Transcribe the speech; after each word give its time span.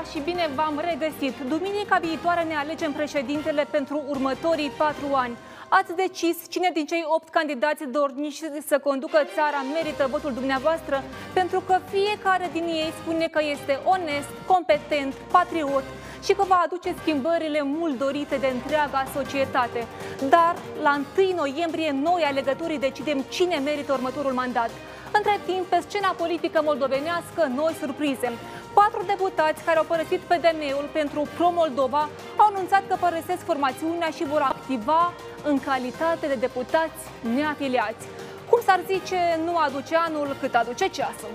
Bună 0.00 0.12
seara 0.12 0.26
și 0.26 0.32
bine 0.32 0.50
v-am 0.54 0.82
regăsit! 0.90 1.34
Duminica 1.48 1.98
viitoare 2.00 2.42
ne 2.42 2.56
alegem 2.56 2.92
președintele 2.92 3.66
pentru 3.70 4.02
următorii 4.08 4.72
patru 4.76 5.08
ani. 5.14 5.36
Ați 5.68 5.94
decis 5.94 6.36
cine 6.48 6.70
din 6.72 6.86
cei 6.86 7.04
opt 7.06 7.28
candidați 7.28 7.84
dorniși 7.84 8.42
să 8.66 8.78
conducă 8.78 9.18
țara 9.34 9.60
merită 9.74 10.06
votul 10.10 10.32
dumneavoastră, 10.32 11.02
pentru 11.32 11.60
că 11.60 11.80
fiecare 11.90 12.48
din 12.52 12.64
ei 12.64 12.92
spune 13.02 13.26
că 13.26 13.40
este 13.54 13.80
onest, 13.84 14.30
competent, 14.46 15.14
patriot 15.14 15.84
și 16.24 16.32
că 16.32 16.44
va 16.48 16.62
aduce 16.64 16.94
schimbările 17.00 17.62
mult 17.62 17.98
dorite 17.98 18.36
de 18.36 18.46
întreaga 18.46 19.04
societate. 19.14 19.86
Dar 20.28 20.54
la 20.82 21.00
1 21.18 21.34
noiembrie 21.34 21.90
noi 21.90 22.22
alegătorii 22.22 22.78
decidem 22.78 23.18
cine 23.28 23.56
merită 23.56 23.92
următorul 23.92 24.32
mandat. 24.32 24.70
Între 25.12 25.40
timp, 25.46 25.66
pe 25.66 25.78
scena 25.88 26.14
politică 26.22 26.60
moldovenească, 26.64 27.42
noi 27.54 27.76
surprize. 27.80 28.30
Patru 28.74 29.02
deputați 29.06 29.64
care 29.64 29.78
au 29.78 29.84
părăsit 29.84 30.20
PDM-ul 30.20 30.88
pentru 30.92 31.28
Pro-Moldova 31.36 32.08
au 32.36 32.46
anunțat 32.52 32.82
că 32.88 32.96
părăsesc 33.00 33.44
formațiunea 33.44 34.10
și 34.10 34.24
vor 34.24 34.40
activa 34.40 35.12
în 35.44 35.58
calitate 35.58 36.26
de 36.26 36.34
deputați 36.34 37.00
neafiliați. 37.34 38.04
Cum 38.50 38.60
s-ar 38.66 38.80
zice, 38.86 39.20
nu 39.44 39.56
aduce 39.56 39.96
anul 39.96 40.36
cât 40.40 40.54
aduce 40.54 40.86
ceasul. 40.86 41.34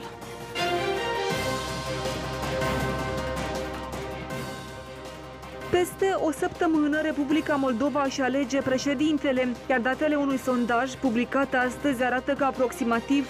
Peste 5.81 6.15
o 6.19 6.31
săptămână, 6.31 7.01
Republica 7.01 7.55
Moldova 7.55 8.03
își 8.03 8.21
alege 8.21 8.61
președintele, 8.61 9.51
iar 9.69 9.79
datele 9.79 10.15
unui 10.15 10.37
sondaj 10.37 10.93
publicat 10.93 11.53
astăzi 11.53 12.03
arată 12.03 12.33
că 12.33 12.43
aproximativ 12.43 13.29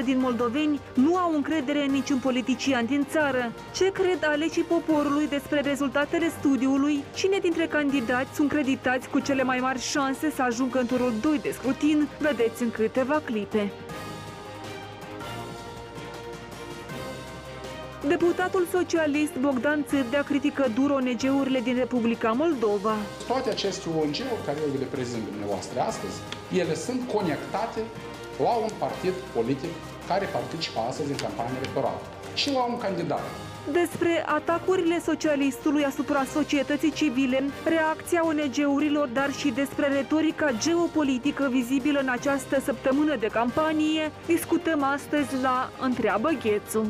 40% 0.00 0.04
din 0.04 0.18
moldoveni 0.18 0.80
nu 0.94 1.16
au 1.16 1.34
încredere 1.34 1.84
în 1.84 1.90
niciun 1.90 2.18
politician 2.18 2.86
din 2.86 3.06
țară. 3.10 3.52
Ce 3.72 3.92
cred 3.92 4.24
alegii 4.24 4.62
poporului 4.62 5.28
despre 5.28 5.60
rezultatele 5.60 6.28
studiului? 6.38 7.04
Cine 7.14 7.38
dintre 7.38 7.66
candidați 7.66 8.34
sunt 8.34 8.48
creditați 8.48 9.08
cu 9.08 9.18
cele 9.18 9.42
mai 9.42 9.58
mari 9.58 9.80
șanse 9.80 10.30
să 10.30 10.42
ajungă 10.42 10.78
în 10.78 10.86
turul 10.86 11.12
2 11.20 11.38
de 11.38 11.50
scrutin? 11.50 12.08
Vedeți 12.18 12.62
în 12.62 12.70
câteva 12.70 13.22
clipe. 13.24 13.72
Deputatul 18.08 18.66
socialist 18.72 19.34
Bogdan 19.40 19.84
Țârdea 19.88 20.22
critică 20.22 20.66
dur 20.74 20.90
ONG-urile 20.90 21.60
din 21.60 21.76
Republica 21.76 22.32
Moldova. 22.32 22.94
Toate 23.26 23.50
aceste 23.50 23.88
ONG-uri 23.88 24.44
care 24.46 24.58
eu 24.66 24.78
le 24.78 24.84
prezint 24.90 25.24
dumneavoastră 25.30 25.80
astăzi, 25.80 26.16
ele 26.52 26.74
sunt 26.74 27.00
conectate 27.12 27.80
la 28.38 28.54
un 28.64 28.68
partid 28.78 29.12
politic 29.34 29.72
care 30.08 30.26
participă 30.26 30.80
astăzi 30.88 31.10
în 31.10 31.16
campanie 31.16 31.56
electorală 31.56 32.00
și 32.34 32.52
la 32.52 32.62
un 32.64 32.78
candidat. 32.78 33.24
Despre 33.72 34.24
atacurile 34.26 35.00
socialistului 35.00 35.84
asupra 35.84 36.24
societății 36.32 36.92
civile, 36.92 37.44
reacția 37.64 38.26
ONG-urilor, 38.26 39.08
dar 39.08 39.32
și 39.32 39.48
despre 39.50 39.86
retorica 39.88 40.50
geopolitică 40.58 41.48
vizibilă 41.50 41.98
în 42.00 42.08
această 42.08 42.60
săptămână 42.60 43.16
de 43.16 43.26
campanie, 43.26 44.12
discutăm 44.26 44.82
astăzi 44.82 45.42
la 45.42 45.70
Întreabă 45.80 46.30
Ghețu. 46.42 46.86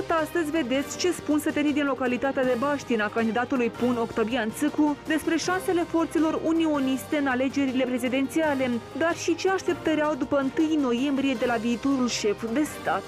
Tot 0.00 0.18
astăzi 0.24 0.50
vedeți 0.50 0.98
ce 0.98 1.12
spun 1.12 1.38
sătenii 1.38 1.72
din 1.72 1.84
localitatea 1.84 2.44
de 2.44 2.56
Baștina 2.58 3.08
candidatului 3.08 3.70
Pun 3.70 3.96
Octavian 3.96 4.50
Țâcu 4.50 4.96
despre 5.06 5.36
șansele 5.36 5.82
forțelor 5.82 6.40
unioniste 6.44 7.16
în 7.16 7.26
alegerile 7.26 7.84
prezidențiale, 7.84 8.70
dar 8.98 9.16
și 9.16 9.34
ce 9.34 9.50
așteptări 9.50 10.02
au 10.02 10.14
după 10.14 10.50
1 10.58 10.80
noiembrie 10.80 11.34
de 11.34 11.46
la 11.46 11.56
viitorul 11.56 12.08
șef 12.08 12.52
de 12.52 12.62
stat. 12.62 13.02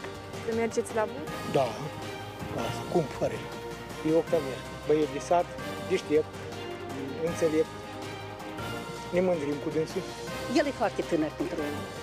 Să 0.49 0.55
mergeți 0.57 0.95
la 0.95 1.03
vot? 1.03 1.53
Da, 1.53 1.67
da, 2.57 2.63
cum 2.93 3.03
fără. 3.03 3.35
E 4.09 4.15
Octavian, 4.15 4.63
băiet 4.87 5.13
de 5.13 5.19
sat, 5.19 5.47
deștept, 5.89 6.35
înțelept, 7.27 7.73
ne 9.13 9.21
mândrim 9.21 9.57
cu 9.65 9.69
dânsul. 9.75 10.03
El 10.59 10.67
e 10.67 10.81
foarte 10.83 11.03
tânăr 11.11 11.33
pentru 11.41 11.59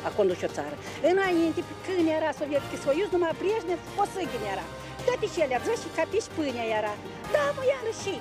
a 0.07 0.09
conduce 0.17 0.45
o 0.45 0.53
țară. 0.57 0.75
Înainte, 1.11 1.61
când 1.85 2.05
era 2.17 2.29
Sovietic 2.39 2.81
Soiuz, 2.83 3.09
numai 3.11 3.33
Brejnev, 3.39 3.79
o 4.01 4.03
săghin 4.13 4.43
era. 4.53 4.65
Toate 5.05 5.25
cele, 5.35 5.55
și 5.81 5.89
capiși 5.97 6.29
pâinea 6.35 6.67
era. 6.79 6.93
Da, 7.33 7.43
mă, 7.55 7.63
iară 7.71 7.91
și. 8.01 8.13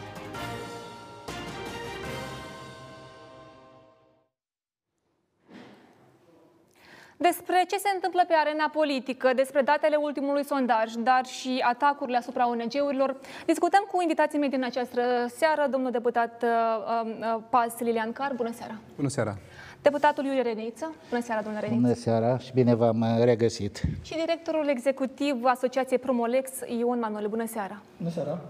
Despre 7.20 7.64
ce 7.68 7.76
se 7.76 7.90
întâmplă 7.94 8.24
pe 8.28 8.34
arena 8.34 8.68
politică, 8.68 9.32
despre 9.34 9.62
datele 9.62 9.96
ultimului 9.96 10.44
sondaj, 10.44 10.92
dar 10.92 11.24
și 11.26 11.64
atacurile 11.66 12.16
asupra 12.16 12.48
ONG-urilor, 12.48 13.16
discutăm 13.46 13.86
cu 13.90 14.00
invitații 14.00 14.38
mei 14.38 14.48
din 14.48 14.64
această 14.64 15.26
seară, 15.36 15.66
domnul 15.70 15.90
deputat 15.90 16.42
uh, 16.42 16.48
uh, 17.04 17.42
Pas 17.50 17.78
Lilian 17.78 18.12
Car. 18.12 18.32
Bună 18.32 18.52
seara! 18.52 18.74
Bună 18.96 19.08
seara! 19.08 19.36
Deputatul 19.82 20.24
Iulie 20.24 20.42
Reneiță. 20.42 20.94
Bună 21.08 21.22
seara, 21.22 21.42
domnule 21.42 21.64
Reneiță. 21.64 21.86
Bună 21.86 22.00
seara 22.00 22.38
și 22.38 22.52
bine 22.52 22.74
v-am 22.74 23.00
uh, 23.00 23.24
regăsit. 23.24 23.82
Și 24.02 24.14
directorul 24.14 24.68
executiv 24.68 25.44
Asociației 25.44 25.98
Promolex, 25.98 26.50
Ion 26.78 26.98
Manuel. 26.98 27.28
Bună 27.28 27.46
seara. 27.46 27.82
Bună 27.98 28.10
seara. 28.10 28.40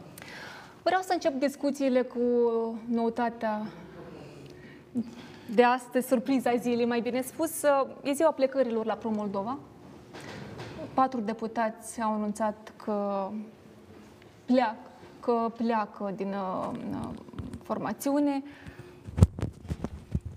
Vreau 0.83 1.01
să 1.01 1.13
încep 1.13 1.33
discuțiile 1.33 2.03
cu 2.03 2.19
noutatea 2.89 3.63
de 5.55 5.63
astăzi, 5.63 6.07
surpriza 6.07 6.57
zilei, 6.57 6.85
mai 6.87 7.01
bine 7.01 7.21
spus. 7.21 7.63
E 8.03 8.13
ziua 8.13 8.31
plecărilor 8.31 8.85
la 8.85 8.95
Pro-Moldova. 8.95 9.59
Patru 10.95 11.21
deputați 11.21 12.01
au 12.01 12.13
anunțat 12.13 12.73
că 12.85 13.29
pleacă, 14.45 14.77
că 15.21 15.53
pleacă 15.57 16.13
din 16.17 16.33
uh, 16.33 16.71
formațiune 17.63 18.43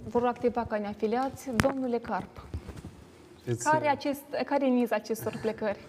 vor 0.09 0.25
activa 0.25 0.65
ca 0.65 0.77
neafiliați. 0.77 1.49
Domnule 1.55 1.97
Carp, 1.97 2.45
It's... 3.49 3.63
care, 3.63 3.87
acest, 3.87 4.21
care 4.45 4.65
e 4.65 4.69
miza 4.69 4.95
acestor 4.95 5.37
plecări? 5.41 5.79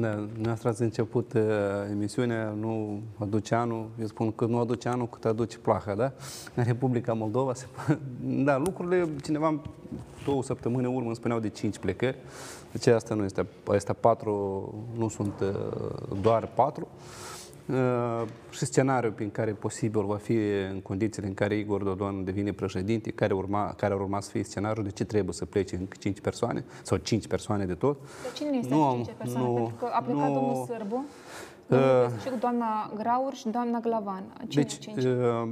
Da, 0.00 0.26
noastră 0.42 0.68
ați 0.68 0.82
început 0.82 1.32
uh, 1.32 1.42
emisiunea, 1.90 2.54
nu 2.60 3.00
aduce 3.18 3.54
anul, 3.54 3.88
eu 4.00 4.06
spun 4.06 4.32
că 4.32 4.44
nu 4.44 4.58
aduce 4.58 4.88
anul 4.88 5.08
cât 5.08 5.24
aduce 5.24 5.58
plaha, 5.58 5.94
da? 5.94 6.12
În 6.54 6.64
Republica 6.64 7.12
Moldova, 7.12 7.54
se, 7.54 7.66
da, 8.44 8.56
lucrurile, 8.56 9.08
cineva 9.22 9.60
două 10.24 10.42
săptămâni 10.42 10.86
în 10.86 10.94
urmă 10.94 11.06
îmi 11.06 11.14
spuneau 11.14 11.40
de 11.40 11.48
cinci 11.48 11.78
plecări, 11.78 12.16
deci 12.72 12.86
asta 12.86 13.14
nu 13.14 13.24
este, 13.24 13.46
astea 13.66 13.94
patru, 13.94 14.74
nu 14.96 15.08
sunt 15.08 15.40
uh, 15.40 16.18
doar 16.20 16.46
patru. 16.46 16.88
Uh, 16.94 17.39
Uh, 17.72 18.22
și 18.50 18.64
scenariul 18.64 19.12
prin 19.12 19.30
care 19.30 19.52
posibil 19.52 20.04
va 20.04 20.16
fi 20.16 20.36
în 20.72 20.80
condițiile 20.82 21.28
în 21.28 21.34
care 21.34 21.54
Igor 21.56 21.82
Dodon 21.82 22.24
devine 22.24 22.52
președinte, 22.52 23.10
care, 23.10 23.34
urma, 23.34 23.74
care 23.76 23.94
ar 23.94 24.00
urma 24.00 24.20
să 24.20 24.30
fie 24.30 24.42
scenariul, 24.42 24.84
de 24.84 24.90
ce 24.90 25.04
trebuie 25.04 25.34
să 25.34 25.44
plece 25.44 25.76
încă 25.76 25.96
5 26.00 26.20
persoane 26.20 26.64
sau 26.82 26.96
5 26.96 27.26
persoane 27.26 27.64
de 27.64 27.74
tot. 27.74 28.00
De 28.02 28.28
cine 28.34 28.56
este 28.56 28.74
nu, 28.74 28.92
5 28.92 29.08
persoane? 29.18 29.46
Nu, 29.46 29.54
Pentru 29.54 29.74
că 29.78 29.86
a 29.92 30.02
plecat 30.02 30.28
nu, 30.28 30.34
domnul 30.34 30.66
Sârbu. 30.66 31.04
Uh, 31.70 31.78
și 32.22 32.28
cu 32.28 32.36
doamna 32.40 32.90
Graur 32.96 33.34
și 33.34 33.48
doamna 33.48 33.78
Glavan. 33.78 34.24
Cine 34.48 34.62
deci, 34.62 34.78
cinci? 34.78 35.04
Uh, 35.04 35.48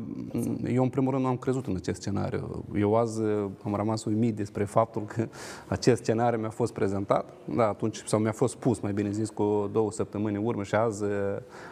eu 0.73 0.83
în 0.83 0.89
primul 0.89 1.11
rând 1.11 1.23
nu 1.23 1.29
am 1.29 1.37
crezut 1.37 1.67
în 1.67 1.77
acest 1.77 2.01
scenariu. 2.01 2.65
Eu 2.75 2.95
azi 2.95 3.23
uh, 3.23 3.51
am 3.65 3.75
rămas 3.75 4.05
uimit 4.05 4.37
despre 4.37 4.65
faptul 4.65 5.03
că 5.03 5.29
acest 5.77 6.03
scenariu 6.03 6.39
mi-a 6.39 6.51
fost 6.51 6.73
prezentat, 6.73 7.33
da, 7.45 7.69
atunci, 7.69 8.03
sau 8.05 8.19
mi-a 8.19 8.33
fost 8.33 8.53
spus, 8.53 8.81
mai 8.81 8.93
bine 8.93 9.11
zis, 9.11 9.31
cu 9.31 9.69
două 9.73 9.93
săptămâni 9.93 10.37
în 10.37 10.45
urmă 10.45 10.63
și 10.63 10.75
azi 10.75 11.05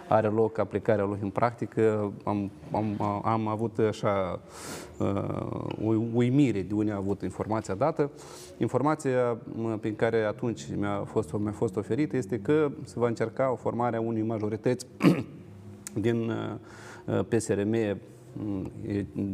are 0.08 0.28
loc 0.28 0.58
aplicarea 0.58 1.04
lui 1.04 1.18
în 1.22 1.30
practică. 1.30 2.12
Am, 2.24 2.50
am, 2.72 3.00
am 3.24 3.48
avut 3.48 3.78
așa 3.78 4.40
uh, 4.98 6.06
uimire 6.12 6.62
de 6.62 6.74
unde 6.74 6.92
a 6.92 6.96
avut 6.96 7.22
informația 7.22 7.74
dată. 7.74 8.10
Informația 8.58 9.38
prin 9.80 9.96
care 9.96 10.22
atunci 10.22 10.62
mi-a 10.76 11.04
fost, 11.04 11.32
mi-a 11.32 11.52
fost 11.52 11.76
oferită 11.76 12.16
este 12.16 12.40
că 12.40 12.70
se 12.84 12.98
va 12.98 13.06
încerca 13.06 13.52
o 13.52 13.56
formare 13.56 13.96
a 13.96 14.00
unei 14.00 14.22
majorități 14.22 14.86
din 16.06 16.30
uh, 17.04 17.20
PSRM 17.28 17.98
mm, 18.32 18.70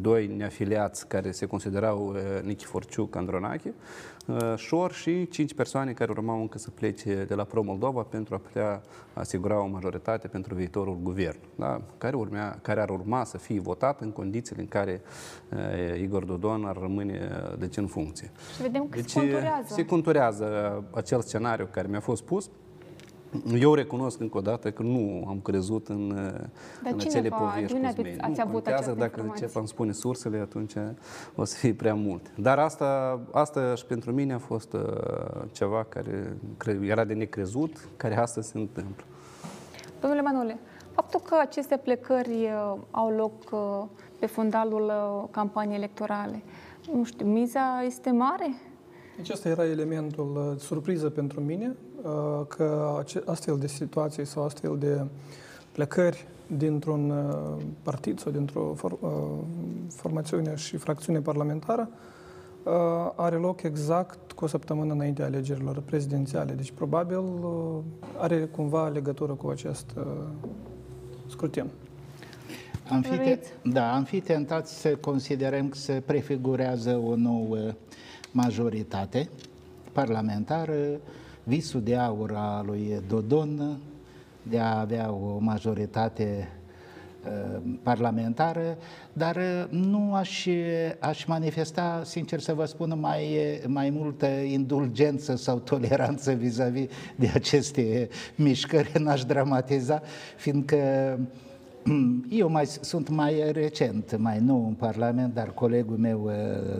doi 0.00 0.26
neafiliați 0.36 1.08
care 1.08 1.30
se 1.30 1.46
considerau 1.46 2.08
uh, 2.08 2.42
Nichiforciuc, 2.42 3.16
Andronache, 3.16 3.74
Uh, 3.74 4.11
Șor 4.56 4.92
și 4.92 5.28
cinci 5.28 5.54
persoane 5.54 5.92
care 5.92 6.10
urmau 6.10 6.40
încă 6.40 6.58
să 6.58 6.70
plece 6.70 7.24
de 7.24 7.34
la 7.34 7.44
Pro-Moldova 7.44 8.02
pentru 8.02 8.34
a 8.34 8.38
putea 8.38 8.82
asigura 9.12 9.62
o 9.62 9.66
majoritate 9.66 10.28
pentru 10.28 10.54
viitorul 10.54 10.98
guvern, 11.02 11.38
da? 11.54 11.80
care, 11.98 12.16
urmea, 12.16 12.58
care 12.62 12.80
ar 12.80 12.90
urma 12.90 13.24
să 13.24 13.38
fie 13.38 13.60
votat 13.60 14.00
în 14.00 14.10
condițiile 14.10 14.60
în 14.60 14.68
care 14.68 15.02
uh, 15.52 16.00
Igor 16.00 16.24
Dodon 16.24 16.64
ar 16.64 16.76
rămâne 16.76 17.30
uh, 17.52 17.58
deci, 17.58 17.76
în 17.76 17.86
funcție. 17.86 18.30
Și 18.54 18.62
vedem 18.62 18.88
că 18.88 18.96
deci, 18.96 19.10
se 19.10 19.18
conturează. 19.18 19.74
Se 19.74 19.84
conturează 19.84 20.84
acel 20.90 21.20
scenariu 21.20 21.68
care 21.70 21.88
mi-a 21.88 22.00
fost 22.00 22.22
pus, 22.22 22.50
Eu 23.58 23.74
recunosc 23.74 24.20
încă 24.20 24.38
o 24.38 24.40
dată 24.40 24.70
că 24.70 24.82
nu 24.82 25.24
am 25.28 25.40
crezut 25.42 25.88
în, 25.88 26.08
Dar 26.82 26.92
în 26.92 26.98
cine 26.98 27.10
acele 27.12 27.28
va- 27.28 27.36
povești 27.36 27.66
de 27.66 27.72
unde 27.74 27.86
cu 27.86 27.92
aveți- 27.98 28.14
zmei. 28.14 28.18
ați 28.20 28.36
Nu 28.38 28.42
avut 28.42 28.52
contează 28.52 28.76
această 28.82 28.98
dacă 28.98 29.10
informație? 29.16 29.44
încep 29.44 29.60
am 29.60 29.66
spune 29.66 29.92
sursele, 29.92 30.38
atunci 30.38 30.72
o 31.36 31.44
să 31.44 31.56
fie 31.56 31.74
prea 31.74 31.94
mult. 31.94 32.30
Dar 32.36 32.58
asta, 32.58 33.20
asta 33.32 33.74
și 33.74 33.86
pentru 33.86 34.12
mine 34.12 34.32
a 34.32 34.38
fost 34.38 34.72
uh, 34.72 34.80
ceva 35.52 35.84
care 35.88 36.36
cre- 36.56 36.80
era 36.82 37.04
de 37.04 37.14
necrezut, 37.14 37.88
care 37.96 38.16
astăzi 38.18 38.48
se 38.48 38.58
întâmplă. 38.58 39.04
Domnule 40.00 40.22
Manole, 40.22 40.58
faptul 40.92 41.20
că 41.20 41.36
aceste 41.40 41.76
plecări 41.76 42.30
uh, 42.42 42.74
au 42.90 43.10
loc 43.10 43.32
uh, 43.50 43.84
pe 44.18 44.26
fundalul 44.26 44.82
uh, 44.82 45.28
campaniei 45.30 45.76
electorale, 45.76 46.42
nu 46.94 47.04
știu, 47.04 47.26
miza 47.26 47.82
este 47.84 48.10
mare? 48.10 48.54
Deci 49.16 49.30
asta 49.30 49.48
era 49.48 49.64
elementul 49.64 50.50
uh, 50.52 50.60
surpriză 50.60 51.10
pentru 51.10 51.40
mine, 51.40 51.76
uh, 52.02 52.46
că 52.48 52.94
ace- 52.98 53.22
astfel 53.26 53.58
de 53.58 53.66
situații 53.66 54.24
sau 54.24 54.44
astfel 54.44 54.76
de 54.78 55.00
plecări 55.72 56.26
dintr-un 56.56 57.10
uh, 57.10 57.62
partid 57.82 58.20
sau 58.20 58.32
dintr-o 58.32 58.72
for, 58.76 58.92
uh, 59.00 59.10
formațiune 59.94 60.54
și 60.54 60.76
fracțiune 60.76 61.20
parlamentară 61.20 61.88
uh, 62.62 62.72
are 63.16 63.36
loc 63.36 63.62
exact 63.62 64.32
cu 64.32 64.44
o 64.44 64.46
săptămână 64.46 64.92
înainte 64.92 65.22
alegerilor 65.22 65.82
prezidențiale. 65.84 66.52
Deci 66.52 66.70
probabil 66.70 67.18
uh, 67.18 67.78
are 68.18 68.44
cumva 68.44 68.88
legătură 68.88 69.32
cu 69.32 69.48
acest 69.48 69.86
uh, 69.96 70.04
scrutin. 71.26 71.66
Am 72.90 73.02
fi, 73.02 73.08
te- 73.08 73.16
Doriți? 73.16 73.52
da, 73.62 73.94
am 73.94 74.04
fi 74.04 74.20
tentați 74.20 74.80
să 74.80 74.96
considerăm 74.96 75.68
că 75.68 75.76
se 75.76 76.02
prefigurează 76.06 76.96
o 77.06 77.16
nouă 77.16 77.56
majoritate 78.32 79.28
parlamentară, 79.92 80.74
visul 81.42 81.82
de 81.82 81.96
aur 81.96 82.32
al 82.34 82.66
lui 82.66 83.02
Dodon 83.08 83.78
de 84.42 84.58
a 84.58 84.80
avea 84.80 85.12
o 85.12 85.38
majoritate 85.38 86.48
uh, 87.26 87.60
parlamentară, 87.82 88.76
dar 89.12 89.36
uh, 89.36 89.64
nu 89.70 90.14
aș, 90.14 90.46
aș 90.98 91.24
manifesta, 91.24 92.02
sincer 92.04 92.40
să 92.40 92.54
vă 92.54 92.64
spun, 92.64 92.98
mai, 93.00 93.38
mai 93.66 93.90
multă 93.90 94.26
indulgență 94.26 95.36
sau 95.36 95.58
toleranță 95.58 96.32
vis-a-vis 96.32 96.88
de 97.16 97.30
aceste 97.34 98.08
mișcări, 98.34 98.92
n-aș 98.98 99.24
dramatiza, 99.24 100.02
fiindcă 100.36 100.78
eu 102.30 102.50
mai 102.50 102.66
sunt 102.66 103.08
mai 103.08 103.52
recent, 103.52 104.16
mai 104.18 104.38
nou 104.40 104.66
în 104.66 104.74
Parlament, 104.74 105.34
dar 105.34 105.50
colegul 105.54 105.96
meu, 105.96 106.24
uh, 106.24 106.32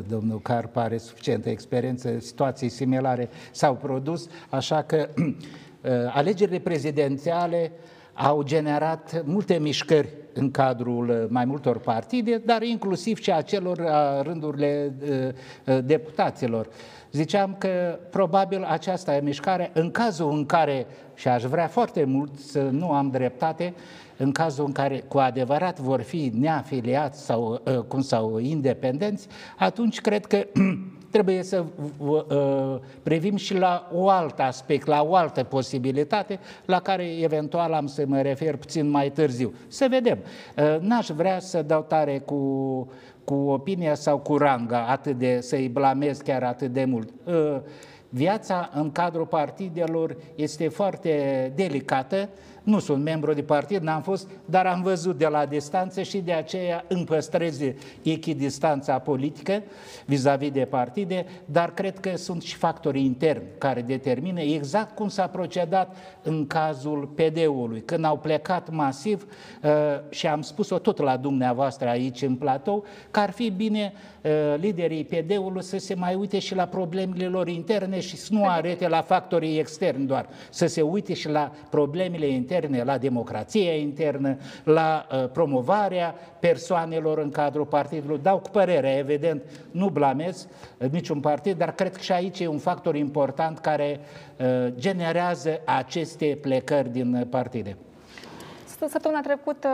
domnul 0.09 0.41
Carp, 0.41 0.77
are 0.77 0.97
suficientă 0.99 1.49
experiență, 1.49 2.19
situații 2.19 2.69
similare 2.69 3.29
s-au 3.51 3.75
produs, 3.75 4.29
așa 4.51 4.83
că 4.83 5.09
uh, 5.17 5.91
alegerile 6.13 6.59
prezidențiale 6.59 7.73
au 8.13 8.43
generat 8.43 9.23
multe 9.25 9.59
mișcări 9.59 10.09
în 10.35 10.51
cadrul 10.51 11.09
uh, 11.09 11.25
mai 11.29 11.45
multor 11.45 11.79
partide, 11.79 12.43
dar 12.45 12.63
inclusiv 12.63 13.19
și 13.19 13.33
a 13.33 13.41
celor 13.41 13.81
a 13.81 14.23
rândurile 14.23 14.95
uh, 15.03 15.09
uh, 15.67 15.85
deputaților. 15.85 16.69
Ziceam 17.13 17.57
că 17.59 17.99
probabil 18.11 18.65
aceasta 18.65 19.17
e 19.17 19.21
mișcare, 19.21 19.71
în 19.75 19.91
cazul 19.91 20.31
în 20.31 20.47
care, 20.47 20.87
și 21.15 21.29
aș 21.29 21.43
vrea 21.43 21.67
foarte 21.67 22.05
mult 22.05 22.39
să 22.39 22.69
nu 22.71 22.91
am 22.91 23.11
dreptate, 23.11 23.75
în 24.17 24.33
cazul 24.33 24.65
în 24.65 24.73
care 24.73 25.05
cu 25.09 25.19
adevărat 25.19 25.79
vor 25.79 26.01
fi 26.01 26.33
neafiliați 26.35 27.25
sau 27.25 27.61
uh, 27.65 27.79
cum 27.79 28.01
sau 28.01 28.39
independenți, 28.39 29.27
atunci 29.59 30.01
cred 30.01 30.27
că 30.27 30.47
trebuie 31.13 31.43
să 31.43 31.65
uh, 31.99 32.77
privim 33.03 33.37
și 33.37 33.55
la 33.55 33.91
o 33.93 34.09
altă 34.09 34.43
aspect, 34.43 34.87
la 34.87 35.03
o 35.03 35.15
altă 35.15 35.43
posibilitate, 35.43 36.39
la 36.65 36.81
care 36.81 37.05
eventual 37.21 37.73
am 37.73 37.87
să 37.87 38.05
mă 38.07 38.21
refer 38.21 38.57
puțin 38.57 38.89
mai 38.91 39.11
târziu. 39.11 39.55
Să 39.69 39.87
vedem. 39.91 40.19
Uh, 40.57 40.77
N-aș 40.81 41.09
vrea 41.09 41.39
să 41.39 41.63
dau 41.63 41.83
tare 41.83 42.19
cu, 42.19 42.39
cu 43.25 43.35
opinia 43.35 43.95
sau 43.95 44.19
cu 44.19 44.37
ranga, 44.37 44.87
atât 44.87 45.19
de, 45.19 45.41
să-i 45.41 45.69
blamez 45.69 46.19
chiar 46.19 46.43
atât 46.43 46.73
de 46.73 46.85
mult. 46.85 47.09
Uh, 47.25 47.57
Viața 48.15 48.71
în 48.75 48.93
cadrul 48.93 49.27
partidelor 49.27 50.17
este 50.35 50.69
foarte 50.69 51.53
delicată. 51.55 52.29
Nu 52.63 52.79
sunt 52.79 53.03
membru 53.03 53.33
de 53.33 53.43
partid, 53.43 53.83
n-am 53.83 54.03
fost, 54.03 54.29
dar 54.45 54.67
am 54.67 54.83
văzut 54.83 55.19
de 55.19 55.27
la 55.27 55.47
distanță 55.47 56.03
și 56.03 56.19
de 56.19 56.33
aceea 56.33 56.85
îmi 56.89 57.05
păstrez 57.05 57.61
echidistanța 58.03 58.99
politică 58.99 59.63
vis-a-vis 60.07 60.51
de 60.51 60.65
partide, 60.65 61.27
dar 61.45 61.75
cred 61.75 61.99
că 61.99 62.17
sunt 62.17 62.43
și 62.43 62.57
factorii 62.57 63.05
interni 63.05 63.43
care 63.59 63.83
determină 63.83 64.41
exact 64.41 64.95
cum 64.95 65.09
s-a 65.09 65.27
procedat 65.27 65.97
în 66.23 66.47
cazul 66.47 67.07
PD-ului, 67.15 67.81
când 67.81 68.05
au 68.05 68.19
plecat 68.19 68.71
masiv 68.71 69.27
uh, 69.63 69.71
și 70.11 70.27
am 70.27 70.43
spus-o 70.43 70.79
tot 70.79 70.99
la 70.99 71.17
dumneavoastră 71.17 71.89
aici 71.89 72.23
în 72.23 72.37
platou, 72.37 72.85
că 73.11 73.21
ar 73.21 73.31
fi 73.31 73.51
bine 73.51 73.93
uh, 73.95 74.12
liderii 74.57 75.05
PD-ului 75.05 75.63
să 75.63 75.79
se 75.79 75.95
mai 75.95 76.15
uite 76.15 76.39
și 76.39 76.55
la 76.55 76.67
problemele 76.67 77.27
lor 77.27 77.49
interne 77.49 78.01
și 78.01 78.17
să 78.17 78.29
nu 78.33 78.49
arete 78.49 78.89
la 78.89 79.03
factorii 79.03 79.59
externi 79.59 80.07
doar, 80.07 80.29
să 80.51 80.67
se 80.67 80.83
uite 80.83 81.15
și 81.15 81.29
la 81.29 81.53
problemele 81.71 82.27
interne, 82.27 82.83
la 82.83 82.99
democrația 82.99 83.75
internă, 83.75 84.37
la 84.65 85.07
uh, 85.13 85.29
promovarea 85.33 86.15
persoanelor 86.41 87.19
în 87.19 87.31
cadrul 87.31 87.67
partidului. 87.67 88.19
Dau 88.23 88.39
cu 88.39 88.51
părerea, 88.51 88.97
evident, 88.97 89.43
nu 89.71 89.89
blamez 89.89 90.49
uh, 90.79 90.91
niciun 90.91 91.21
partid, 91.21 91.59
dar 91.59 91.75
cred 91.75 91.97
că 91.97 92.01
și 92.01 92.13
aici 92.13 92.41
e 92.41 92.47
un 92.47 92.59
factor 92.59 92.97
important 92.97 93.59
care 93.59 94.01
uh, 94.37 94.73
generează 94.75 95.61
aceste 95.65 96.39
plecări 96.41 96.89
din 96.89 97.15
uh, 97.15 97.27
partide. 97.31 97.77
Săptămâna 98.89 99.21
trecută 99.21 99.69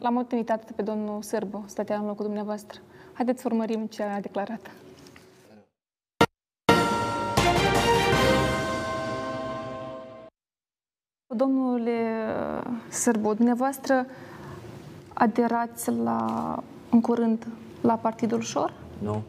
l-am 0.00 0.26
invitat 0.30 0.70
pe 0.76 0.82
domnul 0.82 1.22
Sârbu, 1.22 1.64
stătea 1.66 1.96
în 1.96 2.06
locul 2.06 2.24
dumneavoastră. 2.24 2.80
Haideți 3.16 3.40
să 3.42 3.48
urmărim 3.50 3.86
ce 3.86 4.02
a 4.02 4.20
declarat. 4.20 4.70
Domnule 11.36 11.98
Sârbu, 12.90 13.34
dumneavoastră 13.34 14.06
aderați 15.14 15.90
la, 15.90 16.62
în 16.90 17.00
curând 17.00 17.46
la 17.80 17.96
Partidul 17.96 18.40
Șor, 18.40 18.72
Nu, 19.02 19.22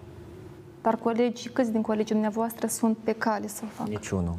dar 0.82 0.96
colegi, 0.96 1.50
câți 1.50 1.72
din 1.72 1.82
colegii 1.82 2.14
dumneavoastră 2.14 2.68
sunt 2.68 2.98
pe 2.98 3.14
cale 3.14 3.48
să 3.48 3.62
o 3.66 3.68
facă? 3.68 3.90
niciunul. 3.90 4.36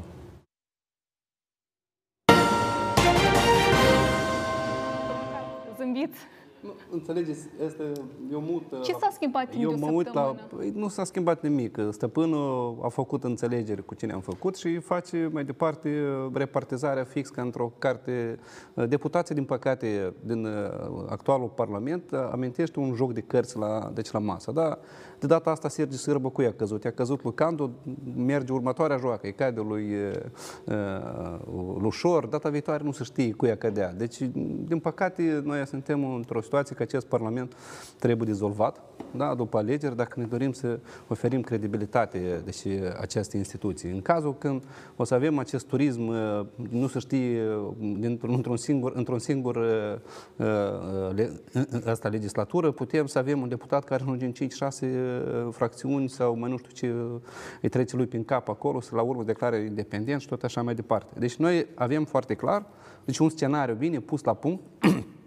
Zâmbiți. 5.77 6.19
Nu, 6.60 6.70
înțelegeți, 6.91 7.48
este, 7.65 7.82
eu 8.32 8.41
mut... 8.41 8.82
Ce 8.82 8.93
s-a 8.93 9.08
schimbat 9.12 9.55
în 9.55 9.60
Eu 9.60 9.72
o 9.72 9.77
mă 9.77 9.91
uit 9.91 10.12
la... 10.12 10.24
săptămână? 10.24 10.56
Păi, 10.56 10.72
nu 10.74 10.88
s-a 10.88 11.05
schimbat 11.05 11.43
nimic. 11.43 11.79
Stăpânul 11.91 12.79
a 12.82 12.88
făcut 12.88 13.24
înțelegeri 13.24 13.84
cu 13.84 13.94
cine 13.94 14.12
am 14.12 14.20
făcut 14.20 14.56
și 14.56 14.79
face 14.79 15.31
mai 15.32 15.44
departe 15.44 16.03
repartizarea 16.32 17.05
fix 17.05 17.29
ca 17.29 17.43
într-o 17.43 17.72
carte. 17.79 18.38
Deputații, 18.74 19.34
din 19.34 19.44
păcate, 19.44 20.15
din 20.24 20.44
uh, 20.44 20.53
actualul 21.08 21.48
Parlament, 21.48 22.10
uh, 22.10 22.29
amintește 22.32 22.79
un 22.79 22.94
joc 22.94 23.12
de 23.12 23.20
cărți 23.20 23.58
la, 23.58 23.91
deci 23.94 24.10
la 24.10 24.19
masă. 24.19 24.53
Da? 24.53 24.79
De 25.19 25.27
data 25.27 25.51
asta 25.51 25.69
Sergiu 25.69 25.96
Sârbă 25.96 26.31
cu 26.31 26.43
i-a 26.43 26.53
căzut. 26.53 26.84
I-a 26.84 26.93
căzut 26.93 27.22
lui 27.22 27.34
Candu, 27.34 27.70
merge 28.17 28.53
următoarea 28.53 28.96
joacă, 28.96 29.27
e 29.27 29.31
cade 29.31 29.60
lui 29.60 29.84
uh, 29.94 30.10
uh, 30.65 31.79
Lușor, 31.81 32.27
data 32.27 32.48
viitoare 32.48 32.84
nu 32.84 32.93
se 32.93 33.05
știe 33.05 33.32
cu 33.32 33.46
ea 33.46 33.56
cădea. 33.56 33.93
Deci, 33.93 34.19
din 34.65 34.79
păcate, 34.82 35.43
noi 35.44 35.67
suntem 35.67 36.15
într-o 36.15 36.41
situație 36.41 36.77
că 36.77 36.82
acest 36.82 37.06
Parlament 37.06 37.56
trebuie 37.98 38.31
dizolvat, 38.31 38.81
da, 39.17 39.34
după 39.34 39.58
alegeri, 39.58 39.96
dacă 39.96 40.20
ne 40.20 40.27
dorim 40.27 40.53
să 40.53 40.79
oferim 41.08 41.41
credibilitate 41.41 42.43
deci, 42.44 42.65
acestei 43.01 43.41
instituții. 43.41 43.91
În 43.91 44.01
cazul 44.01 44.34
când 44.39 44.63
o 44.96 45.05
să 45.05 45.15
avem 45.15 45.39
acest 45.39 45.67
turism, 45.67 46.06
uh, 46.06 46.46
nu 46.70 46.87
se 46.87 46.98
știe, 46.98 47.44
uh, 47.44 47.96
dintr-un, 47.98 48.34
într-un 48.34 48.56
singur, 48.56 48.93
într-un 48.94 49.19
singur 49.19 49.56
uh, 49.56 49.94
uh, 50.37 51.15
le, 51.15 51.41
asta 51.87 52.08
legislatură, 52.08 52.70
putem 52.70 53.06
să 53.06 53.19
avem 53.19 53.41
un 53.41 53.48
deputat 53.48 53.84
care 53.84 54.03
ajunge 54.03 54.25
în 54.25 54.32
5-6 54.32 55.07
fracțiuni 55.50 56.08
sau 56.08 56.36
mai 56.36 56.50
nu 56.50 56.56
știu 56.56 56.72
ce 56.72 56.94
îi 57.60 57.69
trece 57.69 57.96
lui 57.96 58.06
prin 58.06 58.24
cap 58.24 58.48
acolo, 58.48 58.81
să 58.81 58.94
la 58.94 59.03
urmă 59.03 59.22
declare 59.22 59.56
independent 59.56 60.20
și 60.20 60.29
tot 60.29 60.43
așa 60.43 60.62
mai 60.62 60.74
departe. 60.74 61.19
Deci 61.19 61.36
noi 61.36 61.67
avem 61.74 62.05
foarte 62.05 62.34
clar, 62.34 62.67
deci 63.05 63.19
un 63.19 63.29
scenariu 63.29 63.74
bine 63.74 64.00
pus 64.00 64.22
la 64.24 64.34
punct, 64.34 64.62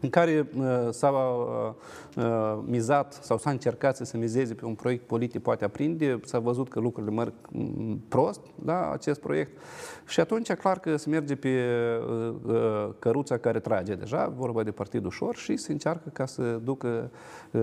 în 0.00 0.10
care 0.10 0.48
uh, 0.56 0.64
s-a 0.90 1.10
uh, 1.10 2.24
uh, 2.24 2.58
mizat 2.64 3.18
sau 3.22 3.38
s-a 3.38 3.50
încercat 3.50 3.96
să 3.96 4.04
se 4.04 4.16
mizeze 4.16 4.54
pe 4.54 4.64
un 4.64 4.74
proiect 4.74 5.06
politic 5.06 5.42
poate 5.42 5.64
aprinde, 5.64 6.20
s-a 6.24 6.38
văzut 6.38 6.68
că 6.68 6.80
lucrurile 6.80 7.14
merg 7.14 7.32
mm, 7.50 8.02
prost, 8.08 8.40
da, 8.54 8.90
acest 8.90 9.20
proiect. 9.20 9.58
Și 10.06 10.20
atunci, 10.20 10.52
clar 10.52 10.78
că 10.78 10.96
se 10.96 11.08
merge 11.08 11.36
pe 11.36 11.66
uh, 12.08 12.34
uh, 12.46 12.88
căruța 12.98 13.38
care 13.38 13.60
trage 13.60 13.94
deja, 13.94 14.32
vorba 14.36 14.62
de 14.62 14.70
Partidul 14.70 15.06
Ușor, 15.06 15.36
și 15.36 15.56
se 15.56 15.72
încearcă 15.72 16.08
ca 16.12 16.26
să 16.26 16.42
ducă, 16.42 17.10
uh, 17.50 17.60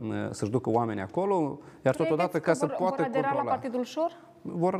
uh, 0.00 0.28
să-și 0.30 0.50
ducă 0.50 0.70
oamenii 0.70 1.02
acolo, 1.02 1.58
iar 1.84 1.96
totodată 1.96 2.40
ca 2.40 2.52
să 2.52 2.66
vor, 2.66 2.74
poată 2.78 2.96
vor 2.96 3.06
adera 3.06 3.22
controla. 3.22 3.44
la 3.44 3.50
Partidul 3.50 3.80
Ușor? 3.80 4.10
Vor, 4.42 4.74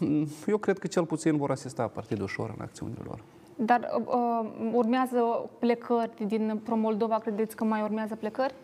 uh, 0.00 0.22
eu 0.46 0.56
cred 0.56 0.78
că 0.78 0.86
cel 0.86 1.04
puțin 1.04 1.36
vor 1.36 1.50
asista 1.50 1.86
Partidul 1.86 2.24
Ușor 2.24 2.52
în 2.56 2.62
acțiunile 2.62 3.02
lor. 3.04 3.20
Dar 3.60 3.80
uh, 3.80 4.04
uh, 4.06 4.70
urmează 4.72 5.48
plecări 5.58 6.26
din 6.26 6.60
Pro-Moldova, 6.64 7.18
credeți 7.18 7.56
că 7.56 7.64
mai 7.64 7.82
urmează 7.82 8.14
plecări? 8.14 8.54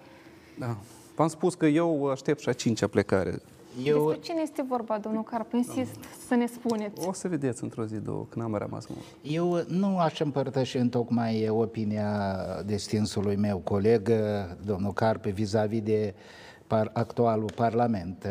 Da. 0.59 0.77
V-am 1.15 1.29
spus 1.29 1.55
că 1.55 1.67
eu 1.67 2.11
aștept 2.11 2.41
și 2.41 2.49
a 2.49 2.53
cincea 2.53 2.87
plecare. 2.87 3.43
Eu, 3.85 4.07
Despre 4.07 4.23
cine 4.23 4.41
este 4.43 4.65
vorba, 4.69 4.99
domnul 4.99 5.23
Carp? 5.23 5.53
Insist 5.53 5.99
să 6.27 6.35
ne 6.35 6.47
spuneți. 6.47 7.07
O 7.09 7.13
să 7.13 7.29
vedeți 7.29 7.63
într-o 7.63 7.85
zi, 7.85 7.97
două, 7.97 8.27
când 8.29 8.45
am 8.45 8.51
mai 8.51 8.61
rămas 8.61 8.87
mult. 8.87 9.03
eu 9.23 9.65
nu 9.69 9.99
aș 9.99 10.21
împărtăși 10.21 10.77
în 10.77 10.89
tocmai 10.89 11.49
opinia 11.49 12.37
distinsului 12.67 13.37
meu 13.37 13.59
coleg, 13.59 14.11
domnul 14.65 14.93
Carpe, 14.93 15.31
vis-a-vis 15.31 15.83
de 15.83 16.15
par, 16.67 16.91
actualul 16.93 17.51
Parlament. 17.55 18.27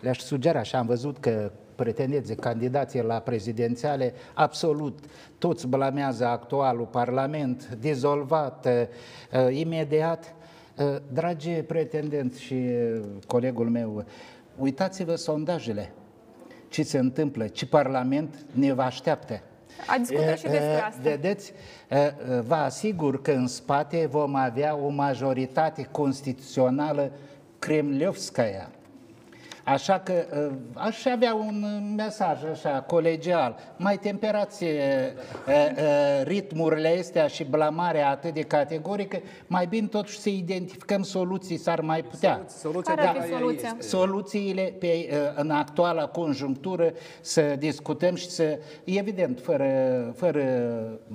Le-aș 0.00 0.18
sugera 0.18 0.62
și 0.62 0.74
am 0.74 0.86
văzut 0.86 1.18
că 1.18 1.52
pretendeți 1.82 2.34
candidații 2.34 3.02
la 3.02 3.18
prezidențiale, 3.18 4.12
absolut 4.34 4.98
toți 5.38 5.66
blamează 5.66 6.26
actualul 6.26 6.86
Parlament, 6.86 7.76
dizolvat 7.80 8.66
uh, 8.66 9.56
imediat. 9.56 10.34
Uh, 10.76 10.96
dragi 11.12 11.50
pretendenți 11.50 12.40
și 12.42 12.54
uh, 12.54 13.00
colegul 13.26 13.68
meu, 13.68 14.04
uitați-vă 14.58 15.14
sondajele. 15.14 15.92
Ce 16.68 16.82
se 16.82 16.98
întâmplă, 16.98 17.46
ce 17.46 17.66
Parlament 17.66 18.46
ne 18.52 18.72
va 18.72 18.84
așteaptă. 18.84 19.42
A 19.86 19.98
discutat 19.98 20.38
și 20.38 20.42
despre 20.42 20.76
Eh, 20.76 20.84
asta. 20.86 21.00
Vedeți, 21.02 21.52
eh, 21.88 21.98
eh, 21.98 22.12
vă 22.46 22.54
asigur 22.54 23.22
că 23.22 23.32
în 23.32 23.46
spate 23.46 24.06
vom 24.10 24.34
avea 24.34 24.76
o 24.76 24.88
majoritate 24.88 25.88
constituțională 25.90 27.12
kremliovskaya. 27.58 28.70
Așa 29.64 29.98
că 29.98 30.12
eh, 30.12 30.50
aș 30.74 31.04
avea 31.04 31.34
un 31.34 31.64
eh, 31.64 31.92
mesaj 31.96 32.44
așa 32.52 32.70
colegial. 32.86 33.56
Mai 33.76 33.98
temperați 33.98 34.64
eh, 34.64 34.72
eh, 35.46 36.22
ritmurile 36.22 36.96
astea 36.98 37.26
și 37.26 37.44
blamarea 37.44 38.10
atât 38.10 38.34
de 38.34 38.40
categorică, 38.40 39.18
mai 39.46 39.66
bine 39.66 39.86
totuși 39.86 40.18
să 40.18 40.28
identificăm 40.28 41.02
soluții, 41.02 41.56
s-ar 41.56 41.80
mai 41.80 42.02
putea. 42.02 42.42
Soluția 42.46 42.94
Care 42.94 43.06
ar 43.08 43.14
de 43.14 43.20
fi 43.20 43.30
la 43.30 43.34
ea 43.36 43.40
soluția? 43.40 43.68
este- 43.78 43.88
soluțiile 43.88 44.74
pe, 44.78 45.08
uh, 45.10 45.16
în 45.34 45.50
actuala 45.50 46.06
conjunctură 46.06 46.92
să 47.20 47.54
discutăm 47.58 48.14
și 48.14 48.28
să, 48.30 48.58
evident, 48.84 49.40
fără, 49.42 49.68
fără 50.16 50.42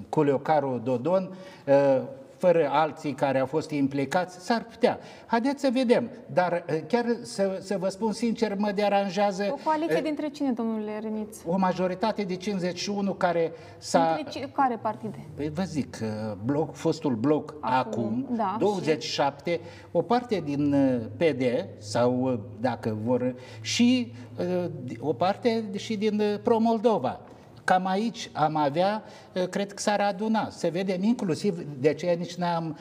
Culiocaru 0.09 0.81
Dodon, 0.83 1.37
uh, 1.67 2.01
fără 2.37 2.69
alții 2.71 3.13
care 3.13 3.39
au 3.39 3.45
fost 3.45 3.69
implicați, 3.69 4.45
s-ar 4.45 4.63
putea. 4.63 4.99
Haideți 5.25 5.61
să 5.61 5.69
vedem. 5.73 6.09
Dar 6.33 6.65
uh, 6.69 6.79
chiar 6.87 7.05
să, 7.21 7.59
să 7.61 7.77
vă 7.77 7.89
spun 7.89 8.11
sincer, 8.11 8.55
mă 8.57 8.71
deranjează 8.71 9.47
O 9.51 9.57
coaliție 9.63 9.97
uh, 9.97 10.03
dintre 10.03 10.29
cine, 10.29 10.51
domnule 10.51 10.99
Reniț? 11.01 11.37
o 11.45 11.57
majoritate 11.57 12.23
de 12.23 12.35
51 12.35 13.13
care 13.13 13.51
s-a... 13.77 14.13
Dintre 14.15 14.39
ce, 14.39 14.49
care 14.51 14.79
partide? 14.81 15.27
Păi 15.35 15.49
vă 15.49 15.63
zic, 15.63 15.97
uh, 16.01 16.07
bloc, 16.43 16.73
fostul 16.73 17.15
bloc 17.15 17.53
acum, 17.59 18.03
Acum, 18.03 18.23
acum 18.23 18.35
da, 18.35 18.55
27, 18.59 19.59
o 19.91 20.01
parte 20.01 20.41
din 20.45 20.73
uh, 20.73 21.01
PD, 21.17 21.43
sau 21.77 22.21
uh, 22.21 22.39
dacă 22.59 22.97
vor, 23.03 23.35
și 23.61 24.13
uh, 24.39 24.65
o 24.99 25.13
parte 25.13 25.63
și 25.75 25.97
din 25.97 26.19
uh, 26.19 26.39
Pro-Moldova. 26.43 27.21
Cam 27.65 27.85
aici 27.85 28.29
am 28.33 28.55
avea, 28.55 29.03
uh, 29.33 29.47
cred 29.47 29.73
că 29.73 29.81
s-ar 29.81 29.99
aduna. 29.99 30.49
Să 30.49 30.69
vedem 30.71 31.03
inclusiv, 31.03 31.65
de 31.79 31.93
ce 31.93 32.15
nici 32.19 32.35
n-am 32.35 32.77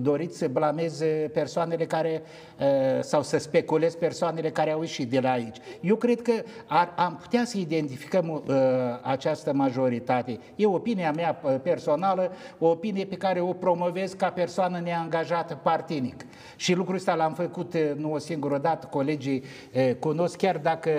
dorit 0.00 0.34
să 0.34 0.48
blamez 0.48 1.00
uh, 1.00 1.24
persoanele 1.32 1.86
care, 1.86 2.22
uh, 2.60 2.66
sau 3.02 3.22
să 3.22 3.38
speculez 3.38 3.94
persoanele 3.94 4.50
care 4.50 4.70
au 4.70 4.80
ieșit 4.80 5.10
de 5.10 5.20
la 5.20 5.30
aici. 5.30 5.56
Eu 5.80 5.96
cred 5.96 6.22
că 6.22 6.32
ar, 6.66 6.92
am 6.96 7.16
putea 7.16 7.44
să 7.44 7.58
identificăm 7.58 8.28
uh, 8.46 8.54
această 9.02 9.52
majoritate. 9.52 10.38
E 10.56 10.66
opinia 10.66 11.12
mea 11.12 11.40
uh, 11.42 11.54
personală, 11.62 12.32
o 12.58 12.68
opinie 12.68 13.04
pe 13.04 13.16
care 13.16 13.40
o 13.40 13.52
promovez 13.52 14.12
ca 14.12 14.30
persoană 14.30 14.78
neangajată 14.78 15.58
partinic. 15.62 16.24
Și 16.56 16.74
lucrul 16.74 16.96
ăsta 16.96 17.14
l-am 17.14 17.32
făcut 17.32 17.74
uh, 17.74 17.90
nu 17.96 18.12
o 18.12 18.18
singură 18.18 18.58
dată, 18.58 18.86
colegii 18.86 19.42
uh, 19.74 19.94
cunosc, 19.98 20.36
chiar 20.36 20.58
dacă 20.58 20.90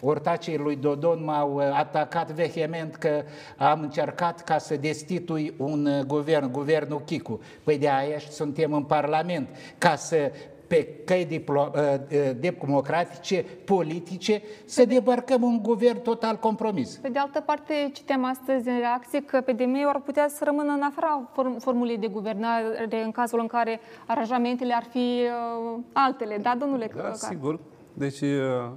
ortacii 0.00 0.56
lui 0.56 0.76
Dodon 0.76 1.24
m-au 1.24 1.54
uh, 1.54 1.62
atacat 1.72 2.32
vehement 2.60 2.94
că 2.94 3.22
am 3.56 3.80
încercat 3.80 4.44
ca 4.44 4.58
să 4.58 4.76
destitui 4.76 5.54
un 5.56 5.86
uh, 5.86 6.04
guvern, 6.06 6.52
guvernul 6.52 7.00
Chicu. 7.00 7.40
Păi 7.64 7.78
de 7.78 7.88
aia 7.88 8.18
și 8.18 8.30
suntem 8.30 8.72
în 8.72 8.82
Parlament, 8.82 9.48
ca 9.78 9.96
să 9.96 10.32
pe 10.66 10.88
căi 11.04 11.26
diplo- 11.26 11.72
uh, 11.74 11.94
uh, 12.12 12.30
democratice, 12.40 13.44
politice, 13.64 14.42
să 14.64 14.84
debarcăm 14.84 15.42
un 15.42 15.62
guvern 15.62 16.02
total 16.02 16.36
compromis. 16.36 16.96
Pe 16.96 17.08
de 17.08 17.18
altă 17.18 17.40
parte, 17.40 17.90
citeam 17.92 18.24
astăzi 18.24 18.68
în 18.68 18.78
reacție 18.78 19.22
că 19.22 19.40
PDM-ul 19.40 19.88
ar 19.88 20.00
putea 20.00 20.28
să 20.28 20.44
rămână 20.44 20.72
în 20.72 20.82
afara 20.82 21.30
form- 21.32 21.58
formulei 21.58 21.98
de 21.98 22.06
guvernare 22.06 22.88
în 23.04 23.10
cazul 23.10 23.38
în 23.40 23.46
care 23.46 23.80
aranjamentele 24.06 24.74
ar 24.74 24.84
fi 24.90 24.98
uh, 24.98 25.78
altele. 25.92 26.36
Da, 26.42 26.54
domnule 26.58 26.90
Da, 26.96 27.02
Car? 27.02 27.14
sigur. 27.14 27.58
Deci, 27.92 28.20
uh, 28.20 28.68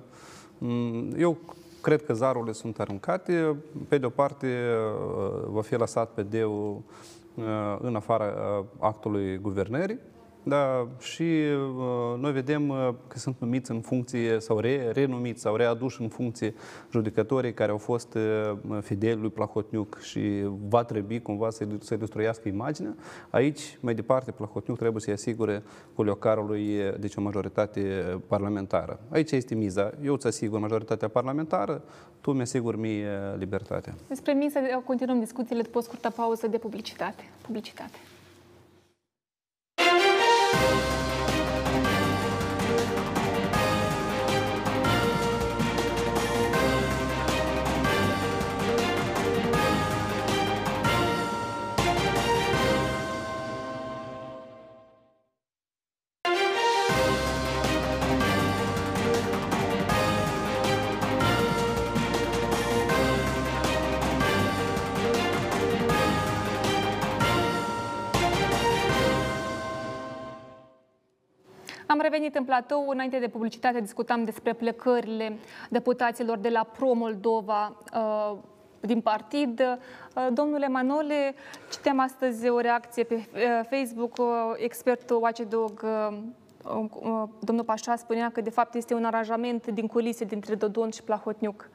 m, 0.57 1.09
eu 1.17 1.37
cred 1.83 2.03
că 2.03 2.13
zarurile 2.13 2.51
sunt 2.51 2.79
aruncate. 2.79 3.55
Pe 3.87 3.97
de 3.97 4.05
o 4.05 4.09
parte, 4.09 4.47
uh, 4.47 5.43
va 5.47 5.61
fi 5.61 5.75
lăsat 5.75 6.09
PD-ul 6.09 6.81
uh, 7.35 7.77
în 7.81 7.95
afara 7.95 8.25
uh, 8.25 8.65
actului 8.79 9.37
guvernării, 9.37 9.99
da, 10.43 10.87
și 10.99 11.21
uh, 11.21 12.19
noi 12.19 12.31
vedem 12.31 12.69
uh, 12.69 12.89
că 13.07 13.17
sunt 13.17 13.35
numiți 13.39 13.71
în 13.71 13.81
funcție 13.81 14.39
sau 14.39 14.59
re, 14.59 14.91
renumiți 14.93 15.41
sau 15.41 15.55
readuși 15.55 16.01
în 16.01 16.07
funcție 16.07 16.53
judecătorii 16.91 17.53
care 17.53 17.71
au 17.71 17.77
fost 17.77 18.13
uh, 18.13 18.77
fideli 18.81 19.19
lui 19.19 19.29
Plahotniuc 19.29 19.99
și 19.99 20.21
va 20.67 20.83
trebui 20.83 21.21
cumva 21.21 21.49
să, 21.49 21.67
să 21.79 21.95
destruiască 21.95 22.47
imaginea. 22.47 22.95
Aici, 23.29 23.77
mai 23.79 23.93
departe, 23.93 24.31
Plahotniuc 24.31 24.77
trebuie 24.77 25.01
să-i 25.01 25.13
asigure 25.13 25.63
Culiocarului 25.95 26.79
deci 26.99 27.15
o 27.15 27.21
majoritate 27.21 27.81
parlamentară. 28.27 28.99
Aici 29.09 29.31
este 29.31 29.55
miza. 29.55 29.91
Eu 30.03 30.13
îți 30.13 30.27
asigur 30.27 30.59
majoritatea 30.59 31.07
parlamentară, 31.07 31.83
tu 32.21 32.31
mi-asiguri 32.31 32.77
mie 32.77 33.09
libertatea. 33.37 33.93
Despre 34.07 34.33
mine 34.33 34.49
să 34.49 34.59
continuăm 34.85 35.19
discuțiile 35.19 35.61
după 35.61 35.77
o 35.77 35.81
scurtă 35.81 36.09
pauză 36.09 36.47
de 36.47 36.57
publicitate. 36.57 37.23
Publicitate. 37.41 37.97
Am 40.53 40.92
revenit 72.23 72.35
în 72.35 72.45
platou. 72.45 72.89
Înainte 72.89 73.19
de 73.19 73.27
publicitate 73.27 73.79
discutam 73.79 74.23
despre 74.23 74.53
plecările 74.53 75.37
deputaților 75.69 76.37
de 76.37 76.49
la 76.49 76.63
Pro-Moldova 76.63 77.75
uh, 77.95 78.37
din 78.79 79.01
partid. 79.01 79.59
Uh, 79.59 80.27
Domnule 80.33 80.67
Manole, 80.67 81.35
citeam 81.71 81.99
astăzi 81.99 82.49
o 82.49 82.59
reacție 82.59 83.03
pe 83.03 83.13
uh, 83.15 83.21
Facebook. 83.69 84.17
Uh, 84.17 84.25
Expertul 84.55 85.21
Watchdog, 85.21 85.81
uh, 85.83 86.17
uh, 87.01 87.23
domnul 87.39 87.65
Pașa, 87.65 87.95
spunea 87.95 88.31
că 88.31 88.41
de 88.41 88.49
fapt 88.49 88.73
este 88.75 88.93
un 88.93 89.05
aranjament 89.05 89.67
din 89.67 89.87
culise 89.87 90.25
dintre 90.25 90.55
Dodon 90.55 90.89
și 90.89 91.03
Plahotniuc. 91.03 91.69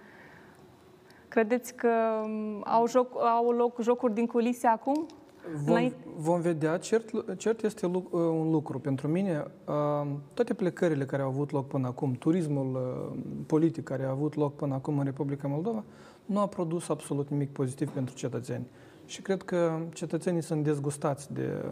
Credeți 1.28 1.74
că 1.74 2.22
um, 2.24 2.62
au, 2.64 2.86
joc, 2.86 3.22
au 3.22 3.50
loc 3.50 3.82
jocuri 3.82 4.14
din 4.14 4.26
culise 4.26 4.66
acum? 4.66 5.06
Vom, 5.54 5.74
Înainte- 5.74 5.96
vom 6.16 6.40
vedea, 6.40 6.76
cert, 6.78 7.36
cert 7.36 7.62
este 7.62 7.86
lu- 7.86 8.08
un 8.12 8.50
lucru 8.50 8.78
pentru 8.78 9.08
mine. 9.08 9.44
uh, 9.66 10.06
Toate 10.34 10.54
plecările 10.54 11.04
care 11.04 11.22
au 11.22 11.28
avut 11.28 11.50
loc 11.50 11.66
până 11.66 11.86
acum, 11.86 12.12
turismul 12.12 12.74
uh, 12.74 13.18
politic 13.46 13.84
care 13.84 14.04
a 14.04 14.10
avut 14.10 14.34
loc 14.34 14.54
până 14.54 14.74
acum 14.74 14.98
în 14.98 15.04
Republica 15.04 15.48
Moldova, 15.48 15.84
nu 16.24 16.38
a 16.40 16.46
produs 16.46 16.88
absolut 16.88 17.28
nimic 17.28 17.50
pozitiv 17.50 17.90
pentru 17.90 18.14
cetățeni. 18.14 18.66
Și 19.06 19.22
cred 19.22 19.42
că 19.42 19.78
cetățenii 19.92 20.42
sunt 20.42 20.64
dezgustați 20.64 21.32
de 21.32 21.64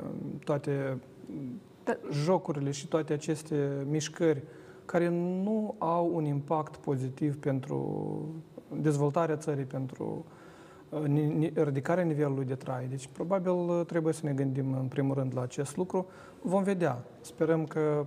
toate 0.44 0.98
jocurile 2.12 2.70
și 2.70 2.88
toate 2.88 3.12
aceste 3.12 3.86
mișcări 3.90 4.42
care 4.84 5.08
nu 5.42 5.74
au 5.78 6.10
un 6.14 6.24
impact 6.24 6.76
pozitiv 6.76 7.36
pentru 7.38 8.18
dezvoltarea 8.80 9.36
țării, 9.36 9.64
pentru 9.64 10.04
uh, 10.04 10.34
ridicarea 11.54 12.04
nivelului 12.04 12.44
de 12.44 12.54
trai. 12.54 12.86
Deci, 12.90 13.08
probabil, 13.12 13.52
uh, 13.52 13.86
trebuie 13.86 14.12
să 14.12 14.20
ne 14.24 14.32
gândim 14.32 14.72
în 14.72 14.86
primul 14.86 15.14
rând 15.14 15.32
la 15.34 15.42
acest 15.42 15.76
lucru. 15.76 16.06
Vom 16.42 16.62
vedea. 16.62 17.04
Sperăm 17.20 17.64
că 17.64 18.06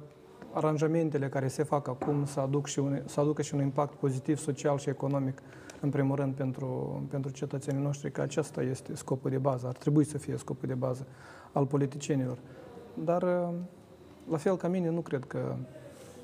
aranjamentele 0.51 1.29
care 1.29 1.47
se 1.47 1.63
fac 1.63 1.87
acum 1.87 2.25
să, 2.25 2.39
aduc 2.39 2.67
și 2.67 2.79
un, 2.79 3.01
să 3.05 3.19
aducă 3.19 3.41
și 3.41 3.53
un 3.53 3.61
impact 3.61 3.93
pozitiv 3.93 4.37
social 4.37 4.77
și 4.77 4.89
economic, 4.89 5.41
în 5.81 5.89
primul 5.89 6.15
rând, 6.15 6.33
pentru, 6.33 7.01
pentru 7.09 7.31
cetățenii 7.31 7.81
noștri, 7.81 8.11
că 8.11 8.21
acesta 8.21 8.61
este 8.61 8.95
scopul 8.95 9.29
de 9.29 9.37
bază, 9.37 9.67
ar 9.67 9.75
trebui 9.75 10.03
să 10.03 10.17
fie 10.17 10.37
scopul 10.37 10.67
de 10.67 10.73
bază 10.73 11.07
al 11.51 11.65
politicienilor. 11.65 12.37
Dar, 13.03 13.21
uh, 13.21 13.53
la 14.29 14.37
fel 14.37 14.57
ca 14.57 14.67
mine, 14.67 14.89
nu 14.89 15.01
cred 15.01 15.23
că 15.25 15.55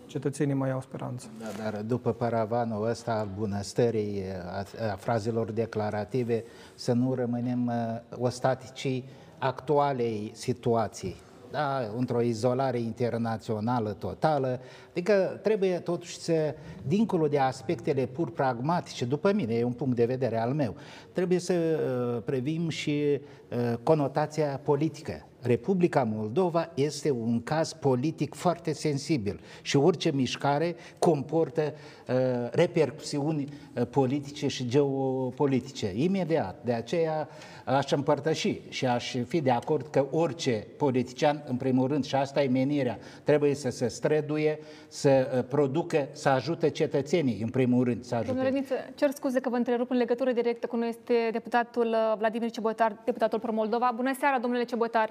cetățenii 0.06 0.54
mai 0.54 0.72
au 0.72 0.82
speranță. 0.82 1.28
Da, 1.40 1.64
dar 1.64 1.82
după 1.82 2.14
paravanul 2.14 2.88
ăsta 2.88 3.14
al 3.14 3.30
bunăstării, 3.38 4.22
a, 4.46 4.66
a 4.92 4.96
frazelor 4.96 5.52
declarative, 5.52 6.44
să 6.76 6.94
nu 6.94 7.14
rămânem 7.14 7.68
uh, 7.68 8.18
ostaticii 8.20 9.04
actualei 9.38 10.32
situații 10.34 11.16
da, 11.56 11.92
într-o 11.98 12.22
izolare 12.22 12.80
internațională 12.80 13.92
totală. 13.92 14.60
Adică 14.90 15.40
trebuie 15.44 15.80
totuși 15.80 16.18
să, 16.20 16.56
dincolo 16.88 17.28
de 17.28 17.40
aspectele 17.40 18.06
pur 18.06 18.32
pragmatice, 18.32 19.06
după 19.06 19.32
mine, 19.34 19.54
e 19.54 19.64
un 19.64 19.72
punct 19.72 19.96
de 19.96 20.06
vedere 20.06 20.40
al 20.40 20.54
meu, 20.54 20.76
trebuie 21.12 21.40
să 21.40 21.54
uh, 21.54 22.22
previm 22.26 22.70
și 22.70 23.22
uh, 23.22 23.78
conotația 23.84 24.60
politică 24.64 25.26
Republica 25.46 26.04
Moldova 26.04 26.72
este 26.74 27.12
un 27.12 27.44
caz 27.44 27.74
politic 27.74 28.34
foarte 28.34 28.74
sensibil 28.74 29.40
și 29.62 29.78
orice 29.78 30.12
mișcare 30.12 30.75
comportă 31.00 31.74
uh, 32.08 32.16
repercusiuni 32.52 33.48
uh, 33.74 33.88
politice 33.88 34.48
și 34.48 34.68
geopolitice 34.68 35.92
imediat. 35.96 36.64
De 36.64 36.74
aceea 36.74 37.30
aș 37.66 37.92
împărtăși 37.92 38.62
și 38.70 38.86
aș 38.86 39.16
fi 39.28 39.42
de 39.42 39.52
acord 39.52 39.88
că 39.88 40.06
orice 40.12 40.68
politician, 40.78 41.44
în 41.48 41.56
primul 41.56 41.88
rând, 41.88 42.06
și 42.06 42.16
asta 42.16 42.44
e 42.44 42.48
menirea, 42.48 43.00
trebuie 43.24 43.56
să 43.56 43.70
se 43.70 43.88
străduie, 43.88 44.60
să 44.88 45.32
uh, 45.38 45.44
producă, 45.44 46.08
să 46.12 46.30
ajute 46.30 46.70
cetățenii, 46.70 47.42
în 47.42 47.50
primul 47.50 47.84
rând, 47.84 48.04
să 48.04 48.16
ajute. 48.16 48.32
Domnule 48.32 48.50
Răniță, 48.50 48.75
cer 48.96 49.12
scuze 49.12 49.40
că 49.40 49.50
vă 49.50 49.56
întrerup 49.56 49.90
în 49.90 49.98
legătură 49.98 50.32
directă 50.32 50.68
cu 50.68 50.75
noi 50.75 50.90
este 50.90 51.30
deputatul 51.32 51.88
uh, 51.88 52.18
Vladimir 52.18 52.50
Cebotar, 52.50 53.02
deputatul 53.06 53.40
Pro 53.40 53.52
Moldova. 53.52 53.92
Bună 53.96 54.14
seara, 54.20 54.40
domnule 54.40 54.64
Cebotar! 54.64 55.10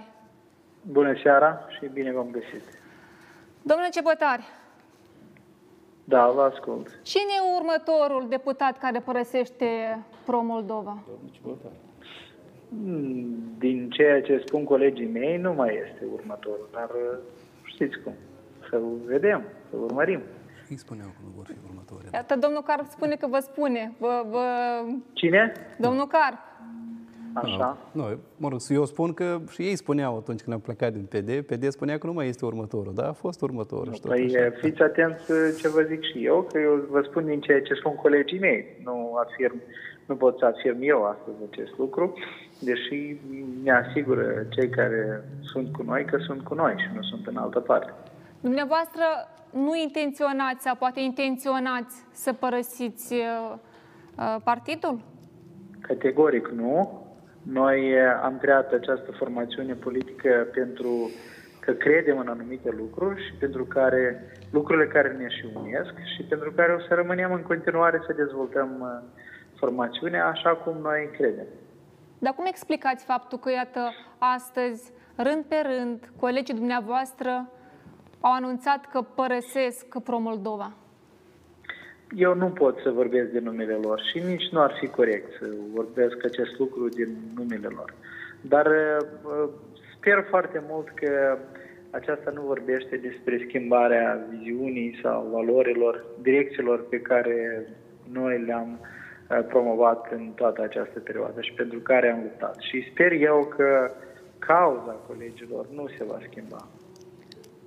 Bună 0.86 1.14
seara 1.22 1.60
și 1.68 1.86
bine 1.92 2.12
v-am 2.12 2.28
găsit. 2.30 2.62
Domnule 3.62 3.88
Cebătari. 3.88 4.44
Da, 6.04 6.26
vă 6.34 6.42
ascult. 6.42 6.98
Cine 7.02 7.32
e 7.36 7.56
următorul 7.60 8.28
deputat 8.28 8.78
care 8.78 9.00
părăsește 9.00 9.66
Pro-Moldova? 10.24 10.98
Hmm, 12.68 13.54
din 13.58 13.90
ceea 13.90 14.22
ce 14.22 14.42
spun 14.46 14.64
colegii 14.64 15.06
mei, 15.06 15.36
nu 15.36 15.52
mai 15.52 15.80
este 15.88 16.04
următorul, 16.12 16.68
dar 16.72 16.90
uh, 16.90 17.18
știți 17.64 17.98
cum, 18.04 18.12
să 18.68 18.80
vedem, 19.04 19.42
să 19.70 19.76
urmărim. 19.76 20.20
Îi 20.68 20.78
spuneau 20.78 21.08
că 21.08 21.20
nu 21.24 21.30
vor 21.36 21.46
fi 21.46 21.56
următorii. 21.68 22.08
Iată, 22.12 22.36
domnul 22.36 22.62
Carp 22.62 22.86
spune 22.86 23.16
că 23.16 23.26
vă 23.26 23.38
spune. 23.38 23.92
Vă, 23.98 24.24
vă... 24.30 24.44
Cine? 25.12 25.52
Domnul 25.78 26.06
Carp. 26.06 26.38
Așa. 27.34 27.78
Nu, 27.92 28.04
mă 28.36 28.48
rog, 28.48 28.60
eu 28.68 28.84
spun 28.84 29.12
că 29.12 29.40
și 29.50 29.62
ei 29.62 29.76
spuneau 29.76 30.16
atunci 30.16 30.40
când 30.40 30.54
am 30.54 30.60
plecat 30.60 30.92
din 30.92 31.04
PD, 31.04 31.46
PD 31.46 31.68
spunea 31.68 31.98
că 31.98 32.06
nu 32.06 32.12
mai 32.12 32.28
este 32.28 32.44
următorul, 32.44 32.94
dar 32.94 33.06
a 33.06 33.12
fost 33.12 33.42
următorul. 33.42 33.92
Nu, 34.02 34.08
păi 34.08 34.36
așa. 34.36 34.50
fiți 34.50 34.82
atenți 34.82 35.24
ce 35.60 35.68
vă 35.68 35.80
zic 35.80 36.02
și 36.02 36.24
eu, 36.24 36.48
că 36.52 36.58
eu 36.58 36.86
vă 36.90 37.00
spun 37.08 37.24
din 37.24 37.40
ceea 37.40 37.62
ce 37.62 37.74
spun 37.74 37.94
colegii 37.94 38.38
mei. 38.38 38.80
Nu 38.84 39.14
afirm, 39.24 39.60
nu 40.06 40.14
pot 40.16 40.38
să 40.38 40.44
afirm 40.44 40.78
eu 40.80 41.04
astăzi 41.04 41.36
acest 41.50 41.78
lucru, 41.78 42.14
deși 42.58 43.16
ne 43.62 43.72
asigură 43.72 44.46
cei 44.48 44.68
care 44.68 45.24
sunt 45.40 45.72
cu 45.72 45.82
noi 45.82 46.04
că 46.04 46.16
sunt 46.18 46.42
cu 46.42 46.54
noi 46.54 46.74
și 46.76 46.88
nu 46.94 47.02
sunt 47.02 47.26
în 47.26 47.36
altă 47.36 47.60
parte. 47.60 47.92
Dumneavoastră 48.40 49.02
nu 49.50 49.76
intenționați 49.76 50.62
sau 50.62 50.74
poate 50.74 51.00
intenționați 51.00 52.04
să 52.12 52.32
părăsiți 52.32 53.14
uh, 53.14 53.54
uh 54.18 54.36
partidul? 54.44 55.00
Categoric 55.80 56.48
nu. 56.48 57.03
Noi 57.44 57.90
eh, 57.92 58.20
am 58.22 58.38
creat 58.38 58.72
această 58.72 59.12
formațiune 59.12 59.72
politică 59.72 60.46
pentru 60.52 61.10
că 61.60 61.72
credem 61.72 62.18
în 62.18 62.28
anumite 62.28 62.70
lucruri 62.70 63.24
și 63.24 63.32
pentru 63.32 63.64
care 63.64 64.30
lucrurile 64.50 64.86
care 64.86 65.08
ne 65.12 65.28
și 65.28 65.46
unesc 65.54 65.94
și 66.16 66.22
pentru 66.22 66.52
care 66.52 66.72
o 66.72 66.80
să 66.80 66.94
rămânem 66.94 67.32
în 67.32 67.42
continuare 67.42 68.02
să 68.06 68.12
dezvoltăm 68.12 68.68
eh, 68.82 69.22
formațiunea 69.58 70.26
așa 70.26 70.50
cum 70.50 70.76
noi 70.82 71.10
credem. 71.16 71.46
Dar 72.18 72.32
cum 72.32 72.44
explicați 72.46 73.04
faptul 73.04 73.38
că, 73.38 73.50
iată, 73.50 73.92
astăzi, 74.18 74.92
rând 75.16 75.44
pe 75.44 75.56
rând, 75.62 76.10
colegii 76.20 76.54
dumneavoastră 76.54 77.48
au 78.20 78.32
anunțat 78.32 78.86
că 78.86 79.02
părăsesc 79.02 79.98
Pro-Moldova? 79.98 80.72
Eu 82.16 82.34
nu 82.34 82.46
pot 82.46 82.78
să 82.78 82.90
vorbesc 82.90 83.30
de 83.30 83.38
numele 83.38 83.74
lor 83.74 84.00
și 84.00 84.18
nici 84.18 84.48
nu 84.50 84.60
ar 84.60 84.76
fi 84.80 84.86
corect 84.86 85.32
să 85.38 85.46
vorbesc 85.72 86.24
acest 86.24 86.58
lucru 86.58 86.88
din 86.88 87.16
numele 87.36 87.68
lor. 87.68 87.94
Dar 88.40 88.66
uh, 88.66 89.48
sper 89.96 90.26
foarte 90.28 90.62
mult 90.68 90.88
că 90.94 91.38
aceasta 91.90 92.30
nu 92.30 92.42
vorbește 92.42 92.96
despre 92.96 93.44
schimbarea 93.48 94.26
viziunii 94.30 94.98
sau 95.02 95.28
valorilor, 95.32 96.04
direcțiilor 96.22 96.88
pe 96.88 97.00
care 97.00 97.66
noi 98.12 98.42
le-am 98.46 98.78
uh, 98.80 99.44
promovat 99.48 100.12
în 100.12 100.32
toată 100.34 100.62
această 100.62 100.98
perioadă 101.00 101.40
și 101.40 101.52
pentru 101.52 101.78
care 101.78 102.10
am 102.10 102.22
luptat. 102.22 102.56
Și 102.58 102.88
sper 102.90 103.12
eu 103.12 103.52
că 103.56 103.90
cauza 104.38 104.96
colegilor 105.06 105.66
nu 105.74 105.88
se 105.98 106.04
va 106.04 106.18
schimba. 106.28 106.68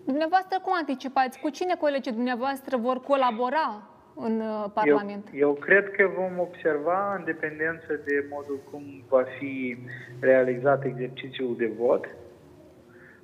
Dumneavoastră 0.06 0.60
cum 0.64 0.74
anticipați? 0.76 1.40
Cu 1.40 1.50
cine 1.50 1.76
colegii 1.80 2.12
dumneavoastră 2.12 2.78
vor 2.78 3.00
colabora 3.02 3.97
în 4.20 4.40
uh, 4.40 4.66
Parlament? 4.74 5.28
Eu, 5.34 5.40
eu 5.40 5.54
cred 5.54 5.92
că 5.92 6.10
vom 6.16 6.40
observa, 6.40 7.16
în 7.16 7.24
dependență 7.24 8.00
de 8.06 8.26
modul 8.30 8.60
cum 8.72 8.84
va 9.10 9.24
fi 9.40 9.78
realizat 10.20 10.86
exercițiul 10.86 11.56
de 11.58 11.72
vot 11.78 12.08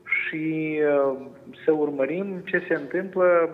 și 0.04 0.80
uh, 0.82 1.18
să 1.66 1.72
urmărim 1.72 2.42
ce 2.46 2.66
se 2.68 2.74
întâmplă 2.74 3.50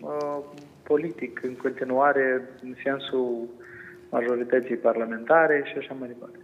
uh, 0.00 0.38
politic 0.82 1.40
în 1.42 1.56
continuare 1.56 2.48
în 2.62 2.74
sensul 2.84 3.48
majorității 4.10 4.76
parlamentare 4.76 5.62
și 5.64 5.78
așa 5.78 5.94
mai 5.98 6.08
departe. 6.08 6.38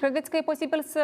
Credeți 0.00 0.30
că 0.30 0.36
e 0.36 0.42
posibil 0.52 0.82
să 0.82 1.00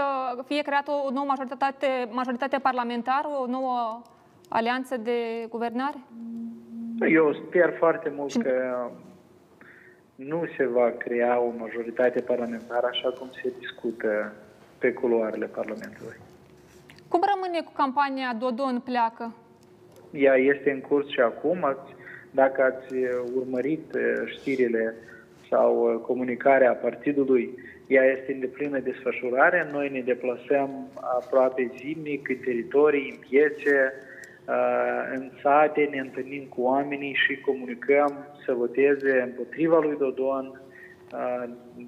fie 0.47 0.63
creată 0.63 0.91
o 0.91 1.11
nouă 1.11 1.27
majoritate, 1.27 1.87
majoritate 2.11 2.59
parlamentară, 2.59 3.29
o 3.43 3.47
nouă 3.47 4.03
alianță 4.49 4.97
de 4.97 5.47
guvernare? 5.49 5.99
Eu 7.01 7.33
sper 7.33 7.75
foarte 7.79 8.13
mult 8.17 8.43
că 8.43 8.91
nu 10.15 10.45
se 10.57 10.67
va 10.67 10.91
crea 10.99 11.41
o 11.41 11.53
majoritate 11.59 12.21
parlamentară 12.21 12.87
așa 12.87 13.09
cum 13.09 13.31
se 13.43 13.53
discută 13.59 14.33
pe 14.79 14.93
culoarele 14.93 15.47
Parlamentului. 15.47 16.17
Cum 17.09 17.21
rămâne 17.35 17.61
cu 17.65 17.73
campania 17.73 18.37
Dodon 18.39 18.81
pleacă? 18.85 19.35
Ea 20.11 20.35
este 20.35 20.71
în 20.71 20.81
curs 20.81 21.09
și 21.09 21.21
acum. 21.21 21.65
Ați, 21.65 21.95
dacă 22.31 22.63
ați 22.63 22.95
urmărit 23.35 23.95
eh, 23.95 24.03
știrile 24.27 24.95
sau 25.51 25.91
eh, 25.91 26.01
comunicarea 26.07 26.73
partidului, 26.73 27.59
ea 27.87 28.05
este 28.05 28.33
în 28.33 28.41
deplină 28.41 28.79
desfășurare. 28.79 29.69
Noi 29.73 29.89
ne 29.89 30.01
deplasăm 30.01 30.89
aproape 30.95 31.71
zilnic 31.77 32.29
în 32.29 32.37
teritorii, 32.37 33.11
în 33.11 33.17
piețe, 33.29 33.93
în 35.15 35.31
sate 35.43 35.89
ne 35.91 35.99
întâlnim 35.99 36.45
cu 36.45 36.63
oamenii 36.63 37.15
și 37.15 37.41
comunicăm 37.41 38.27
să 38.45 38.53
voteze 38.53 39.21
împotriva 39.21 39.79
lui 39.79 39.97
Dodon, 39.99 40.61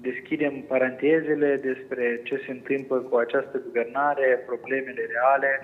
deschidem 0.01 0.53
parantezele 0.67 1.55
despre 1.55 2.21
ce 2.23 2.41
se 2.45 2.51
întâmplă 2.51 2.97
cu 2.97 3.15
această 3.15 3.61
guvernare, 3.65 4.43
problemele 4.45 5.07
reale 5.11 5.61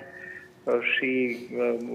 și 0.96 1.38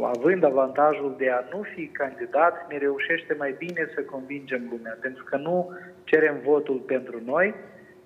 având 0.03 0.45
avantajul 0.45 1.15
de 1.19 1.31
a 1.31 1.45
nu 1.53 1.63
fi 1.75 1.87
candidat, 1.87 2.71
ne 2.71 2.79
reușește 2.79 3.35
mai 3.39 3.55
bine 3.59 3.91
să 3.95 4.03
convingem 4.03 4.69
lumea, 4.71 4.99
pentru 5.01 5.25
că 5.25 5.37
nu 5.37 5.71
cerem 6.05 6.41
votul 6.45 6.77
pentru 6.77 7.23
noi, 7.25 7.55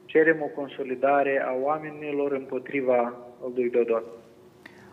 cerem 0.05 0.43
o 0.43 0.47
consolidare 0.47 1.43
a 1.47 1.53
oamenilor 1.61 2.33
împotriva 2.33 3.15
lui 3.55 3.71
Dodon. 3.71 4.03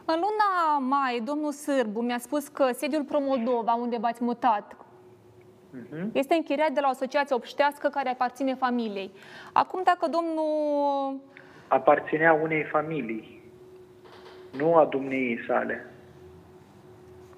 În 0.09 0.15
luna 0.15 0.77
mai, 0.95 1.21
domnul 1.25 1.51
Sârbu 1.51 2.01
mi-a 2.01 2.17
spus 2.17 2.47
că 2.47 2.69
sediul 2.71 3.03
Pro-Moldova, 3.03 3.73
unde 3.73 3.97
v-ați 3.99 4.23
mutat, 4.23 4.75
uh-huh. 4.75 6.11
este 6.11 6.33
închiriat 6.35 6.71
de 6.71 6.79
la 6.79 6.87
o 6.87 6.89
asociație 6.89 7.35
obștească 7.35 7.87
care 7.87 8.09
aparține 8.09 8.53
familiei. 8.53 9.11
Acum, 9.53 9.81
dacă 9.83 10.07
domnul 10.09 11.19
aparținea 11.67 12.33
unei 12.33 12.63
familii, 12.63 13.41
nu 14.57 14.75
a 14.75 14.85
dumneii 14.85 15.43
sale. 15.47 15.91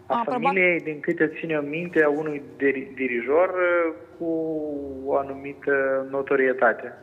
A, 0.06 0.20
A, 0.20 0.32
familiei, 0.32 0.80
din 0.80 1.00
câte 1.00 1.28
ține 1.40 1.60
minte, 1.60 2.04
a 2.04 2.10
unui 2.10 2.42
diri- 2.58 2.94
dirijor 2.96 3.50
uh, 3.50 3.96
cu 4.18 4.26
o 5.06 5.18
anumită 5.18 6.08
notorietate. 6.10 6.94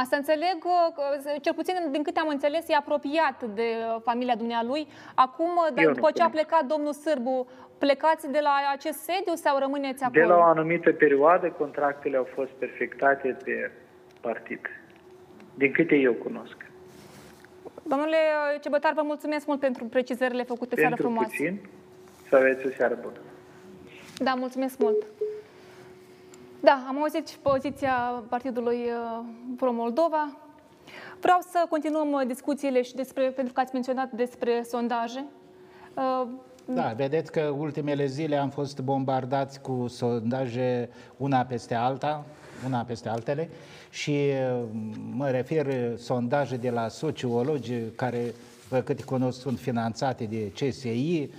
Asta 0.00 0.16
înțeleg, 0.16 0.58
uh, 0.64 0.94
că, 0.94 1.02
cel 1.40 1.54
puțin 1.54 1.74
din 1.90 2.02
câte 2.02 2.20
am 2.20 2.28
înțeles, 2.28 2.68
e 2.68 2.74
apropiat 2.74 3.42
de 3.42 3.68
uh, 3.78 4.00
familia 4.04 4.34
dumnealui. 4.36 4.86
Acum, 5.14 5.50
uh, 5.56 5.82
Eu 5.82 5.88
nu 5.88 5.94
după 5.94 6.10
ce 6.14 6.22
a 6.22 6.26
cunosc. 6.26 6.46
plecat 6.48 6.64
domnul 6.66 6.92
Sârbu, 6.92 7.46
plecați 7.78 8.30
de 8.30 8.40
la 8.42 8.54
acest 8.72 8.98
sediu 8.98 9.34
sau 9.34 9.58
rămâneți 9.58 10.02
acolo? 10.04 10.20
De 10.26 10.32
la 10.32 10.36
o 10.38 10.42
anumită 10.42 10.92
perioadă, 10.92 11.50
contractele 11.50 12.16
au 12.16 12.28
fost 12.34 12.50
perfectate 12.50 13.36
pe 13.44 13.70
partid. 14.20 14.60
Din 15.54 15.72
câte 15.72 15.94
eu 15.94 16.12
cunosc. 16.12 16.56
Domnule 17.82 18.16
Cebătar, 18.60 18.92
vă 18.92 19.02
mulțumesc 19.04 19.46
mult 19.46 19.60
pentru 19.60 19.84
precizările 19.84 20.42
făcute. 20.42 20.74
Seară 20.74 20.94
Pentru 20.94 21.04
frumoasă. 21.06 21.28
puțin, 21.30 21.60
să 22.28 22.36
aveți 22.36 22.66
o 22.66 22.70
seară 22.76 22.98
bună. 23.02 23.16
Da, 24.18 24.34
mulțumesc 24.34 24.78
mult. 24.78 25.06
Da, 26.64 26.84
am 26.88 27.00
auzit 27.00 27.28
și 27.28 27.38
poziția 27.38 28.22
Partidului 28.28 28.76
uh, 28.76 29.24
Pro-Moldova. 29.56 30.36
Vreau 31.20 31.38
să 31.50 31.66
continuăm 31.68 32.12
uh, 32.12 32.26
discuțiile 32.26 32.82
și 32.82 32.94
despre, 32.94 33.30
pentru 33.30 33.52
că 33.52 33.60
ați 33.60 33.72
menționat 33.72 34.10
despre 34.10 34.62
sondaje. 34.68 35.24
Uh, 35.94 36.28
Da, 36.64 36.92
vedeți 36.96 37.32
că 37.32 37.40
ultimele 37.40 38.06
zile 38.06 38.36
am 38.36 38.50
fost 38.50 38.80
bombardați 38.80 39.60
cu 39.60 39.86
sondaje 39.88 40.88
una 41.16 41.42
peste 41.42 41.74
alta, 41.74 42.24
una 42.66 42.80
peste 42.80 43.08
altele 43.08 43.48
și 43.90 44.10
uh, 44.10 44.62
mă 45.14 45.30
refer 45.30 45.66
uh, 45.66 45.98
sondaje 45.98 46.56
de 46.56 46.70
la 46.70 46.88
sociologi 46.88 47.74
care, 47.96 48.34
pe 48.68 48.82
cât 48.82 49.04
cunosc, 49.04 49.40
sunt 49.40 49.58
finanțate 49.58 50.24
de 50.24 50.52
CSI, 50.54 51.28
uh, 51.28 51.34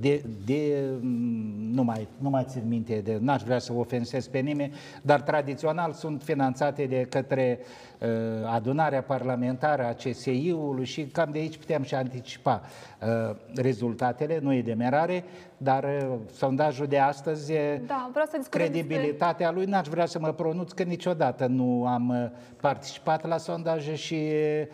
de, 0.00 0.24
de 0.44 0.82
mm, 1.00 1.72
nu, 1.72 1.82
mai, 1.82 2.08
nu 2.18 2.30
mai 2.30 2.44
țin 2.48 2.62
minte, 2.68 3.00
de, 3.04 3.18
n-aș 3.20 3.42
vrea 3.42 3.58
să 3.58 3.72
ofensez 3.72 4.26
pe 4.26 4.38
nimeni, 4.38 4.74
dar 5.02 5.20
tradițional 5.20 5.92
sunt 5.92 6.22
finanțate 6.22 6.84
de 6.84 7.06
către 7.10 7.58
uh, 7.98 8.08
adunarea 8.46 9.02
parlamentară 9.02 9.84
a 9.84 9.92
CSI-ului 9.92 10.84
și 10.84 11.02
cam 11.02 11.28
de 11.32 11.38
aici 11.38 11.56
putem 11.56 11.82
și 11.82 11.94
anticipa 11.94 12.62
uh, 13.00 13.36
rezultatele, 13.54 14.38
nu 14.42 14.54
e 14.54 14.62
de 14.62 14.72
merare, 14.72 15.24
dar 15.56 15.84
uh, 15.84 16.18
sondajul 16.34 16.86
de 16.86 16.98
astăzi, 16.98 17.52
uh, 17.52 17.58
Da, 17.86 18.08
vreau 18.12 18.26
să 18.30 18.36
discutăm 18.36 18.60
credibilitatea 18.60 19.50
lui, 19.50 19.64
n-aș 19.64 19.86
vrea 19.86 20.06
să 20.06 20.18
mă 20.18 20.32
pronunț 20.32 20.72
că 20.72 20.82
niciodată 20.82 21.46
nu 21.46 21.86
am 21.86 22.08
uh, 22.08 22.30
participat 22.60 23.26
la 23.26 23.38
sondaje 23.38 23.94
și 23.94 24.14
uh, 24.14 24.66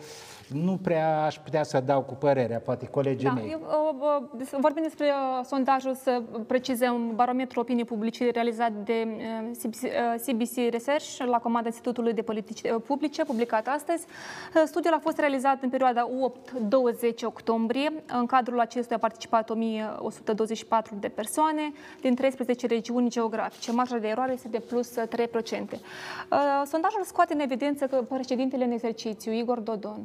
nu 0.53 0.77
prea 0.81 1.23
aș 1.23 1.35
putea 1.37 1.63
să 1.63 1.79
dau 1.79 2.01
cu 2.01 2.13
părerea, 2.13 2.59
poate 2.59 2.87
colegii 2.87 3.27
Da, 3.27 3.33
mei. 3.33 3.49
eu, 3.51 3.59
uh, 3.61 4.19
uh, 4.21 4.27
des- 4.37 4.53
vorbim 4.59 4.83
despre 4.83 5.05
uh, 5.05 5.45
sondajul, 5.45 5.93
să 5.95 6.21
precizăm, 6.47 7.11
barometru 7.15 7.59
opiniei 7.59 7.85
publice 7.85 8.29
realizat 8.31 8.71
de 8.71 9.07
uh, 9.07 9.51
CBC, 9.61 9.81
uh, 9.81 9.89
CBC 10.25 10.71
Research 10.71 11.17
la 11.25 11.37
comanda 11.37 11.67
Institutului 11.67 12.13
de 12.13 12.21
Politici 12.21 12.61
uh, 12.61 12.75
Publice, 12.87 13.23
publicat 13.25 13.67
astăzi. 13.67 14.05
Uh, 14.55 14.61
Studiul 14.65 14.93
a 14.93 14.99
fost 14.99 15.17
realizat 15.19 15.63
în 15.63 15.69
perioada 15.69 16.09
8-20 16.09 17.23
octombrie. 17.23 17.93
În 18.19 18.25
cadrul 18.25 18.59
acestuia 18.59 18.97
a 18.97 18.99
participat 18.99 19.49
1124 19.49 20.95
de 20.99 21.07
persoane 21.07 21.71
din 22.01 22.15
13 22.15 22.67
regiuni 22.67 23.09
geografice. 23.09 23.71
Marja 23.71 23.97
de 23.97 24.07
eroare 24.07 24.31
este 24.31 24.47
de 24.47 24.59
plus 24.59 24.95
uh, 24.95 25.03
3%. 25.07 25.09
Uh, 25.71 25.77
Sondajul 26.65 27.03
scoate 27.03 27.33
în 27.33 27.39
evidență 27.39 27.85
că 27.87 27.95
președintele 27.95 28.63
în 28.63 28.71
exercițiu, 28.71 29.31
Igor 29.31 29.59
Dodon, 29.59 30.01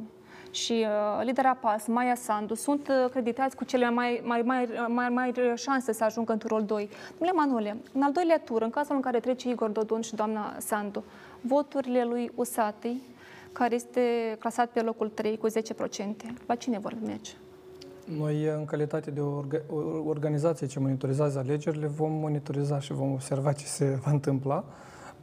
și 0.55 0.85
uh, 0.87 1.25
lidera 1.25 1.53
PAS, 1.53 1.87
Maia 1.87 2.15
Sandu, 2.15 2.53
sunt 2.53 2.87
uh, 2.87 3.11
creditați 3.11 3.55
cu 3.55 3.63
cele 3.63 3.89
mai 3.89 4.21
mai, 4.23 4.41
mai, 4.41 4.67
mai, 4.87 5.09
mai 5.09 5.33
șanse 5.55 5.93
să 5.93 6.03
ajungă 6.03 6.31
în 6.31 6.37
turul 6.37 6.65
2. 6.65 6.89
Domnule 7.17 7.45
Manole, 7.45 7.77
în 7.93 8.01
al 8.01 8.11
doilea 8.11 8.39
tur, 8.39 8.61
în 8.61 8.69
cazul 8.69 8.95
în 8.95 9.01
care 9.01 9.19
trece 9.19 9.49
Igor 9.49 9.69
Dodon 9.69 10.01
și 10.01 10.15
doamna 10.15 10.55
Sandu, 10.57 11.03
voturile 11.41 12.03
lui 12.03 12.31
Usatei, 12.35 13.01
care 13.51 13.75
este 13.75 14.01
clasat 14.39 14.69
pe 14.69 14.81
locul 14.81 15.09
3 15.09 15.37
cu 15.37 15.47
10%, 15.49 15.51
la 16.45 16.55
cine 16.55 16.79
vor 16.79 16.95
merge? 17.05 17.31
Noi, 18.17 18.43
în 18.57 18.65
calitate 18.65 19.11
de 19.11 19.21
orga- 19.21 19.65
o 19.69 20.09
organizație 20.09 20.67
ce 20.67 20.79
monitorizează 20.79 21.39
alegerile, 21.39 21.87
vom 21.87 22.11
monitoriza 22.11 22.79
și 22.79 22.93
vom 22.93 23.11
observa 23.11 23.51
ce 23.51 23.65
se 23.65 23.99
va 24.03 24.11
întâmpla. 24.11 24.63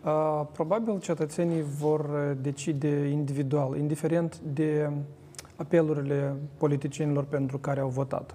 Uh, 0.05 0.47
Probabil 0.53 1.01
cetățenii 1.01 1.63
vor 1.63 2.01
uh, 2.01 2.37
decide 2.41 3.09
individual, 3.09 3.77
indiferent 3.77 4.39
de 4.39 4.91
apelurile 5.63 6.37
politicienilor 6.59 7.25
pentru 7.25 7.59
care 7.59 7.81
au 7.81 7.89
votat. 7.89 8.35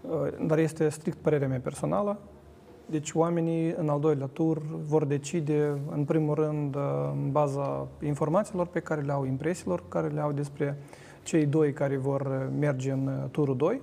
Uh, 0.00 0.46
Dar 0.46 0.58
este 0.58 0.88
strict 0.88 1.16
părerea 1.18 1.48
mea 1.48 1.60
personală. 1.60 2.18
Deci 2.86 3.12
oamenii 3.12 3.74
în 3.76 3.88
al 3.88 4.00
doilea 4.00 4.26
tur 4.26 4.62
vor 4.88 5.04
decide, 5.04 5.78
în 5.90 6.04
primul 6.04 6.34
rând, 6.34 6.74
uh, 6.74 6.82
în 7.12 7.30
baza 7.30 7.86
informațiilor 8.02 8.66
pe 8.66 8.80
care 8.80 9.00
le 9.00 9.12
au, 9.12 9.24
impresiilor 9.24 9.82
care 9.88 10.08
le 10.08 10.20
au 10.20 10.32
despre 10.32 10.76
cei 11.22 11.46
doi 11.46 11.72
care 11.72 11.96
vor 11.96 12.20
uh, 12.20 12.56
merge 12.58 12.90
în 12.90 13.06
uh, 13.06 13.30
turul 13.30 13.56
2 13.56 13.80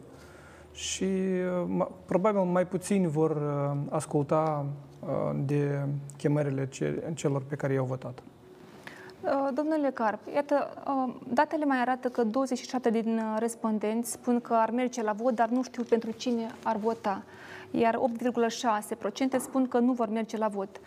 și 0.71 1.03
uh, 1.03 1.67
ma- 1.79 2.05
probabil 2.05 2.41
mai 2.41 2.67
puțini 2.67 3.07
vor 3.07 3.31
uh, 3.31 3.77
asculta 3.89 4.65
uh, 4.99 5.39
de 5.45 5.85
chemările 6.17 6.67
ce- 6.67 7.11
celor 7.13 7.43
pe 7.43 7.55
care 7.55 7.73
i-au 7.73 7.85
votat. 7.85 8.23
Uh, 9.23 9.47
Domnule 9.53 9.89
Carp, 9.89 10.19
iată, 10.33 10.83
uh, 10.87 11.13
datele 11.33 11.65
mai 11.65 11.77
arată 11.77 12.09
că 12.09 12.23
27 12.23 12.89
din 12.89 13.17
uh, 13.17 13.35
respondenți 13.39 14.11
spun 14.11 14.39
că 14.39 14.53
ar 14.53 14.71
merge 14.71 15.01
la 15.01 15.11
vot, 15.11 15.35
dar 15.35 15.49
nu 15.49 15.63
știu 15.63 15.83
pentru 15.83 16.11
cine 16.11 16.47
ar 16.63 16.75
vota, 16.75 17.23
iar 17.71 17.99
8,6% 19.35 19.39
spun 19.39 19.67
că 19.67 19.79
nu 19.79 19.91
vor 19.91 20.09
merge 20.09 20.37
la 20.37 20.47
vot. 20.47 20.79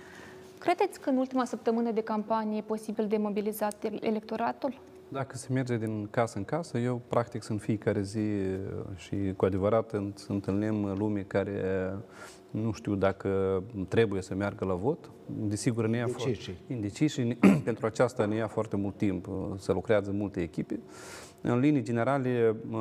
Credeți 0.58 1.00
că 1.00 1.10
în 1.10 1.16
ultima 1.16 1.44
săptămână 1.44 1.90
de 1.90 2.02
campanie 2.02 2.58
e 2.58 2.60
posibil 2.60 3.06
de 3.06 3.16
mobilizat 3.16 3.84
el- 3.84 3.98
electoratul? 4.02 4.80
Dacă 5.08 5.36
se 5.36 5.52
merge 5.52 5.76
din 5.78 6.08
casă 6.10 6.38
în 6.38 6.44
casă, 6.44 6.78
eu 6.78 7.00
practic 7.08 7.42
sunt 7.42 7.60
fiecare 7.60 8.02
zi 8.02 8.18
uh, 8.18 8.96
și 8.96 9.16
cu 9.36 9.44
adevărat 9.44 9.92
înt- 9.96 10.26
întâlnim 10.28 10.94
lume 10.98 11.20
care 11.20 11.62
uh, 11.94 11.98
nu 12.50 12.72
știu 12.72 12.94
dacă 12.94 13.62
trebuie 13.88 14.22
să 14.22 14.34
meargă 14.34 14.64
la 14.64 14.74
vot. 14.74 15.10
Desigur, 15.26 15.86
ne 15.86 15.96
ia 15.96 16.04
Indeciși. 16.06 16.44
foarte- 16.44 16.72
indeciși 16.74 17.20
și 17.20 17.38
pentru 17.64 17.86
aceasta 17.86 18.24
ne 18.26 18.34
ia 18.34 18.46
foarte 18.46 18.76
mult 18.76 18.96
timp. 18.96 19.26
uh, 19.26 19.34
Se 19.56 19.72
lucrează 19.72 20.10
multe 20.10 20.40
echipe. 20.40 20.80
În 21.40 21.58
linii 21.58 21.82
generale, 21.82 22.56
uh, 22.70 22.78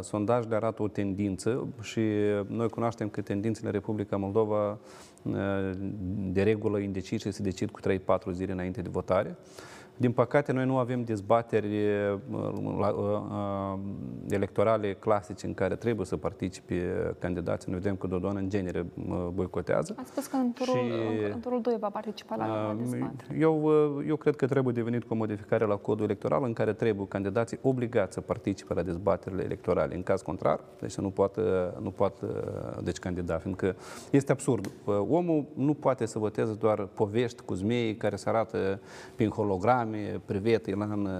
sondajele 0.00 0.54
arată 0.54 0.82
o 0.82 0.88
tendință 0.88 1.66
și 1.82 2.00
noi 2.46 2.68
cunoaștem 2.68 3.08
că 3.08 3.20
tendințele 3.20 3.66
în 3.66 3.72
Republica 3.72 4.16
Moldova 4.16 4.78
uh, 5.22 5.34
de 6.32 6.42
regulă 6.42 6.78
indeciși 6.78 7.30
se 7.32 7.42
decid 7.42 7.70
cu 7.70 7.80
3-4 7.80 8.30
zile 8.32 8.52
înainte 8.52 8.82
de 8.82 8.88
votare. 8.92 9.36
Din 9.96 10.12
păcate, 10.12 10.52
noi 10.52 10.64
nu 10.66 10.76
avem 10.78 11.04
dezbateri 11.04 11.66
uh, 11.76 12.52
la- 12.78 12.88
uh, 12.88 13.20
uh, 13.30 13.78
electorale 14.28 14.92
clasice 14.94 15.46
în 15.46 15.54
care 15.54 15.74
trebuie 15.76 16.06
să 16.06 16.16
participe 16.16 16.74
candidații. 17.18 17.70
Noi 17.70 17.80
vedem 17.80 17.96
că 17.96 18.06
Dodon 18.06 18.36
în 18.36 18.48
genere 18.48 18.86
uh, 19.08 19.26
boicotează. 19.34 19.94
Ați 19.98 20.10
spus 20.10 20.26
că 20.26 20.36
în 20.36 20.52
turul, 20.52 20.74
Și- 20.74 20.80
în, 21.24 21.30
în 21.34 21.40
turul 21.40 21.60
2 21.60 21.76
va 21.80 21.88
participa 21.88 22.36
la, 22.36 22.46
la 22.46 22.70
Uh, 22.70 22.76
dezbatere. 22.78 23.38
Eu, 23.38 23.62
uh, 23.62 24.04
eu 24.08 24.16
cred 24.16 24.36
că 24.36 24.46
trebuie 24.46 24.74
devenit 24.74 25.04
cu 25.04 25.12
o 25.12 25.16
modificare 25.16 25.64
la 25.64 25.76
codul 25.76 26.04
electoral 26.04 26.44
în 26.44 26.52
care 26.52 26.72
trebuie 26.72 27.06
candidații 27.08 27.58
obligați 27.62 28.14
să 28.14 28.20
participe 28.20 28.74
la 28.74 28.82
dezbaterile 28.82 29.42
electorale. 29.44 29.94
În 29.94 30.02
caz 30.02 30.22
contrar, 30.22 30.60
deci 30.80 30.90
să 30.90 31.00
nu 31.00 31.10
poată, 31.10 31.74
nu 31.82 31.90
poată 31.90 32.26
deci 32.84 32.98
candida, 32.98 33.36
fiindcă 33.38 33.76
este 34.10 34.32
absurd. 34.32 34.66
Uh, 34.84 34.94
Omul 35.08 35.44
nu 35.54 35.74
poate 35.74 36.06
să 36.06 36.18
voteze 36.18 36.52
doar 36.54 36.88
povești 36.94 37.42
cu 37.42 37.54
zmei 37.54 37.96
care 37.96 38.16
se 38.16 38.28
arată 38.28 38.80
prin 39.16 39.28
holograme, 39.28 39.84
privet 40.24 40.66
Ilan 40.66 41.04
uh, 41.04 41.10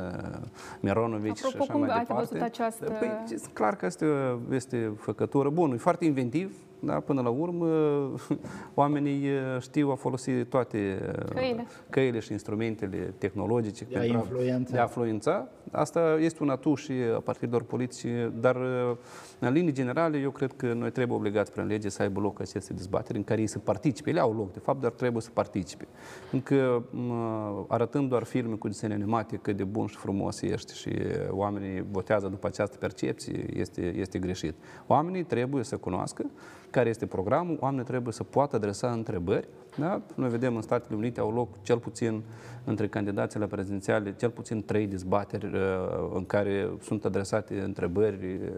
Mironovici 0.81 1.37
și 1.37 1.45
Apropo, 1.47 1.63
așa 1.63 1.73
cum 1.73 1.81
mai 1.81 1.91
ați 1.91 2.07
departe. 2.07 2.29
văzut 2.31 2.45
această- 2.47 2.85
Păi, 2.99 3.11
este 3.33 3.49
clar 3.53 3.77
că 3.77 3.87
este, 3.87 4.07
este 4.51 4.93
făcătură 4.99 5.49
bună, 5.51 5.75
e 5.75 5.77
foarte 5.77 6.05
inventiv, 6.05 6.57
dar 6.81 7.01
până 7.01 7.21
la 7.21 7.29
urmă 7.29 7.67
oamenii 8.75 9.29
uh, 9.29 9.61
știu 9.61 9.91
a 9.91 9.95
folosi 9.95 10.45
toate 10.45 10.99
uh, 11.19 11.35
Căile. 11.35 11.67
căile 11.91 12.19
și 12.19 12.33
instrumentele 12.33 13.15
tehnologice 13.19 13.85
De 13.85 13.97
a 13.97 14.01
pentru 14.01 14.19
influența. 14.19 14.73
de 14.73 14.79
a 14.79 14.83
influența. 14.83 15.49
Asta 15.71 16.17
este 16.21 16.43
un 16.43 16.49
atu 16.49 16.75
și 16.75 16.93
a 17.17 17.21
partidelor 17.21 17.62
politice, 17.62 18.33
dar 18.41 18.57
uh, 18.57 18.97
în 19.39 19.53
linii 19.53 19.73
generale 19.73 20.19
eu 20.19 20.31
cred 20.31 20.53
că 20.57 20.73
noi 20.73 20.91
trebuie 20.91 21.17
obligați 21.17 21.53
prin 21.53 21.67
lege 21.67 21.89
să 21.89 22.03
aibă 22.03 22.21
loc 22.21 22.41
aceste 22.41 22.73
dezbateri 22.73 23.19
în 23.19 23.25
care 23.25 23.41
ei 23.41 23.47
să 23.47 23.59
participe. 23.59 24.11
Ele 24.11 24.21
au 24.21 24.35
loc, 24.35 24.53
de 24.53 24.59
fapt, 24.59 24.81
dar 24.81 24.91
trebuie 24.91 25.23
să 25.23 25.31
participe. 25.33 25.87
Încă 26.33 26.85
mă, 26.91 27.65
arătând 27.69 28.09
doar 28.09 28.23
filme 28.23 28.55
cu 28.55 28.69
desene 28.69 28.95
animate 28.95 29.37
cât 29.37 29.57
de 29.57 29.65
bun 29.65 29.87
și 29.87 29.97
frumos 29.97 30.43
ești 30.43 30.77
și 30.77 30.91
oamenii 31.31 31.85
votează 31.91 32.29
după 32.29 32.47
această 32.47 32.77
percepție, 32.77 33.47
este, 33.55 33.95
este 33.97 34.19
greșit. 34.19 34.55
Oamenii 34.87 35.23
trebuie 35.23 35.65
să 35.65 35.77
cunoască 35.77 36.31
care 36.77 36.89
este 36.89 37.07
programul, 37.07 37.57
oamenii 37.61 37.85
trebuie 37.85 38.12
să 38.12 38.23
poată 38.23 38.57
adresa 38.57 38.91
întrebări. 38.91 39.49
Da? 39.79 40.03
Noi 40.15 40.29
vedem 40.29 40.57
în 40.57 40.62
Statele 40.62 40.97
Unite 40.97 41.21
au 41.21 41.33
loc 41.33 41.62
cel 41.62 41.79
puțin 41.79 42.23
între 42.65 42.89
candidații 42.89 43.41
prezidențiale, 43.41 44.15
cel 44.19 44.31
puțin 44.31 44.65
trei 44.65 44.87
dezbateri 44.87 45.47
uh, 45.47 45.53
în 46.15 46.27
care 46.27 46.71
sunt 46.83 47.05
adresate 47.05 47.61
întrebări 47.61 48.17
uh, 48.17 48.49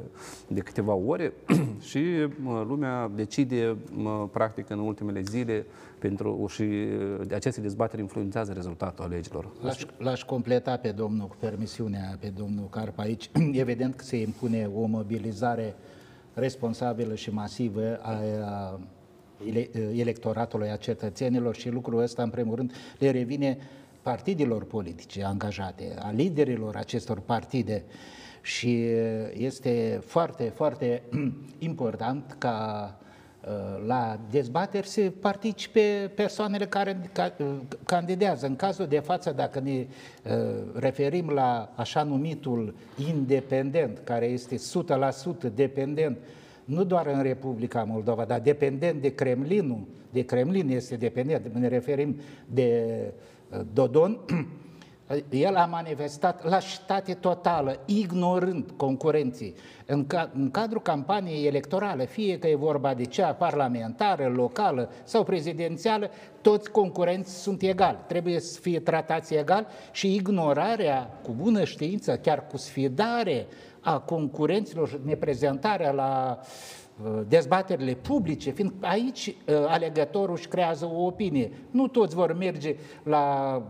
de 0.48 0.60
câteva 0.60 0.94
ore 0.94 1.32
și 1.88 1.98
uh, 1.98 2.62
lumea 2.66 3.10
decide 3.14 3.76
practic 4.32 4.70
în 4.70 4.78
ultimele 4.78 5.20
zile 5.20 5.66
pentru 5.98 6.46
și 6.48 6.64
aceste 7.34 7.60
dezbateri 7.60 8.02
influențează 8.02 8.52
rezultatul 8.52 9.04
alegerilor. 9.04 9.48
L-aș, 9.62 9.86
l-aș 9.98 10.22
completa 10.22 10.76
pe 10.76 10.90
domnul, 10.90 11.26
cu 11.26 11.36
permisiunea 11.38 12.16
pe 12.20 12.32
domnul 12.36 12.68
Carp 12.70 12.98
aici. 12.98 13.30
Evident 13.64 13.94
că 13.94 14.04
se 14.04 14.16
impune 14.20 14.70
o 14.74 14.86
mobilizare 14.86 15.74
responsabilă 16.38 17.14
și 17.14 17.30
masivă 17.30 17.98
a, 18.02 18.20
a 18.44 18.80
electoratului, 19.94 20.70
a 20.70 20.76
cetățenilor 20.76 21.56
și 21.56 21.68
lucrul 21.68 22.02
ăsta, 22.02 22.22
în 22.22 22.30
primul 22.30 22.54
rând, 22.54 22.72
le 22.98 23.10
revine 23.10 23.58
partidilor 24.02 24.64
politice 24.64 25.24
angajate, 25.24 25.94
a 25.98 26.10
liderilor 26.10 26.76
acestor 26.76 27.20
partide. 27.20 27.84
Și 28.42 28.84
este 29.32 30.02
foarte, 30.04 30.44
foarte 30.44 31.02
important 31.58 32.36
ca 32.38 32.98
uh, 33.00 33.06
la 33.86 34.18
dezbateri 34.30 34.86
să 34.86 35.12
participe 35.20 36.12
persoanele 36.14 36.66
care 36.66 37.10
candidează. 37.84 38.46
În 38.46 38.56
cazul 38.56 38.86
de 38.86 38.98
față, 38.98 39.32
dacă 39.32 39.60
ne 39.60 39.70
uh, 39.70 40.36
referim 40.74 41.28
la 41.28 41.72
așa 41.74 42.02
numitul 42.02 42.74
independent, 43.08 44.00
care 44.04 44.26
este 44.26 44.56
100% 45.50 45.54
dependent 45.54 46.18
nu 46.64 46.84
doar 46.84 47.06
în 47.06 47.22
Republica 47.22 47.82
Moldova, 47.82 48.24
dar 48.24 48.40
dependent 48.40 49.02
de 49.02 49.14
Kremlinul, 49.14 49.80
de 50.10 50.24
Kremlin 50.24 50.68
este 50.70 50.96
dependent, 50.96 51.54
ne 51.54 51.68
referim 51.68 52.16
de 52.46 52.84
uh, 53.50 53.60
Dodon, 53.72 54.18
el 55.30 55.56
a 55.56 55.64
manifestat 55.66 56.48
lașitate 56.48 57.14
totală, 57.14 57.80
ignorând 57.84 58.70
concurenții. 58.76 59.54
În, 59.86 60.06
ca, 60.06 60.30
în 60.34 60.50
cadrul 60.50 60.82
campaniei 60.82 61.46
electorale, 61.46 62.06
fie 62.06 62.38
că 62.38 62.46
e 62.46 62.54
vorba 62.54 62.94
de 62.94 63.04
cea 63.04 63.32
parlamentară, 63.32 64.28
locală 64.28 64.90
sau 65.04 65.24
prezidențială, 65.24 66.10
toți 66.40 66.70
concurenți 66.70 67.42
sunt 67.42 67.62
egali, 67.62 67.98
trebuie 68.06 68.40
să 68.40 68.60
fie 68.60 68.80
tratați 68.80 69.34
egal 69.34 69.66
și 69.92 70.14
ignorarea 70.14 71.10
cu 71.22 71.32
bună 71.32 71.64
știință, 71.64 72.16
chiar 72.16 72.46
cu 72.46 72.56
sfidare 72.56 73.46
a 73.80 73.98
concurenților, 73.98 75.00
neprezentarea 75.04 75.90
la 75.90 76.38
uh, 76.40 76.46
dezbaterile 77.28 77.92
publice, 77.92 78.50
fiind 78.50 78.72
aici 78.80 79.26
uh, 79.26 79.54
alegătorul 79.66 80.34
își 80.34 80.48
creează 80.48 80.84
o 80.84 81.04
opinie. 81.04 81.50
Nu 81.70 81.86
toți 81.88 82.14
vor 82.14 82.32
merge 82.32 82.76
la 83.02 83.62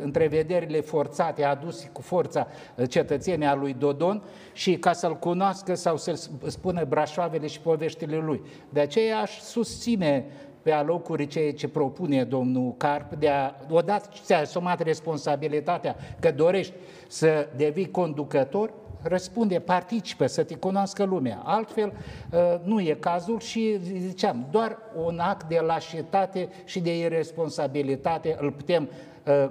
întrevederile 0.00 0.80
forțate 0.80 1.44
aduse 1.44 1.90
cu 1.92 2.00
forța 2.00 2.46
uh, 2.76 2.88
cetățenii 2.88 3.46
a 3.46 3.54
lui 3.54 3.72
Dodon 3.78 4.22
și 4.52 4.76
ca 4.76 4.92
să-l 4.92 5.16
cunoască 5.16 5.74
sau 5.74 5.96
să-l 5.96 6.16
spună 6.46 6.84
brașoavele 6.84 7.46
și 7.46 7.60
poveștile 7.60 8.16
lui. 8.16 8.42
De 8.68 8.80
aceea 8.80 9.18
aș 9.18 9.38
susține 9.38 10.24
pe 10.62 10.72
alocuri 10.72 11.26
ceea 11.26 11.52
ce 11.52 11.68
propune 11.68 12.24
domnul 12.24 12.74
Carp, 12.76 13.14
de 13.14 13.28
a, 13.28 13.54
odată 13.70 14.08
ce 14.12 14.20
ți-a 14.22 14.38
asumat 14.38 14.82
responsabilitatea 14.82 15.96
că 16.20 16.30
dorești 16.30 16.72
să 17.08 17.48
devii 17.56 17.90
conducător, 17.90 18.72
răspunde, 19.04 19.58
participă, 19.58 20.26
să 20.26 20.44
te 20.44 20.56
cunoască 20.56 21.04
lumea. 21.04 21.40
Altfel, 21.44 21.92
uh, 22.32 22.38
nu 22.64 22.80
e 22.80 22.96
cazul 23.00 23.40
și, 23.40 23.78
ziceam, 23.98 24.46
doar 24.50 24.78
un 25.04 25.18
act 25.18 25.48
de 25.48 25.60
lașitate 25.66 26.48
și 26.64 26.80
de 26.80 26.98
irresponsabilitate 26.98 28.36
îl 28.40 28.52
putem 28.52 28.88
uh, 29.26 29.46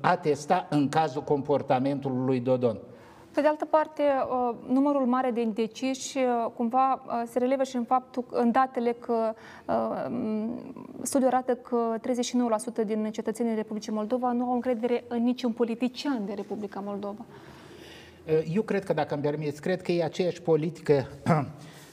atesta 0.00 0.66
în 0.70 0.88
cazul 0.88 1.22
comportamentului 1.22 2.24
lui 2.26 2.40
Dodon. 2.40 2.78
Pe 3.34 3.40
de 3.42 3.48
altă 3.48 3.64
parte, 3.64 4.02
uh, 4.02 4.54
numărul 4.68 5.06
mare 5.06 5.30
de 5.30 5.40
indeciși 5.40 6.18
cumva 6.54 7.02
se 7.26 7.38
relevă 7.38 7.62
și 7.62 7.76
în 7.76 7.84
faptul, 7.84 8.24
în 8.30 8.50
datele 8.50 8.92
că 8.92 9.34
studiul 11.02 11.28
arată 11.30 11.54
că 11.54 11.94
39% 12.82 12.84
din 12.86 13.10
cetățenii 13.10 13.54
Republicii 13.54 13.92
Moldova 13.92 14.32
nu 14.32 14.44
au 14.44 14.52
încredere 14.52 15.04
în 15.08 15.22
niciun 15.22 15.52
politician 15.52 16.26
de 16.26 16.32
Republica 16.32 16.80
Moldova. 16.84 17.24
Eh, 18.26 18.44
eu 18.54 18.62
cred 18.62 18.84
că, 18.84 18.92
dacă 18.92 19.14
îmi 19.14 19.22
permiți, 19.22 19.60
cred 19.60 19.82
că 19.82 19.92
e 19.92 20.04
aceeași 20.04 20.42
politică 20.42 21.08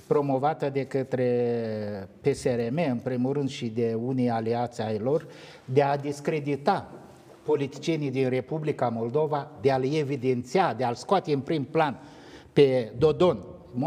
promovată 0.08 0.70
de 0.70 0.86
către 0.86 2.10
PSRM, 2.22 2.80
în 2.90 3.00
primul 3.04 3.34
rând, 3.34 3.50
și 3.50 3.66
de 3.66 3.98
unii 4.04 4.30
aliați 4.30 4.82
ai 4.82 4.98
lor, 4.98 5.28
de 5.66 5.82
a 5.82 5.98
discredita 5.98 6.92
politicienii 7.44 8.12
din 8.12 8.30
Republica 8.30 8.90
Moldova, 8.90 9.52
de 9.62 9.72
a-l 9.72 9.94
evidenția, 9.94 10.74
de 10.74 10.84
a-l 10.84 10.96
scoate 10.96 11.34
în 11.34 11.40
prim 11.40 11.64
plan 11.64 12.00
pe 12.54 12.92
Dodon, 12.98 13.46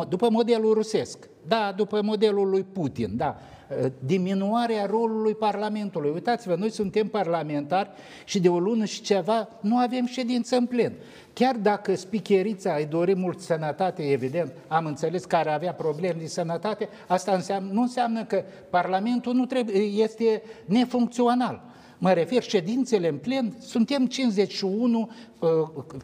după 0.08 0.30
modelul 0.30 0.74
rusesc, 0.74 1.28
da, 1.46 1.74
după 1.76 2.02
modelul 2.02 2.48
lui 2.48 2.62
Putin, 2.62 3.16
da, 3.16 3.36
eh, 3.38 3.55
diminuarea 3.98 4.86
rolului 4.86 5.34
Parlamentului. 5.34 6.10
Uitați-vă, 6.14 6.54
noi 6.54 6.70
suntem 6.70 7.06
parlamentari 7.08 7.90
și 8.24 8.40
de 8.40 8.48
o 8.48 8.58
lună 8.58 8.84
și 8.84 9.00
ceva 9.00 9.48
nu 9.60 9.76
avem 9.76 10.06
ședință 10.06 10.56
în 10.56 10.66
plen. 10.66 10.92
Chiar 11.32 11.54
dacă 11.56 11.94
spicherița 11.94 12.74
îi 12.74 12.86
dorim 12.86 13.18
mult 13.18 13.40
sănătate, 13.40 14.02
evident, 14.02 14.52
am 14.68 14.86
înțeles 14.86 15.24
că 15.24 15.36
ar 15.36 15.46
avea 15.46 15.72
probleme 15.72 16.20
de 16.20 16.26
sănătate, 16.26 16.88
asta 17.06 17.32
înseamnă, 17.32 17.72
nu 17.72 17.80
înseamnă 17.80 18.24
că 18.24 18.44
Parlamentul 18.70 19.34
nu 19.34 19.46
trebuie, 19.46 19.78
este 19.78 20.42
nefuncțional. 20.64 21.62
Mă 21.98 22.12
refer 22.12 22.42
ședințele 22.42 23.08
în 23.08 23.16
plen, 23.16 23.56
suntem 23.60 24.06
51, 24.06 25.10
uh, 25.38 25.48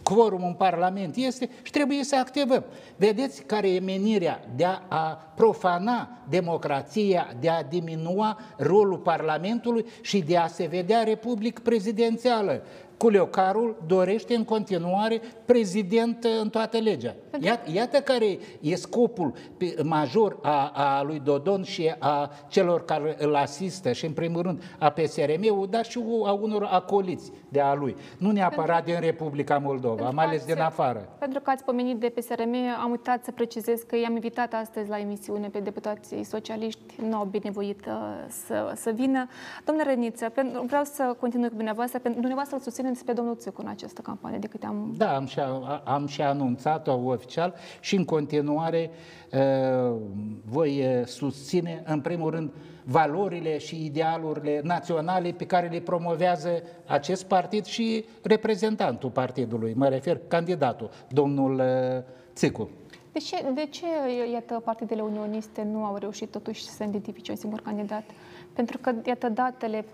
quorum 0.03 0.45
în 0.45 0.55
Parlament 0.55 1.17
este 1.17 1.49
și 1.63 1.71
trebuie 1.71 2.05
să 2.05 2.17
activăm. 2.17 2.65
Vedeți 2.97 3.43
care 3.43 3.71
e 3.71 3.81
menirea 3.81 4.45
de 4.57 4.65
a, 4.65 4.83
a 4.89 5.33
profana 5.37 6.09
democrația, 6.29 7.37
de 7.41 7.49
a 7.49 7.63
diminua 7.63 8.39
rolul 8.57 8.99
Parlamentului 8.99 9.85
și 10.01 10.19
de 10.19 10.37
a 10.37 10.47
se 10.47 10.67
vedea 10.67 11.03
republic 11.03 11.59
prezidențială. 11.59 12.63
Culeocarul 13.03 13.83
dorește 13.87 14.35
în 14.35 14.45
continuare 14.45 15.21
prezident 15.45 16.27
în 16.43 16.49
toată 16.49 16.79
legea. 16.79 17.15
Iată, 17.41 17.71
iată 17.73 17.99
care 17.99 18.39
e 18.61 18.75
scopul 18.75 19.33
major 19.83 20.39
a, 20.43 20.73
a 20.75 21.03
lui 21.03 21.21
Dodon 21.25 21.63
și 21.63 21.95
a 21.99 22.31
celor 22.49 22.85
care 22.85 23.17
îl 23.19 23.35
asistă 23.35 23.93
și 23.93 24.07
în 24.07 24.13
primul 24.13 24.43
rând 24.43 24.63
a 24.79 24.91
PSRM-ul, 24.91 25.67
dar 25.71 25.85
și 25.85 25.99
a 26.25 26.33
unor 26.33 26.69
acoliți 26.71 27.33
de 27.49 27.61
a 27.61 27.75
lui. 27.75 27.97
Nu 28.19 28.31
neapărat 28.31 28.85
din 28.85 29.01
Republica 29.01 29.59
Moldova, 29.59 30.11
mai 30.11 30.25
ales 30.25 30.45
din 30.45 30.59
afară. 30.61 31.09
Pentru 31.19 31.41
că 31.41 31.51
ați 31.51 31.65
pomenit 31.65 31.97
de 31.97 32.09
PSRM, 32.09 32.55
am 32.83 32.91
uitat 32.91 33.25
să 33.25 33.31
precizez 33.31 33.81
că 33.81 33.97
i-am 33.97 34.13
invitat 34.13 34.55
astăzi 34.55 34.89
la 34.89 34.99
emisiune 34.99 35.49
pe 35.49 35.59
deputații 35.59 36.25
socialiști, 36.25 37.01
nu 37.09 37.17
au 37.17 37.25
binevoit 37.25 37.87
uh, 37.87 37.93
să, 38.29 38.73
să 38.77 38.91
vină. 38.91 39.29
Domnule 39.65 39.89
Reniță, 39.89 40.33
vreau 40.67 40.85
să 40.85 41.17
continui 41.21 41.49
cu 41.49 41.55
dumneavoastră, 41.55 41.99
pentru 41.99 42.21
dumneavoastră 42.21 42.57
îl 42.57 42.63
susținem 42.63 42.92
pe 43.01 43.13
domnul 43.13 43.37
Țecu 43.37 43.61
în 43.61 43.69
această 43.69 44.01
campanie, 44.01 44.39
de 44.39 44.47
câte 44.47 44.67
am... 44.67 44.95
Da, 44.97 45.17
am 45.17 45.27
și, 45.27 45.41
am 45.85 46.07
și 46.07 46.23
anunțat-o 46.23 46.93
oficial 46.93 47.55
și 47.81 47.97
în 47.97 48.05
continuare 48.05 48.91
uh, 49.33 49.97
voi 50.45 50.85
uh, 50.87 51.07
susține, 51.07 51.83
în 51.87 52.01
primul 52.01 52.31
rând, 52.31 52.53
valorile 52.85 53.59
și 53.59 53.85
idealurile 53.85 54.61
naționale 54.65 55.31
pe 55.31 55.47
care 55.47 55.69
le 55.69 55.81
promovează 55.81 56.63
acest 56.87 57.25
partid 57.25 57.65
și 57.65 58.05
reprezentantul 58.23 59.11
partidului, 59.11 59.75
mă 59.77 59.89
refer 59.89 60.21
candidatul, 60.29 60.91
domnul 61.09 61.55
uh, 61.55 62.03
Țicu. 62.35 62.71
De 63.13 63.19
ce, 63.19 63.53
de 63.55 63.67
ce, 63.71 63.87
iată, 64.33 64.61
partidele 64.65 65.03
unioniste 65.03 65.63
nu 65.63 65.85
au 65.85 65.97
reușit 65.97 66.31
totuși 66.31 66.69
să 66.69 66.85
identifice 66.85 67.31
un 67.31 67.37
singur 67.37 67.61
candidat? 67.61 68.03
Pentru 68.53 68.79
că, 68.79 68.95
iată, 69.05 69.29
datele, 69.29 69.85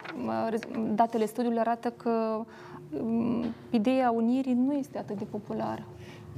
datele 0.95 1.27
studiului 1.27 1.59
arată 1.59 1.91
că 1.91 2.11
um, 2.11 2.47
ideea 3.70 4.11
unirii 4.11 4.53
nu 4.53 4.72
este 4.72 4.98
atât 4.98 5.18
de 5.18 5.24
populară. 5.24 5.87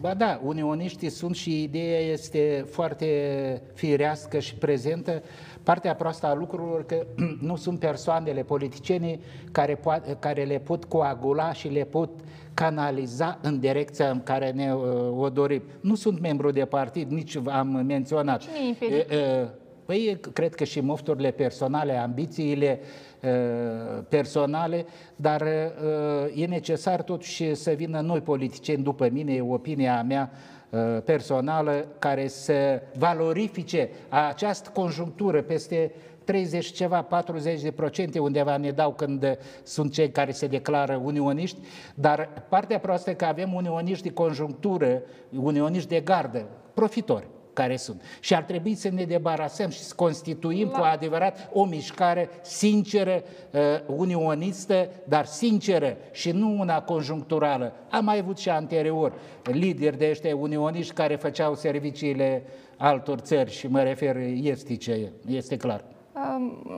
Ba 0.00 0.14
da, 0.14 0.40
unioniștii 0.44 1.10
sunt 1.10 1.34
și 1.34 1.62
ideea 1.62 2.00
este 2.00 2.64
foarte 2.70 3.62
firească 3.74 4.38
și 4.38 4.54
prezentă. 4.54 5.22
Partea 5.62 5.94
proastă 5.94 6.26
a 6.26 6.34
lucrurilor 6.34 6.86
că 6.86 7.06
nu 7.48 7.56
sunt 7.56 7.78
persoanele 7.78 8.42
politiciene 8.42 9.18
care, 9.52 9.74
poate, 9.74 10.16
care 10.18 10.44
le 10.44 10.58
pot 10.58 10.84
coagula 10.84 11.52
și 11.52 11.68
le 11.68 11.84
pot 11.84 12.10
canaliza 12.54 13.38
în 13.42 13.58
direcția 13.58 14.10
în 14.10 14.22
care 14.22 14.50
ne 14.50 14.74
uh, 14.74 14.82
o 15.18 15.28
dorim. 15.28 15.62
Nu 15.80 15.94
sunt 15.94 16.20
membru 16.20 16.50
de 16.50 16.64
partid, 16.64 17.10
nici 17.10 17.38
am 17.46 17.84
menționat. 17.86 18.40
Cine 18.40 18.86
e 19.16 19.48
Păi, 19.90 20.20
cred 20.32 20.54
că 20.54 20.64
și 20.64 20.80
mofturile 20.80 21.30
personale, 21.30 21.96
ambițiile 21.96 22.80
uh, 23.22 24.02
personale, 24.08 24.86
dar 25.16 25.40
uh, 25.40 26.40
e 26.42 26.46
necesar 26.46 27.02
totuși 27.02 27.54
să 27.54 27.70
vină 27.70 28.00
noi 28.00 28.20
politicieni 28.20 28.82
după 28.82 29.08
mine, 29.12 29.34
e 29.34 29.40
opinia 29.40 30.02
mea, 30.02 30.30
uh, 30.70 30.80
personală 31.04 31.86
care 31.98 32.28
să 32.28 32.82
valorifice 32.98 33.90
această 34.08 34.70
conjunctură 34.74 35.42
peste 35.42 35.92
30 36.24 36.72
ceva, 36.72 37.02
40 37.02 37.62
de 37.62 37.70
procente 37.70 38.18
undeva 38.18 38.56
ne 38.56 38.70
dau 38.70 38.92
când 38.92 39.38
sunt 39.62 39.92
cei 39.92 40.10
care 40.10 40.30
se 40.30 40.46
declară 40.46 41.00
unioniști, 41.04 41.58
dar 41.94 42.28
partea 42.48 42.78
proastă 42.78 43.10
e 43.10 43.14
că 43.14 43.24
avem 43.24 43.54
unioniști 43.54 44.08
de 44.08 44.12
conjunctură, 44.12 45.02
unioniști 45.30 45.88
de 45.88 46.00
gardă, 46.00 46.46
profitori 46.74 47.26
care 47.52 47.76
sunt. 47.76 48.02
Și 48.20 48.34
ar 48.34 48.42
trebui 48.42 48.74
să 48.74 48.88
ne 48.90 49.04
debarasăm 49.04 49.70
și 49.70 49.78
să 49.78 49.94
constituim 49.94 50.68
La... 50.72 50.78
cu 50.78 50.84
adevărat 50.84 51.50
o 51.52 51.64
mișcare 51.64 52.28
sinceră, 52.42 53.22
uh, 53.50 53.60
unionistă, 53.96 54.88
dar 55.08 55.24
sinceră 55.24 55.96
și 56.10 56.30
nu 56.30 56.60
una 56.60 56.82
conjuncturală. 56.82 57.72
Am 57.90 58.04
mai 58.04 58.18
avut 58.18 58.38
și 58.38 58.48
anterior 58.48 59.12
lideri 59.42 59.98
de 59.98 60.08
ăștia 60.10 60.36
unioniști 60.36 60.94
care 60.94 61.16
făceau 61.16 61.54
serviciile 61.54 62.42
altor 62.76 63.18
țări 63.18 63.50
și 63.50 63.66
mă 63.66 63.82
refer 63.82 64.16
estice, 64.42 65.12
este 65.26 65.56
clar. 65.56 65.84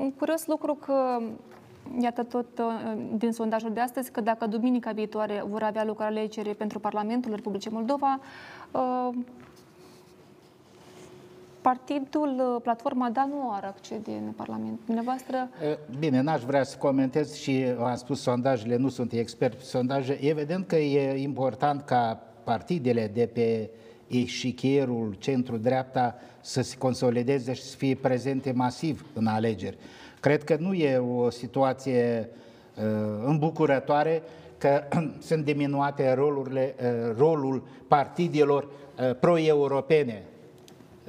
Un 0.01 0.13
curios 0.13 0.47
lucru 0.47 0.75
că 0.75 0.95
Iată 2.01 2.23
tot 2.23 2.59
uh, 2.59 3.03
din 3.17 3.33
sondajul 3.33 3.73
de 3.73 3.81
astăzi 3.81 4.11
că 4.11 4.21
dacă 4.21 4.47
duminica 4.47 4.93
viitoare 4.93 5.45
vor 5.49 5.63
avea 5.63 5.85
loc 5.85 6.01
alegeri 6.01 6.55
pentru 6.55 6.79
Parlamentul 6.79 7.35
Republicii 7.35 7.71
Moldova, 7.71 8.21
uh, 8.71 9.09
Partidul 11.63 12.55
uh, 12.55 12.63
Platforma 12.63 13.11
Da 13.11 13.25
nu 13.25 13.51
are 13.51 13.67
accede 13.67 14.11
în 14.11 14.33
Parlament. 14.33 14.81
Dumneavoastră... 14.85 15.49
Bine, 15.99 16.21
n-aș 16.21 16.43
vrea 16.43 16.63
să 16.63 16.77
comentez 16.77 17.35
și 17.35 17.65
am 17.79 17.97
spus 17.97 18.21
sondajele, 18.21 18.77
nu 18.77 18.89
sunt 18.89 19.13
expert 19.13 19.55
pe 19.55 19.65
sondaje. 19.65 20.19
Evident 20.21 20.67
că 20.67 20.77
e 20.77 21.23
important 21.23 21.83
ca 21.83 22.23
partidele 22.45 23.11
de 23.15 23.31
pe 23.33 23.71
eșichierul 24.07 25.15
centru-dreapta 25.19 26.15
să 26.41 26.63
se 26.63 26.77
consolideze 26.79 27.53
și 27.53 27.63
să 27.63 27.77
fie 27.77 27.95
prezente 27.95 28.53
masiv 28.53 29.07
în 29.15 29.27
alegeri. 29.27 29.77
Cred 30.21 30.45
că 30.45 30.57
nu 30.61 30.73
e 30.73 30.97
o 30.99 31.31
situație 31.31 32.29
uh, 32.77 32.83
îmbucurătoare 33.25 34.23
că 34.59 34.83
sunt 35.29 35.45
diminuate 35.45 36.15
rolurile, 36.15 36.75
uh, 36.79 37.15
rolul 37.17 37.63
partidelor 37.89 38.63
uh, 38.65 39.17
pro-europene. 39.21 40.23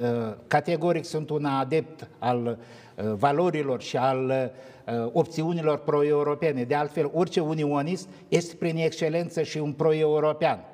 Uh, 0.00 0.08
categoric 0.46 1.04
sunt 1.04 1.30
un 1.30 1.44
adept 1.44 2.08
al 2.18 2.58
uh, 2.96 3.12
valorilor 3.16 3.82
și 3.82 3.96
al 3.96 4.50
uh, 4.86 5.06
opțiunilor 5.12 5.78
pro-europene. 5.78 6.62
De 6.62 6.74
altfel, 6.74 7.10
orice 7.14 7.40
unionist 7.40 8.08
este 8.28 8.54
prin 8.54 8.76
excelență 8.76 9.42
și 9.42 9.58
un 9.58 9.72
pro-european. 9.72 10.64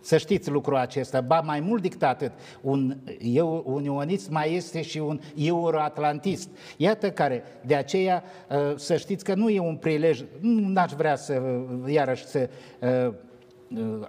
Să 0.00 0.16
știți 0.16 0.50
lucrul 0.50 0.76
acesta. 0.76 1.20
Ba, 1.20 1.40
mai 1.40 1.60
mult 1.60 1.82
decât 1.82 2.02
atât, 2.02 2.32
un 2.60 2.96
eu, 3.20 3.62
unionist 3.66 4.30
mai 4.30 4.54
este 4.54 4.82
și 4.82 4.98
un 4.98 5.20
euroatlantist. 5.36 6.48
Iată 6.76 7.10
care, 7.10 7.42
de 7.64 7.74
aceea, 7.74 8.22
uh, 8.50 8.76
să 8.76 8.96
știți 8.96 9.24
că 9.24 9.34
nu 9.34 9.48
e 9.48 9.60
un 9.60 9.76
prilej, 9.76 10.24
nu 10.40 10.80
aș 10.80 10.92
vrea 10.92 11.16
să, 11.16 11.42
uh, 11.42 11.92
iarăși, 11.92 12.26
să 12.26 12.48
uh, 12.80 13.14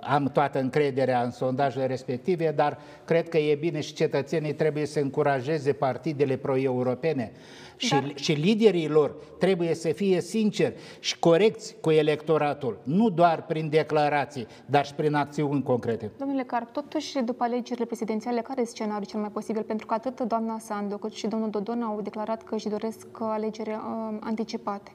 am 0.02 0.30
toată 0.34 0.60
încrederea 0.60 1.22
în 1.22 1.32
sondajele 1.32 1.86
respective, 1.86 2.52
dar 2.56 2.80
cred 3.06 3.30
că 3.30 3.38
e 3.38 3.56
bine 3.56 3.80
și 3.80 3.93
cetățenii 3.93 4.54
trebuie 4.54 4.86
să 4.86 5.00
încurajeze 5.00 5.74
partidele 5.74 6.36
pro-europene 6.38 7.32
și, 7.78 7.89
Dar... 7.89 8.12
și 8.15 8.32
liderii 8.32 8.88
lor 8.88 9.15
trebuie 9.39 9.74
să 9.74 9.91
fie 9.91 10.22
sinceri 10.22 10.76
și 11.00 11.20
corecți 11.20 11.76
cu 11.82 11.91
electoratul, 11.91 12.80
nu 12.84 13.10
doar 13.10 13.46
prin 13.46 13.70
declarații, 13.70 14.48
dar 14.65 14.86
și 14.86 14.93
prin 14.93 15.13
acțiuni 15.13 15.63
concrete. 15.63 16.12
Domnule 16.17 16.43
Carp, 16.43 16.72
totuși, 16.72 17.20
după 17.20 17.43
alegerile 17.43 17.86
prezidențiale, 17.86 18.41
care 18.41 18.62
este 18.62 18.74
scenariul 18.74 19.06
cel 19.06 19.20
mai 19.20 19.30
posibil? 19.30 19.63
Pentru 19.63 19.86
că 19.86 19.93
atât 19.93 20.20
doamna 20.20 20.60
Sandu 20.60 20.98
cât 20.98 21.12
și 21.13 21.28
domnul 21.28 21.50
Dodon 21.50 21.82
au 21.82 22.02
declarat 22.02 22.43
că 22.43 22.56
își 22.56 22.70
doresc 22.70 23.08
alegeri 23.20 23.70
uh, 23.70 24.17
anticipate. 24.20 24.91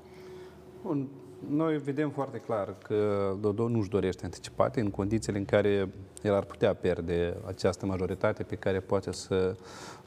Bun. 0.83 1.09
Noi 1.48 1.78
vedem 1.78 2.11
foarte 2.11 2.38
clar 2.38 2.74
că 2.83 3.33
Dodon 3.40 3.72
nu-și 3.72 3.88
dorește 3.88 4.24
anticipate 4.24 4.81
în 4.81 4.90
condițiile 4.90 5.38
în 5.38 5.44
care 5.44 5.88
el 6.22 6.35
ar 6.35 6.44
putea 6.44 6.74
pierde 6.74 7.37
această 7.46 7.87
majoritate 7.87 8.42
pe 8.42 8.55
care 8.55 8.81
poate 8.81 9.12
să, 9.12 9.57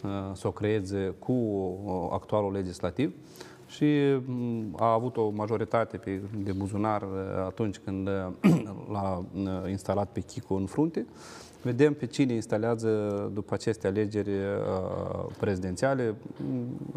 uh, 0.04 0.10
să 0.34 0.48
o 0.48 0.52
creeze 0.52 1.14
cu 1.20 1.32
uh, 1.32 2.08
actualul 2.12 2.52
legislativ 2.52 3.14
și 3.68 3.86
mm, 4.26 4.76
a 4.80 4.94
avut 4.94 5.18
o 5.18 5.30
majoritate 5.30 5.98
pe, 5.98 6.22
de 6.38 6.52
buzunar 6.52 7.02
uh, 7.02 7.10
atunci 7.46 7.78
când 7.78 8.10
l-a 8.92 9.24
instalat 9.68 10.10
pe 10.12 10.20
Chico 10.20 10.56
în 10.56 10.66
frunte. 10.66 11.06
Vedem 11.66 11.94
pe 11.94 12.06
cine 12.06 12.34
instalează 12.34 12.90
după 13.34 13.54
aceste 13.54 13.88
alegeri 13.88 14.32
prezidențiale. 15.40 16.16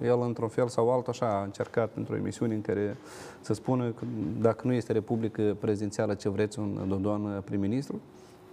El, 0.02 0.20
într-un 0.20 0.48
fel 0.48 0.68
sau 0.68 0.90
altul, 0.90 1.12
așa, 1.12 1.38
a 1.38 1.42
încercat 1.42 1.90
într-o 1.94 2.16
emisiune 2.16 2.54
în 2.54 2.60
care 2.60 2.96
să 3.40 3.54
spună 3.54 3.90
că 3.90 4.04
dacă 4.40 4.66
nu 4.66 4.72
este 4.72 4.92
Republică 4.92 5.56
prezidențială, 5.60 6.14
ce 6.14 6.28
vreți 6.28 6.58
un 6.58 6.84
Dodon 6.88 7.42
prim-ministru? 7.44 8.00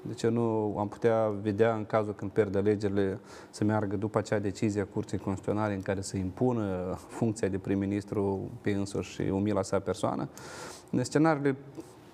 De 0.02 0.14
ce 0.14 0.28
nu 0.28 0.76
am 0.78 0.88
putea 0.88 1.34
vedea 1.42 1.76
în 1.76 1.86
cazul 1.86 2.14
când 2.16 2.32
pierde 2.32 2.58
alegerile 2.58 3.20
să 3.50 3.64
meargă 3.64 3.96
după 3.96 4.18
acea 4.18 4.40
decizie 4.40 4.82
a 4.82 4.86
Curții 4.86 5.18
Constituționale 5.18 5.74
în 5.74 5.82
care 5.82 6.02
să 6.02 6.18
impună 6.18 6.98
funcția 7.08 7.48
de 7.48 7.58
prim-ministru 7.58 8.50
pe 8.62 8.72
însuși 8.72 9.12
și 9.12 9.22
umila 9.22 9.62
sa 9.62 9.80
persoană? 9.80 10.30
Scenariile 11.02 11.56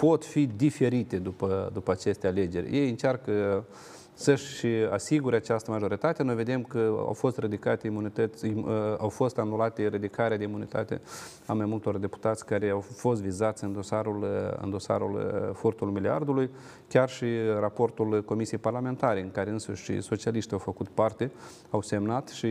pot 0.01 0.25
fi 0.25 0.45
diferite 0.45 1.17
după, 1.17 1.69
după 1.73 1.91
aceste 1.91 2.27
alegeri. 2.27 2.77
Ei 2.77 2.89
încearcă 2.89 3.65
să-și 4.13 4.65
asigure 4.91 5.35
această 5.35 5.71
majoritate. 5.71 6.23
Noi 6.23 6.35
vedem 6.35 6.63
că 6.63 6.93
au 6.97 7.13
fost 7.13 7.37
ridicate 7.37 7.87
imunități, 7.87 8.45
uh, 8.45 8.63
au 8.97 9.09
fost 9.09 9.37
anulate 9.37 9.87
ridicarea 9.87 10.37
de 10.37 10.43
imunitate 10.43 11.01
a 11.45 11.53
mai 11.53 11.65
multor 11.65 11.97
deputați 11.97 12.45
care 12.45 12.69
au 12.69 12.79
fost 12.79 13.21
vizați 13.21 13.63
în 13.63 13.73
dosarul, 13.73 14.21
uh, 14.21 14.57
în 14.61 14.69
dosarul 14.69 15.13
uh, 15.13 15.49
furtul 15.53 15.87
miliardului, 15.87 16.49
chiar 16.87 17.09
și 17.09 17.25
raportul 17.59 18.23
Comisiei 18.23 18.59
Parlamentare, 18.59 19.21
în 19.21 19.31
care 19.31 19.49
însuși 19.49 19.83
și 19.83 20.01
socialiștii 20.01 20.53
au 20.53 20.59
făcut 20.59 20.87
parte, 20.87 21.31
au 21.69 21.81
semnat 21.81 22.27
și 22.27 22.47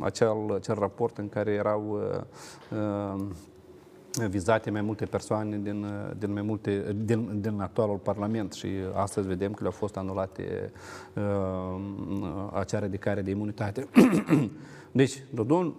acel, 0.00 0.54
acel 0.54 0.74
raport 0.74 1.18
în 1.18 1.28
care 1.28 1.50
erau 1.50 2.00
uh, 2.70 3.26
vizate 4.26 4.70
mai 4.70 4.80
multe 4.80 5.04
persoane 5.04 5.58
din, 5.58 5.86
din, 6.18 6.32
mai 6.32 6.42
multe, 6.42 6.96
din, 7.04 7.40
din 7.40 7.60
actualul 7.60 7.96
Parlament 7.96 8.52
și 8.52 8.68
astăzi 8.94 9.26
vedem 9.26 9.52
că 9.52 9.58
le-au 9.60 9.72
fost 9.72 9.96
anulate 9.96 10.72
uh, 11.14 11.80
acea 12.52 12.78
ridicare 12.78 13.22
de 13.22 13.30
imunitate. 13.30 13.88
deci, 14.92 15.22
Dodon 15.30 15.74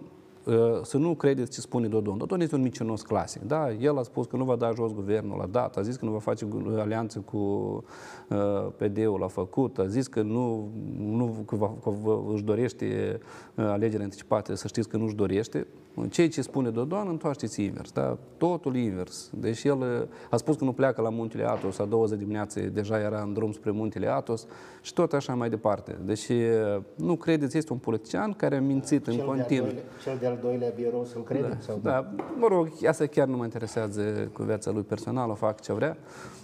Uh, 0.50 0.80
să 0.82 0.98
nu 0.98 1.16
credeți 1.16 1.52
ce 1.52 1.62
spune 1.62 1.88
Dodon. 1.88 2.18
Dodon 2.18 2.42
este 2.42 2.56
un 2.56 2.62
micinos 2.62 3.02
clasic. 3.02 3.42
Da? 3.42 3.72
El 3.72 3.98
a 3.98 4.04
spus 4.04 4.26
că 4.26 4.36
nu 4.36 4.44
va 4.44 4.56
da 4.56 4.72
jos 4.72 4.94
guvernul 4.94 5.38
la 5.38 5.46
dat, 5.46 5.78
a 5.78 5.82
zis 5.82 5.96
că 5.96 6.06
nu 6.06 6.12
va 6.12 6.20
face 6.20 6.48
alianță 6.78 7.20
cu 7.20 7.38
uh, 7.38 8.68
PD-ul, 8.78 9.24
a 9.24 9.28
făcut, 9.28 9.78
a 9.78 9.86
zis 9.86 10.08
că 10.08 10.22
nu, 10.22 10.70
nu 10.98 11.44
că 11.46 11.56
va, 11.56 11.74
că 11.84 11.94
își 12.34 12.44
dorește 12.44 13.20
uh, 13.56 13.66
alegeri 13.66 14.04
anticipate, 14.04 14.56
să 14.56 14.68
știți 14.68 14.90
că 14.90 14.98
nu 14.98 15.06
își 15.06 15.16
dorește. 15.16 15.68
Ceea 16.10 16.30
ce 16.30 16.42
spune 16.42 16.70
Dodon, 16.70 17.08
întoarceți 17.08 17.64
invers. 17.64 17.92
Da? 17.92 18.18
Totul 18.38 18.76
invers. 18.76 19.30
Deci 19.34 19.64
el 19.64 20.10
a 20.30 20.38
spus 20.38 20.56
că 20.56 20.64
nu 20.64 20.74
pleacă 20.74 21.02
la 21.02 21.10
muntele 21.10 21.50
Atos, 21.50 21.80
a 21.80 21.86
20 21.86 22.18
dimineață 22.20 22.60
deja 22.60 23.00
era 23.00 23.22
în 23.22 23.34
drum 23.34 23.52
spre 23.52 23.72
muntele 23.72 24.08
Atos 24.08 24.46
și 24.82 24.94
tot 24.94 25.14
așa 25.14 25.36
mai 25.36 25.50
departe. 25.50 25.98
Deci 26.06 26.32
nu 26.96 27.16
credeți, 27.16 27.58
este 27.58 27.74
un 27.74 27.80
politician 27.80 28.34
care 28.34 28.56
a 28.56 28.62
mințit 28.62 29.04
cel 29.04 29.14
în 29.20 29.26
continuu. 29.26 29.68
Cel 30.04 30.18
de-al 30.20 30.38
doilea 30.42 30.72
birou 30.76 31.06
să-l 31.06 31.24
credem? 31.24 31.50
Da, 31.50 31.58
sau 31.60 31.80
da, 31.84 32.12
mă 32.40 32.48
rog, 32.48 32.70
asta 32.88 33.06
chiar 33.06 33.28
nu 33.28 33.38
mă 33.38 33.44
interesează 33.44 34.02
cu 34.34 34.44
viața 34.44 34.72
lui 34.72 34.84
personală, 34.84 35.34
fac 35.34 35.62
ce 35.62 35.74
vrea. 35.74 35.98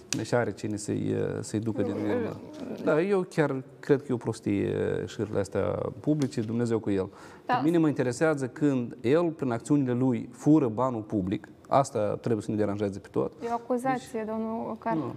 Deci 0.08 0.32
are 0.32 0.52
cine 0.52 0.76
să-i, 0.76 1.14
să 1.40 1.58
ducă 1.58 1.82
din 1.82 1.92
urmă. 1.92 2.40
Da, 2.84 3.02
eu 3.02 3.26
chiar 3.28 3.62
cred 3.80 3.98
că 3.98 4.06
e 4.08 4.12
o 4.14 4.16
prostie 4.16 4.74
șirile 5.06 5.38
astea 5.38 5.62
publice, 6.00 6.40
Dumnezeu 6.40 6.78
cu 6.78 6.90
el. 6.90 7.08
Da. 7.46 7.54
Pe 7.54 7.60
mine 7.64 7.78
mă 7.78 7.88
interesează 7.88 8.48
când 8.48 8.96
el, 9.00 9.30
prin 9.30 9.50
acțiunile 9.50 9.92
lui, 9.92 10.28
fură 10.32 10.68
banul 10.68 11.02
public, 11.02 11.48
asta 11.68 12.18
trebuie 12.20 12.42
să 12.42 12.50
ne 12.50 12.56
deranjeze 12.56 12.98
pe 12.98 13.08
tot. 13.10 13.32
E 13.44 13.46
o 13.50 13.52
acuzație, 13.52 14.08
deci, 14.12 14.26
domnul 14.26 14.76
Carl. 14.78 14.98
Nu. 14.98 15.14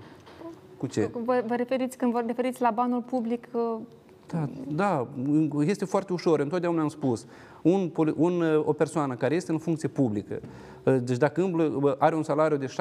Cu 0.78 0.88
ce? 0.88 1.10
Vă, 1.26 1.44
vă 1.48 1.56
referiți, 1.56 1.98
când 1.98 2.12
vă 2.12 2.24
referiți 2.26 2.62
la 2.62 2.72
banul 2.72 3.02
public, 3.02 3.48
da, 4.32 4.50
da, 4.68 5.08
este 5.66 5.86
foarte 5.86 6.14
ușor. 6.14 6.40
Întotdeauna 6.40 6.82
am 6.82 6.88
spus, 6.88 7.26
un, 7.62 7.92
un, 8.16 8.44
o 8.66 8.74
persoană 8.74 9.16
care 9.16 9.36
este 9.36 9.52
în 9.52 9.58
funcție 9.58 9.88
publică, 9.88 10.40
deci 10.84 11.18
dacă 11.18 11.42
îmblă, 11.42 11.96
are 12.00 12.16
un 12.16 12.24
salariu 12.24 12.58
de 12.58 12.74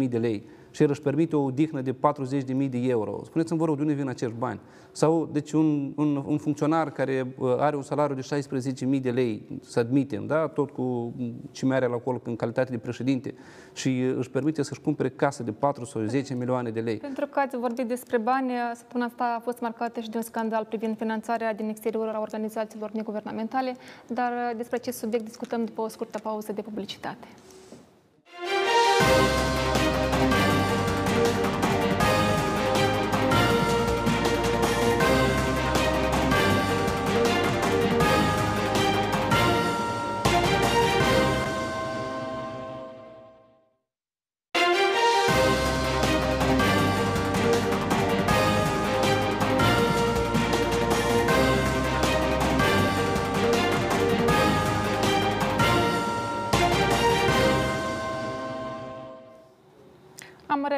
16.000 0.00 0.08
de 0.08 0.18
lei 0.18 0.44
și 0.72 0.82
el 0.82 0.88
își 0.90 1.00
permite 1.00 1.36
o 1.36 1.42
odihnă 1.42 1.80
de 1.80 1.92
40.000 1.92 2.68
de 2.68 2.78
euro, 2.78 3.20
spuneți-mi, 3.24 3.58
vă 3.58 3.64
rog, 3.64 3.76
de 3.76 3.82
unde 3.82 3.94
vin 3.94 4.08
acești 4.08 4.34
bani? 4.38 4.60
Sau, 4.92 5.28
deci, 5.32 5.52
un, 5.52 5.92
un, 5.96 6.24
un 6.26 6.38
funcționar 6.38 6.90
care 6.90 7.34
are 7.58 7.76
un 7.76 7.82
salariu 7.82 8.14
de 8.14 8.42
16.000 8.90 9.00
de 9.00 9.10
lei, 9.10 9.60
să 9.62 9.78
admitem, 9.78 10.26
da? 10.26 10.48
tot 10.48 10.70
cu 10.70 11.14
ce 11.50 11.66
mai 11.66 11.76
are 11.76 11.86
la 11.86 11.94
acolo 11.94 12.20
în 12.24 12.36
calitate 12.36 12.70
de 12.70 12.78
președinte, 12.78 13.34
și 13.72 14.00
își 14.00 14.30
permite 14.30 14.62
să-și 14.62 14.80
cumpere 14.80 15.08
casă 15.08 15.42
de 15.42 15.52
4 15.52 15.84
sau 15.84 16.02
10 16.02 16.34
milioane 16.34 16.70
de 16.70 16.80
lei. 16.80 16.96
Pentru 16.96 17.26
că 17.26 17.38
ați 17.38 17.56
vorbit 17.56 17.86
despre 17.86 18.18
bani, 18.18 18.50
săptămâna 18.74 19.08
asta 19.08 19.34
a 19.38 19.40
fost 19.40 19.60
marcată 19.60 20.00
și 20.00 20.10
de 20.10 20.16
un 20.16 20.22
scandal 20.22 20.64
privind 20.64 20.96
finanțarea 20.96 21.54
din 21.54 21.68
exterior 21.68 22.08
a 22.08 22.20
organizațiilor 22.20 22.90
neguvernamentale, 22.90 23.76
dar 24.06 24.32
despre 24.56 24.76
acest 24.76 24.98
subiect 24.98 25.24
discutăm 25.24 25.64
după 25.64 25.80
o 25.80 25.88
scurtă 25.88 26.18
pauză 26.18 26.52
de 26.52 26.62
publicitate. 26.62 27.26
Am 29.02 29.41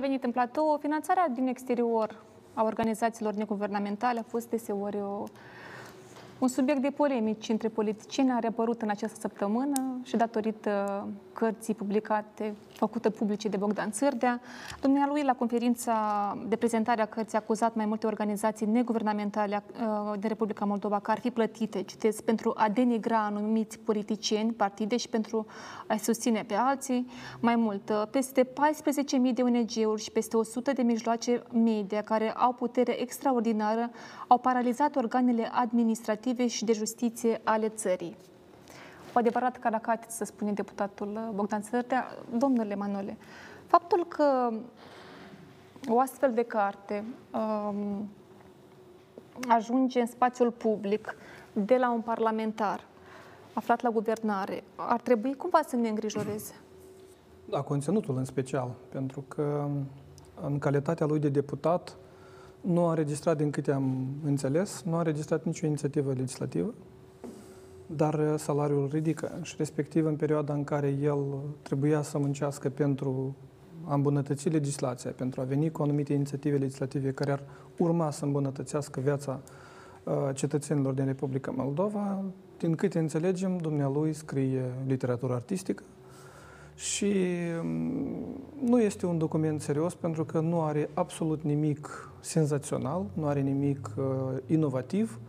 revenit 0.05 0.25
în 0.25 0.33
platou. 0.33 0.79
Finanțarea 0.81 1.29
din 1.29 1.47
exterior 1.47 2.23
a 2.55 2.63
organizațiilor 2.63 3.33
neguvernamentale 3.35 4.19
a 4.19 4.23
fost 4.23 4.49
deseori 4.49 4.97
o 5.01 5.25
un 6.39 6.49
subiect 6.49 6.81
de 6.81 6.91
polemici 6.91 7.49
între 7.49 7.69
politicieni 7.69 8.31
a 8.31 8.39
reapărut 8.39 8.83
în 8.83 8.89
această 8.89 9.21
săptămână 9.21 10.01
și 10.03 10.17
datorită 10.17 11.07
cărții 11.33 11.75
publicate, 11.75 12.55
făcută 12.73 13.11
publice 13.11 13.49
de 13.49 13.57
Bogdan 13.57 13.91
Țârdea. 13.91 14.41
Dumnealui, 14.81 15.23
la 15.23 15.35
conferința 15.35 15.95
de 16.49 16.57
prezentare 16.57 17.03
a 17.03 17.07
cărții, 17.07 17.39
a 17.39 17.41
acuzat 17.41 17.75
mai 17.75 17.87
multe 17.87 18.07
organizații 18.07 18.67
neguvernamentale 18.67 19.63
uh, 19.73 20.19
de 20.19 20.29
Republica 20.29 20.65
Moldova 20.65 20.99
că 20.99 21.11
ar 21.11 21.19
fi 21.19 21.31
plătite, 21.31 21.83
citesc, 21.83 22.23
pentru 22.23 22.53
a 22.57 22.69
denigra 22.69 23.25
anumiți 23.25 23.79
politicieni, 23.79 24.53
partide 24.53 24.97
și 24.97 25.09
pentru 25.09 25.47
a 25.87 25.97
susține 25.97 26.45
pe 26.47 26.55
alții. 26.55 27.07
Mai 27.41 27.57
mult, 27.57 27.89
uh, 27.89 28.03
peste 28.11 28.45
14.000 28.45 29.33
de 29.35 29.43
ONG-uri 29.43 30.03
și 30.03 30.11
peste 30.11 30.37
100 30.37 30.73
de 30.73 30.83
mijloace 30.83 31.43
media 31.53 32.03
care 32.03 32.33
au 32.33 32.53
putere 32.53 33.01
extraordinară 33.01 33.91
au 34.29 34.39
paralizat 34.39 34.97
organele 34.97 35.51
administrative 35.53 36.24
și 36.47 36.65
de 36.65 36.73
justiție 36.73 37.41
ale 37.45 37.69
țării. 37.69 38.17
O 39.15 39.19
adevărat 39.19 39.59
caracat, 39.59 40.11
să 40.11 40.25
spune 40.25 40.53
deputatul 40.53 41.31
Bogdan 41.35 41.63
Sărtea. 41.63 42.07
Domnule 42.39 42.75
Manole, 42.75 43.17
faptul 43.67 44.07
că 44.09 44.51
o 45.89 46.01
astfel 46.01 46.33
de 46.33 46.43
carte 46.43 47.05
um, 47.33 48.09
ajunge 49.49 50.01
în 50.01 50.07
spațiul 50.07 50.51
public 50.51 51.17
de 51.53 51.77
la 51.77 51.93
un 51.93 52.01
parlamentar 52.01 52.87
aflat 53.53 53.81
la 53.83 53.91
guvernare, 53.91 54.65
ar 54.77 55.01
trebui 55.01 55.35
cumva 55.35 55.61
să 55.67 55.77
ne 55.77 55.89
îngrijoreze? 55.89 56.55
Da, 57.45 57.61
conținutul 57.61 58.17
în 58.17 58.25
special, 58.25 58.75
pentru 58.89 59.25
că 59.29 59.69
în 60.43 60.59
calitatea 60.59 61.07
lui 61.07 61.19
de 61.19 61.29
deputat 61.29 61.97
nu 62.65 62.87
a 62.87 62.89
înregistrat, 62.89 63.37
din 63.37 63.51
câte 63.51 63.73
am 63.73 64.07
înțeles, 64.25 64.83
nu 64.83 64.95
a 64.95 64.99
înregistrat 64.99 65.45
nicio 65.45 65.67
inițiativă 65.67 66.13
legislativă, 66.13 66.75
dar 67.87 68.15
uh, 68.15 68.35
salariul 68.37 68.89
ridică 68.93 69.39
și 69.43 69.55
respectiv 69.59 70.07
în 70.07 70.17
perioada 70.17 70.53
în 70.53 70.65
care 70.65 70.89
el 71.03 71.25
trebuia 71.63 72.03
să 72.03 72.19
muncească 72.19 72.69
pentru 72.69 73.37
a 73.85 73.95
îmbunătăți 73.95 74.49
legislația, 74.49 75.11
pentru 75.11 75.41
a 75.41 75.45
veni 75.45 75.71
cu 75.71 75.83
anumite 75.83 76.13
inițiative 76.13 76.57
legislative 76.57 77.13
care 77.13 77.33
ar 77.33 77.43
urma 77.77 78.11
să 78.11 78.25
îmbunătățească 78.25 79.01
viața 79.01 79.41
uh, 80.05 80.15
cetățenilor 80.35 80.93
din 80.93 81.05
Republica 81.05 81.51
Moldova, 81.57 82.25
din 82.59 82.75
câte 82.75 82.99
înțelegem, 82.99 83.57
dumnealui 83.57 84.13
scrie 84.13 84.63
literatură 84.87 85.35
artistică, 85.35 85.83
și 86.75 87.15
mm, 87.63 88.41
nu 88.65 88.81
este 88.81 89.07
un 89.07 89.19
document 89.19 89.61
serios 89.61 89.95
pentru 89.95 90.25
că 90.25 90.41
nu 90.41 90.63
are 90.63 90.89
absolut 90.95 91.43
nimic 91.43 92.11
senzațional, 92.21 93.07
nu 93.13 93.27
are 93.27 93.41
nimic 93.41 93.91
uh, 93.97 94.05
inovativ, 94.47 95.21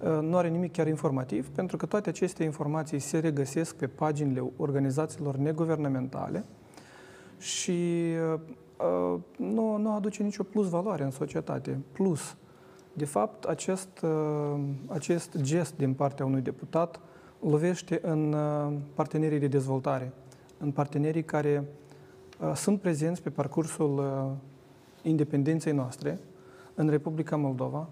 uh, 0.00 0.18
nu 0.20 0.36
are 0.36 0.48
nimic 0.48 0.72
chiar 0.72 0.86
informativ, 0.86 1.48
pentru 1.48 1.76
că 1.76 1.86
toate 1.86 2.08
aceste 2.08 2.44
informații 2.44 2.98
se 2.98 3.18
regăsesc 3.18 3.76
pe 3.76 3.86
paginile 3.86 4.52
organizațiilor 4.56 5.36
neguvernamentale 5.36 6.44
și 7.38 7.70
uh, 8.32 8.40
uh 8.76 9.20
nu, 9.36 9.76
nu 9.76 9.94
aduce 9.94 10.22
nicio 10.22 10.42
plus 10.42 10.68
valoare 10.68 11.04
în 11.04 11.10
societate. 11.10 11.80
Plus, 11.92 12.36
de 12.92 13.04
fapt, 13.04 13.44
acest, 13.44 14.00
uh, 14.02 14.60
acest 14.86 15.36
gest 15.40 15.76
din 15.76 15.92
partea 15.92 16.24
unui 16.24 16.40
deputat 16.40 17.00
lovește 17.40 17.98
în 18.02 18.32
uh, 18.32 18.72
partenerii 18.94 19.38
de 19.38 19.46
dezvoltare 19.46 20.12
în 20.58 20.70
partenerii 20.70 21.24
care 21.24 21.64
uh, 22.40 22.52
sunt 22.54 22.80
prezenți 22.80 23.22
pe 23.22 23.30
parcursul 23.30 23.98
uh, 23.98 24.30
independenței 25.02 25.72
noastre 25.72 26.18
în 26.74 26.88
Republica 26.88 27.36
Moldova 27.36 27.88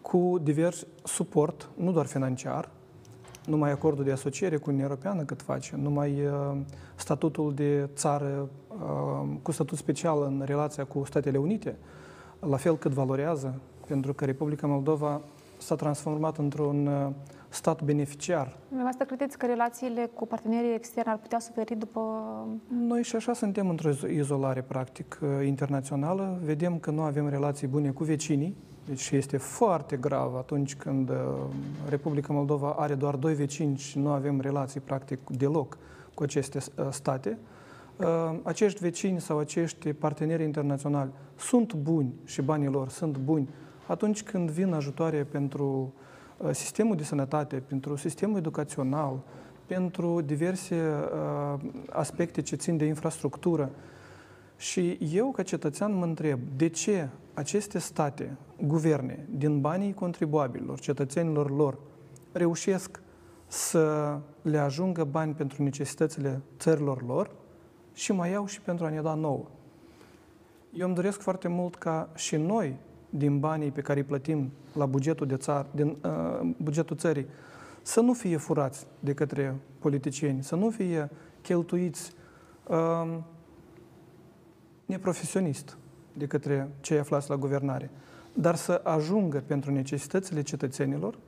cu 0.00 0.38
divers 0.42 0.86
suport, 1.04 1.70
nu 1.76 1.92
doar 1.92 2.06
financiar, 2.06 2.70
numai 3.46 3.70
acordul 3.70 4.04
de 4.04 4.12
asociere 4.12 4.56
cu 4.56 4.64
Uniunea 4.66 4.88
Europeană 4.88 5.22
cât 5.22 5.42
face, 5.42 5.76
numai 5.76 6.26
uh, 6.26 6.56
statutul 6.94 7.54
de 7.54 7.88
țară 7.94 8.48
uh, 8.68 9.28
cu 9.42 9.50
statut 9.50 9.78
special 9.78 10.22
în 10.22 10.42
relația 10.44 10.84
cu 10.84 11.04
Statele 11.04 11.38
Unite, 11.38 11.76
la 12.40 12.56
fel 12.56 12.76
cât 12.76 12.92
valorează, 12.92 13.60
pentru 13.86 14.12
că 14.12 14.24
Republica 14.24 14.66
Moldova 14.66 15.20
s-a 15.58 15.74
transformat 15.74 16.38
într-un 16.38 16.86
uh, 16.86 17.12
stat 17.48 17.82
beneficiar. 17.82 18.56
Asta 18.86 19.04
credeți 19.04 19.38
că 19.38 19.46
relațiile 19.46 20.10
cu 20.14 20.26
partenerii 20.26 20.74
externi 20.74 21.12
ar 21.12 21.18
putea 21.18 21.38
suferi 21.38 21.76
după... 21.78 22.00
Noi 22.68 23.02
și 23.02 23.16
așa 23.16 23.32
suntem 23.32 23.68
într-o 23.68 23.90
izolare, 24.08 24.62
practic, 24.62 25.18
uh, 25.22 25.46
internațională. 25.46 26.40
Vedem 26.44 26.78
că 26.78 26.90
nu 26.90 27.02
avem 27.02 27.28
relații 27.28 27.66
bune 27.66 27.90
cu 27.90 28.04
vecinii, 28.04 28.56
deci 28.86 29.10
este 29.10 29.36
foarte 29.36 29.96
grav 29.96 30.34
atunci 30.34 30.76
când 30.76 31.08
uh, 31.08 31.16
Republica 31.88 32.32
Moldova 32.32 32.74
are 32.78 32.94
doar 32.94 33.14
doi 33.14 33.34
vecini 33.34 33.76
și 33.76 33.98
nu 33.98 34.08
avem 34.08 34.40
relații, 34.40 34.80
practic, 34.80 35.18
deloc 35.30 35.78
cu 36.14 36.22
aceste 36.22 36.58
uh, 36.58 36.86
state. 36.90 37.38
Acești 38.42 38.80
vecini 38.80 39.20
sau 39.20 39.38
acești 39.38 39.92
parteneri 39.92 40.42
internaționali 40.42 41.10
sunt 41.36 41.74
buni 41.74 42.14
și 42.24 42.42
banii 42.42 42.68
lor 42.68 42.88
sunt 42.88 43.18
buni 43.18 43.48
atunci 43.86 44.22
când 44.22 44.50
vin 44.50 44.72
ajutoare 44.72 45.24
pentru 45.24 45.64
uh, 45.64 45.88
Uh, 45.96 46.05
sistemul 46.50 46.96
de 46.96 47.02
sănătate, 47.02 47.56
pentru 47.56 47.96
sistemul 47.96 48.36
educațional, 48.36 49.22
pentru 49.66 50.20
diverse 50.20 50.74
uh, 50.74 51.60
aspecte 51.90 52.42
ce 52.42 52.56
țin 52.56 52.76
de 52.76 52.84
infrastructură. 52.84 53.70
Și 54.56 54.98
eu, 55.12 55.30
ca 55.30 55.42
cetățean, 55.42 55.94
mă 55.94 56.04
întreb 56.04 56.40
de 56.56 56.68
ce 56.68 57.08
aceste 57.34 57.78
state, 57.78 58.36
guverne, 58.66 59.26
din 59.30 59.60
banii 59.60 59.94
contribuabililor, 59.94 60.80
cetățenilor 60.80 61.56
lor, 61.56 61.78
reușesc 62.32 63.00
să 63.46 64.18
le 64.42 64.58
ajungă 64.58 65.04
bani 65.04 65.34
pentru 65.34 65.62
necesitățile 65.62 66.40
țărilor 66.58 67.06
lor 67.06 67.30
și 67.92 68.12
mai 68.12 68.30
iau 68.30 68.46
și 68.46 68.60
pentru 68.60 68.84
a 68.84 68.88
ne 68.88 69.00
da 69.00 69.14
nouă. 69.14 69.44
Eu 70.72 70.86
îmi 70.86 70.94
doresc 70.94 71.20
foarte 71.20 71.48
mult 71.48 71.74
ca 71.74 72.08
și 72.14 72.36
noi, 72.36 72.76
din 73.16 73.38
banii 73.38 73.70
pe 73.70 73.80
care 73.80 73.98
îi 73.98 74.04
plătim 74.04 74.50
la 74.72 74.86
bugetul, 74.86 75.26
de 75.26 75.36
țară, 75.36 75.68
din 75.74 75.96
uh, 76.04 76.50
bugetul 76.56 76.96
țării 76.96 77.26
să 77.82 78.00
nu 78.00 78.12
fie 78.12 78.36
furați 78.36 78.86
de 79.00 79.14
către 79.14 79.54
politicieni, 79.78 80.42
să 80.42 80.56
nu 80.56 80.70
fie 80.70 81.10
cheltuiți 81.42 82.12
uh, 82.66 83.18
neprofesionist 84.86 85.78
de 86.12 86.26
către 86.26 86.68
cei 86.80 86.98
aflați 86.98 87.30
la 87.30 87.36
guvernare, 87.36 87.90
dar 88.32 88.54
să 88.54 88.80
ajungă 88.84 89.42
pentru 89.46 89.72
necesitățile 89.72 90.42
cetățenilor, 90.42 91.18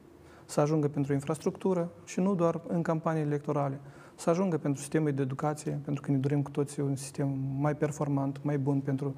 să 0.45 0.61
ajungă 0.61 0.89
pentru 0.89 1.13
infrastructură 1.13 1.91
și 2.05 2.21
nu 2.21 2.35
doar 2.35 2.61
în 2.67 2.83
campanii 2.83 3.23
electorale, 3.23 3.81
să 4.15 4.31
ajungă 4.31 4.59
pentru 4.59 4.81
sistemul 4.81 5.13
de 5.13 5.23
educație, 5.23 5.81
pentru 5.85 6.03
că 6.03 6.11
ne 6.11 6.17
dorim 6.17 6.43
cu 6.43 6.51
toții 6.51 6.83
un 6.83 6.97
sistem 6.97 7.29
mai 7.59 7.77
performant, 7.77 8.39
mai 8.43 8.59
bun 8.59 8.81
pentru 8.81 9.15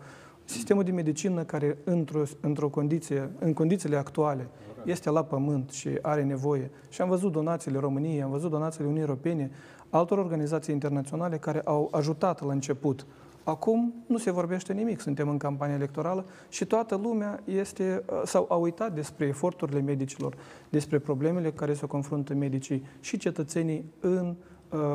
Sistemul 0.50 0.82
de 0.82 0.90
medicină 0.90 1.42
care 1.42 1.78
într-o, 1.84 2.22
într 2.40 2.64
condiție, 2.64 3.30
în 3.38 3.52
condițiile 3.52 3.96
actuale 3.96 4.48
este 4.84 5.10
la 5.10 5.24
pământ 5.24 5.70
și 5.70 5.88
are 6.02 6.22
nevoie, 6.22 6.70
și 6.88 7.00
am 7.00 7.08
văzut 7.08 7.32
donațiile 7.32 7.78
României, 7.78 8.22
am 8.22 8.30
văzut 8.30 8.50
donațiile 8.50 8.86
Uniunii 8.86 9.08
Europene, 9.08 9.50
altor 9.90 10.18
organizații 10.18 10.74
internaționale 10.74 11.36
care 11.38 11.60
au 11.64 11.88
ajutat 11.92 12.44
la 12.44 12.52
început. 12.52 13.06
Acum 13.44 13.94
nu 14.06 14.18
se 14.18 14.30
vorbește 14.30 14.72
nimic, 14.72 15.00
suntem 15.00 15.28
în 15.28 15.36
campanie 15.36 15.74
electorală 15.74 16.24
și 16.48 16.64
toată 16.64 17.00
lumea 17.02 17.40
este, 17.44 18.04
sau 18.24 18.46
a 18.48 18.54
uitat 18.54 18.94
despre 18.94 19.26
eforturile 19.26 19.80
medicilor, 19.80 20.36
despre 20.68 20.98
problemele 20.98 21.50
care 21.50 21.74
se 21.74 21.86
confruntă 21.86 22.34
medicii 22.34 22.84
și 23.00 23.16
cetățenii 23.16 23.84
în 24.00 24.26
uh, 24.26 24.34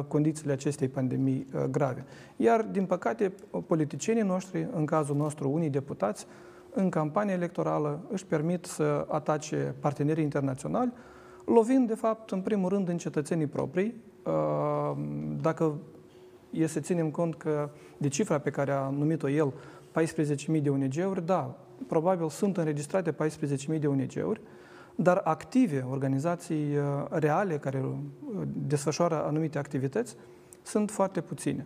condițiile 0.07 0.51
acestei 0.51 0.87
pandemii 0.87 1.47
uh, 1.53 1.63
grave. 1.63 2.05
Iar, 2.35 2.61
din 2.63 2.85
păcate, 2.85 3.33
politicienii 3.67 4.23
noștri, 4.23 4.67
în 4.75 4.85
cazul 4.85 5.15
nostru 5.15 5.49
unii 5.49 5.69
deputați, 5.69 6.27
în 6.73 6.89
campanie 6.89 7.33
electorală 7.33 7.99
își 8.11 8.25
permit 8.25 8.65
să 8.65 9.05
atace 9.09 9.75
partenerii 9.79 10.23
internaționali, 10.23 10.91
lovind, 11.45 11.87
de 11.87 11.95
fapt, 11.95 12.31
în 12.31 12.41
primul 12.41 12.69
rând, 12.69 12.89
în 12.89 12.97
cetățenii 12.97 13.47
proprii. 13.47 13.95
Uh, 14.23 14.97
dacă 15.41 15.77
e 16.49 16.67
să 16.67 16.79
ținem 16.79 17.09
cont 17.09 17.35
că 17.35 17.69
de 17.97 18.07
cifra 18.07 18.37
pe 18.37 18.49
care 18.49 18.71
a 18.71 18.89
numit-o 18.89 19.29
el, 19.29 19.53
14.000 20.55 20.61
de 20.61 20.69
ONG-uri, 20.69 21.25
da, 21.25 21.57
probabil 21.87 22.29
sunt 22.29 22.57
înregistrate 22.57 23.11
14.000 23.11 23.79
de 23.79 23.87
ONG-uri, 23.87 24.41
dar 24.95 25.21
active, 25.23 25.85
organizații 25.89 26.77
uh, 26.77 26.83
reale 27.09 27.57
care 27.57 27.79
uh, 27.79 27.93
desfășoară 28.67 29.25
anumite 29.25 29.57
activități, 29.57 30.15
sunt 30.61 30.91
foarte 30.91 31.21
puține. 31.21 31.65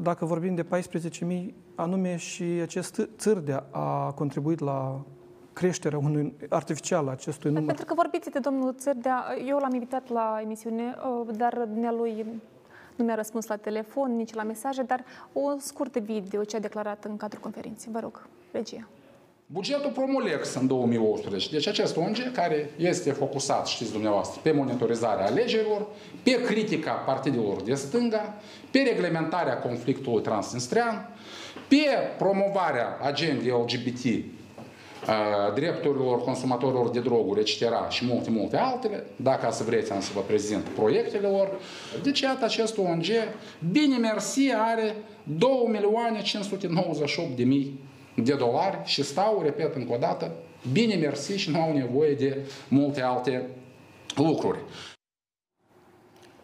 Dacă 0.00 0.24
vorbim 0.24 0.54
de 0.54 0.64
14.000, 0.64 1.54
anume 1.74 2.16
și 2.16 2.42
acest 2.42 3.08
Țârdea 3.16 3.66
a 3.70 4.10
contribuit 4.10 4.58
la 4.58 5.04
creșterea 5.52 5.98
unui 5.98 6.34
artificial 6.48 7.08
acestui 7.08 7.50
număr. 7.50 7.66
Pentru 7.66 7.84
că 7.84 7.94
vorbiți 7.94 8.30
de 8.30 8.38
domnul 8.38 8.74
Țârdea, 8.78 9.24
eu 9.46 9.58
l-am 9.58 9.72
invitat 9.74 10.08
la 10.08 10.38
emisiune, 10.42 10.94
uh, 11.26 11.36
dar 11.36 11.68
lui 11.96 12.26
nu 12.96 13.04
mi-a 13.04 13.14
răspuns 13.14 13.46
la 13.46 13.56
telefon, 13.56 14.16
nici 14.16 14.34
la 14.34 14.42
mesaje, 14.42 14.82
dar 14.82 15.04
o 15.32 15.58
scurtă 15.58 15.98
video 15.98 16.44
ce 16.44 16.56
a 16.56 16.60
declarat 16.60 17.04
în 17.04 17.16
cadrul 17.16 17.42
conferinței. 17.42 17.92
Vă 17.92 17.98
rog, 18.00 18.26
regia. 18.52 18.88
Bugetul 19.46 19.90
Promolex 19.90 20.54
în 20.54 20.66
2018, 20.66 21.50
deci 21.50 21.66
acest 21.66 21.96
ONG 21.96 22.32
care 22.32 22.70
este 22.76 23.10
focusat, 23.10 23.66
știți 23.66 23.92
dumneavoastră, 23.92 24.40
pe 24.42 24.52
monitorizarea 24.52 25.26
alegerilor, 25.26 25.86
pe 26.22 26.42
critica 26.42 26.90
partidelor 26.90 27.62
de 27.62 27.74
stânga, 27.74 28.34
pe 28.70 28.78
reglementarea 28.78 29.58
conflictului 29.58 30.22
transnistrian, 30.22 31.08
pe 31.68 31.86
promovarea 32.18 32.98
agendei 33.02 33.50
LGBT, 33.50 34.24
drepturilor 35.54 36.22
consumatorilor 36.22 36.90
de 36.90 37.00
droguri, 37.00 37.40
etc. 37.40 37.62
și 37.88 38.04
multe, 38.04 38.30
multe 38.30 38.56
altele, 38.56 39.04
dacă 39.16 39.48
să 39.50 39.64
vreți 39.64 39.92
am 39.92 40.00
să 40.00 40.10
vă 40.14 40.20
prezint 40.20 40.62
proiectele 40.62 41.28
lor. 41.28 41.60
Deci, 42.02 42.20
iată, 42.20 42.44
acest 42.44 42.78
ONG, 42.78 43.06
bine 43.72 43.96
mersi, 43.96 44.52
are 44.54 44.96
2 45.22 45.50
milioane 45.66 46.22
598 46.22 47.36
de 48.14 48.20
mii 48.20 48.30
de 48.30 48.34
dolari 48.34 48.80
și 48.84 49.02
stau, 49.02 49.42
repet 49.42 49.74
încă 49.74 49.92
o 49.92 49.96
dată, 49.96 50.32
bine 50.72 50.94
mersi 50.94 51.36
și 51.36 51.50
nu 51.50 51.60
au 51.60 51.72
nevoie 51.72 52.14
de 52.14 52.38
multe 52.68 53.00
alte 53.00 53.48
lucruri. 54.16 54.58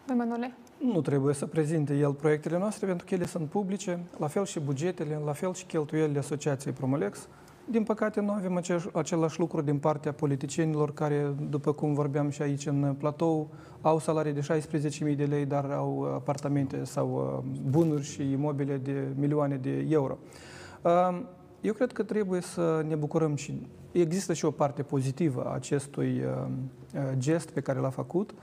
Emanuele? 0.09 0.53
Nu 0.77 1.01
trebuie 1.01 1.33
să 1.33 1.45
prezinte 1.45 1.93
el 1.93 2.13
proiectele 2.13 2.57
noastre 2.57 2.85
pentru 2.85 3.05
că 3.05 3.13
ele 3.13 3.25
sunt 3.25 3.49
publice, 3.49 3.99
la 4.17 4.27
fel 4.27 4.45
și 4.45 4.59
bugetele, 4.59 5.21
la 5.25 5.33
fel 5.33 5.53
și 5.53 5.65
cheltuielile 5.65 6.19
Asociației 6.19 6.73
Promolex. 6.73 7.27
Din 7.69 7.83
păcate, 7.83 8.21
nu 8.21 8.31
avem 8.31 8.57
același, 8.57 8.87
același 8.93 9.39
lucru 9.39 9.61
din 9.61 9.77
partea 9.77 10.11
politicienilor 10.11 10.93
care, 10.93 11.35
după 11.49 11.71
cum 11.73 11.93
vorbeam 11.93 12.29
și 12.29 12.41
aici 12.41 12.65
în 12.65 12.95
platou, 12.97 13.49
au 13.81 13.99
salarii 13.99 14.33
de 14.33 14.61
16.000 15.09 15.15
de 15.15 15.23
lei, 15.23 15.45
dar 15.45 15.71
au 15.71 16.13
apartamente 16.13 16.83
sau 16.83 17.43
uh, 17.43 17.59
bunuri 17.69 18.03
și 18.03 18.31
imobile 18.31 18.77
de 18.77 19.07
milioane 19.15 19.55
de 19.55 19.87
euro. 19.89 20.17
Uh, 21.61 21.67
eu 21.67 21.73
cred 21.73 21.91
că 21.91 22.03
trebuie 22.03 22.41
să 22.41 22.83
ne 22.87 22.95
bucurăm 22.95 23.35
și 23.35 23.67
există 23.91 24.33
și 24.33 24.45
o 24.45 24.51
parte 24.51 24.83
pozitivă 24.83 25.43
a 25.45 25.53
acestui 25.53 26.21
uh, 26.23 26.47
gest 27.17 27.49
pe 27.49 27.61
care 27.61 27.79
l-a 27.79 27.89
făcut. 27.89 28.33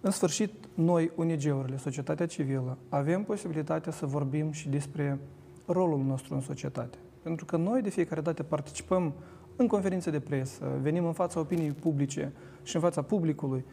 În 0.00 0.10
sfârșit, 0.10 0.52
noi, 0.74 1.10
ONG-urile, 1.16 1.76
societatea 1.76 2.26
civilă, 2.26 2.78
avem 2.88 3.22
posibilitatea 3.22 3.92
să 3.92 4.06
vorbim 4.06 4.50
și 4.50 4.68
despre 4.68 5.18
rolul 5.66 6.02
nostru 6.06 6.34
în 6.34 6.40
societate. 6.40 6.98
Pentru 7.22 7.44
că 7.44 7.56
noi 7.56 7.82
de 7.82 7.90
fiecare 7.90 8.20
dată 8.20 8.42
participăm 8.42 9.12
în 9.56 9.66
conferințe 9.66 10.10
de 10.10 10.20
presă, 10.20 10.78
venim 10.82 11.04
în 11.04 11.12
fața 11.12 11.40
opiniei 11.40 11.70
publice 11.70 12.32
și 12.62 12.74
în 12.74 12.80
fața 12.80 13.02
publicului 13.02 13.64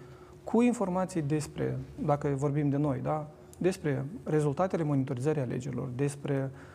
cu 0.43 0.61
informații 0.61 1.21
despre, 1.21 1.77
dacă 1.95 2.33
vorbim 2.35 2.69
de 2.69 2.77
noi, 2.77 2.99
da, 3.03 3.29
despre 3.57 4.05
rezultatele 4.23 4.83
monitorizării 4.83 5.41
alegerilor, 5.41 5.89
despre 5.95 6.41
um, 6.43 6.70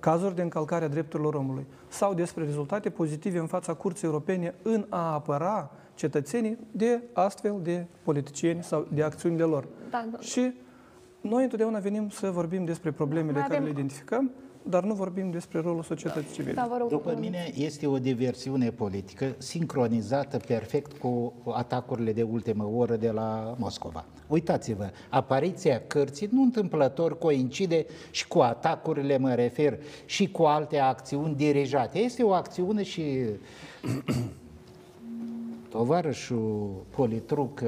cazuri 0.00 0.34
de 0.34 0.42
încălcare 0.42 0.84
a 0.84 0.88
drepturilor 0.88 1.34
omului 1.34 1.66
sau 1.88 2.14
despre 2.14 2.44
rezultate 2.44 2.90
pozitive 2.90 3.38
în 3.38 3.46
fața 3.46 3.74
Curții 3.74 4.06
Europene 4.06 4.54
în 4.62 4.86
a 4.88 5.12
apăra 5.12 5.70
cetățenii 5.94 6.58
de 6.70 7.02
astfel 7.12 7.60
de 7.62 7.86
politicieni 8.02 8.62
sau 8.62 8.86
de 8.92 9.02
acțiunile 9.02 9.44
lor. 9.44 9.66
Da, 9.90 10.04
da. 10.12 10.18
Și 10.18 10.54
noi 11.20 11.42
întotdeauna 11.42 11.78
venim 11.78 12.08
să 12.08 12.30
vorbim 12.30 12.64
despre 12.64 12.90
problemele 12.90 13.32
Mai 13.32 13.42
care 13.42 13.54
avem... 13.54 13.64
le 13.64 13.70
identificăm 13.70 14.30
dar 14.62 14.84
nu 14.84 14.94
vorbim 14.94 15.30
despre 15.30 15.60
rolul 15.60 15.82
societății 15.82 16.34
civile. 16.34 16.52
Da, 16.52 16.76
rog, 16.78 16.88
După 16.88 17.16
mine, 17.18 17.52
este 17.56 17.86
o 17.86 17.98
diversiune 17.98 18.70
politică 18.70 19.34
sincronizată 19.38 20.36
perfect 20.46 20.98
cu 20.98 21.32
atacurile 21.44 22.12
de 22.12 22.22
ultimă 22.22 22.70
oră 22.74 22.96
de 22.96 23.10
la 23.10 23.54
Moscova. 23.58 24.04
Uitați-vă, 24.26 24.90
apariția 25.08 25.82
cărții 25.86 26.28
nu 26.30 26.42
întâmplător 26.42 27.18
coincide 27.18 27.86
și 28.10 28.28
cu 28.28 28.38
atacurile, 28.38 29.18
mă 29.18 29.34
refer, 29.34 29.78
și 30.04 30.30
cu 30.30 30.42
alte 30.42 30.78
acțiuni 30.78 31.34
dirijate. 31.34 31.98
Este 31.98 32.22
o 32.22 32.32
acțiune 32.32 32.82
și 32.82 33.02
tovarășul 35.70 36.70
politruc 36.90 37.62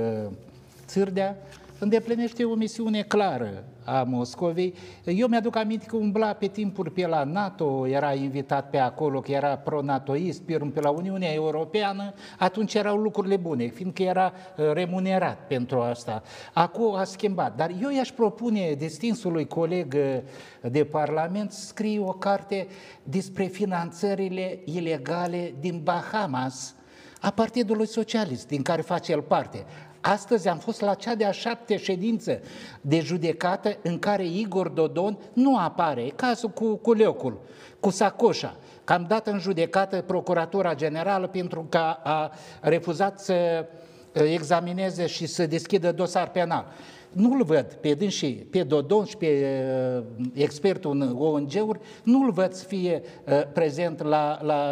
Țârdea 0.86 1.36
îndeplinește 1.82 2.44
o 2.44 2.54
misiune 2.54 3.02
clară 3.02 3.64
a 3.84 4.02
Moscovei. 4.02 4.74
Eu 5.04 5.26
mi-aduc 5.26 5.56
aminte 5.56 5.86
că 5.86 5.96
umbla 5.96 6.32
pe 6.32 6.46
timpuri 6.46 6.90
pe 6.90 7.06
la 7.06 7.24
NATO, 7.24 7.86
era 7.86 8.12
invitat 8.12 8.70
pe 8.70 8.78
acolo, 8.78 9.20
că 9.20 9.30
era 9.30 9.56
pro-natoist, 9.56 10.42
pe 10.42 10.80
la 10.80 10.90
Uniunea 10.90 11.32
Europeană, 11.32 12.14
atunci 12.38 12.74
erau 12.74 12.96
lucrurile 12.96 13.36
bune, 13.36 13.66
fiindcă 13.66 14.02
era 14.02 14.32
uh, 14.32 14.72
remunerat 14.72 15.46
pentru 15.46 15.80
asta. 15.80 16.22
Acum 16.52 16.94
a 16.94 17.04
schimbat. 17.04 17.56
Dar 17.56 17.70
eu 17.82 17.90
i-aș 17.90 18.10
propune 18.10 18.72
distinsului 18.78 19.46
coleg 19.46 19.94
uh, 19.94 20.70
de 20.70 20.84
Parlament 20.84 21.52
să 21.52 21.66
scrie 21.66 22.00
o 22.00 22.12
carte 22.12 22.66
despre 23.02 23.44
finanțările 23.44 24.60
ilegale 24.64 25.54
din 25.60 25.80
Bahamas, 25.82 26.74
a 27.20 27.30
Partidului 27.30 27.86
Socialist, 27.86 28.46
din 28.46 28.62
care 28.62 28.82
face 28.82 29.12
el 29.12 29.22
parte. 29.22 29.66
Astăzi 30.02 30.48
am 30.48 30.58
fost 30.58 30.80
la 30.80 30.94
cea 30.94 31.14
de-a 31.14 31.30
șapte 31.30 31.76
ședință 31.76 32.40
de 32.80 33.00
judecată 33.00 33.76
în 33.82 33.98
care 33.98 34.24
Igor 34.26 34.68
Dodon 34.68 35.18
nu 35.32 35.58
apare, 35.58 36.12
cazul 36.16 36.48
cu, 36.48 36.74
cu 36.74 36.92
Leocul, 36.92 37.40
cu 37.80 37.90
Sacoșa, 37.90 38.56
că 38.84 38.92
am 38.92 39.04
dat 39.08 39.26
în 39.26 39.38
judecată 39.38 40.00
Procuratura 40.00 40.74
Generală 40.74 41.26
pentru 41.26 41.66
că 41.68 41.78
a 42.02 42.32
refuzat 42.60 43.20
să 43.20 43.66
examineze 44.12 45.06
și 45.06 45.26
să 45.26 45.46
deschidă 45.46 45.92
dosar 45.92 46.30
penal 46.30 46.66
nu-l 47.12 47.44
văd 47.44 47.72
pe 47.72 47.94
dânsii, 47.94 48.46
pe 48.50 48.62
Dodon 48.62 49.04
și 49.04 49.16
pe 49.16 49.44
uh, 49.96 50.04
expertul 50.32 50.90
în 50.90 51.16
ONG-uri, 51.18 51.80
nu-l 52.02 52.30
văd 52.30 52.52
să 52.52 52.64
fie 52.64 53.02
uh, 53.24 53.42
prezent 53.52 54.02
la, 54.02 54.38
la 54.42 54.64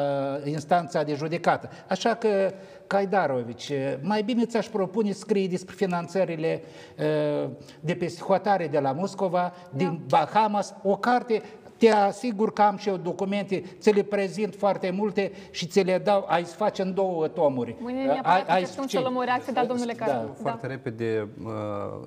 instanța 0.45 1.03
de 1.03 1.15
judecată. 1.15 1.69
Așa 1.89 2.15
că, 2.15 2.53
Caidarovici, 2.91 3.73
mai 4.03 4.23
bine 4.23 4.45
ți-aș 4.45 4.67
propune 4.67 5.13
scrie 5.13 5.47
despre 5.47 5.75
finanțările 5.75 6.63
uh, 6.99 7.51
de 7.81 7.95
pe 7.95 8.15
hotare 8.21 8.67
de 8.67 8.79
la 8.79 8.93
Moscova, 8.93 9.53
din 9.73 10.03
da. 10.07 10.17
Bahamas, 10.19 10.75
o 10.83 10.97
carte 10.97 11.43
te 11.77 11.91
asigur 11.91 12.53
că 12.53 12.63
am 12.63 12.77
și 12.77 12.89
eu 12.89 12.97
documente, 12.97 13.63
ți 13.79 13.91
le 13.91 14.03
prezint 14.03 14.55
foarte 14.55 14.91
multe 14.91 15.33
și 15.51 15.67
ți 15.67 15.81
le 15.81 15.99
dau, 15.99 16.25
ai 16.29 16.45
să 16.45 16.55
faci 16.55 16.79
în 16.79 16.95
două 16.95 17.29
tomuri. 17.29 17.77
Mâine 17.81 18.05
neapărat 18.05 18.49
ai, 18.49 18.57
ai 18.57 18.65
să 18.65 18.99
luăm 19.01 19.17
o 19.17 19.23
reacție, 19.23 19.53
dar 19.53 19.67
domnule 19.67 19.93
Caru. 19.93 20.11
Da. 20.11 20.35
Foarte 20.41 20.67
da. 20.67 20.73
repede 20.73 21.29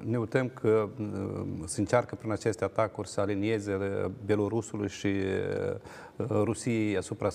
ne 0.04 0.18
uităm 0.18 0.48
că 0.48 0.90
se 1.66 1.80
încearcă 1.80 2.16
prin 2.16 2.32
aceste 2.32 2.64
atacuri 2.64 3.08
să 3.08 3.22
alinieze 3.22 3.78
Belorusului 4.26 4.90
și 4.90 5.10
Rusiei 6.18 6.98
asupra 6.98 7.30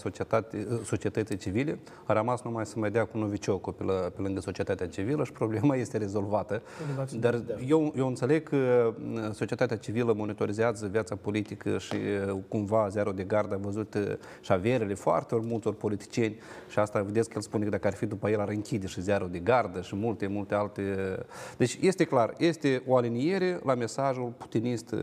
societății 0.85 1.37
civile. 1.37 1.79
A 2.05 2.13
rămas 2.13 2.43
numai 2.43 2.67
să 2.67 2.79
mai 2.79 2.91
dea 2.91 3.05
cu 3.05 3.19
noviciocul 3.19 3.73
pe, 3.73 3.85
pe 3.85 4.21
lângă 4.23 4.41
societatea 4.41 4.87
civilă 4.89 5.25
și 5.25 5.33
problema 5.33 5.77
este 5.77 5.97
rezolvată. 5.99 6.63
Dar 7.21 7.43
eu, 7.67 7.93
eu 7.97 8.07
înțeleg 8.07 8.43
că 8.49 8.95
societatea 9.33 9.77
civilă 9.77 10.13
monitorizează 10.17 10.87
viața 10.87 11.17
politică 11.17 11.79
și 11.79 11.97
cumva 12.49 12.89
zero 12.89 13.13
de 13.13 13.23
gardă, 13.23 13.55
a 13.55 13.59
văzut 13.59 13.95
uh, 13.95 14.03
și 14.41 14.49
șaverele 14.59 14.95
foarte 14.95 15.37
multor 15.43 15.75
politicieni 15.75 16.37
și 16.69 16.79
asta 16.79 17.03
vedeți 17.03 17.29
că 17.29 17.35
el 17.37 17.43
spune 17.43 17.65
că 17.65 17.71
dacă 17.71 17.87
ar 17.87 17.93
fi 17.93 18.07
după 18.07 18.31
el 18.31 18.41
ar 18.41 18.49
închide 18.49 18.87
și 18.87 19.01
zero 19.01 19.27
de 19.27 19.39
gardă 19.39 19.81
și 19.81 19.97
multe, 19.97 20.27
multe 20.27 20.55
alte... 20.55 20.83
Deci 21.57 21.79
este 21.81 22.05
clar, 22.05 22.35
este 22.39 22.83
o 22.87 22.97
aliniere 22.97 23.61
la 23.65 23.75
mesajul 23.75 24.33
putinist 24.37 24.95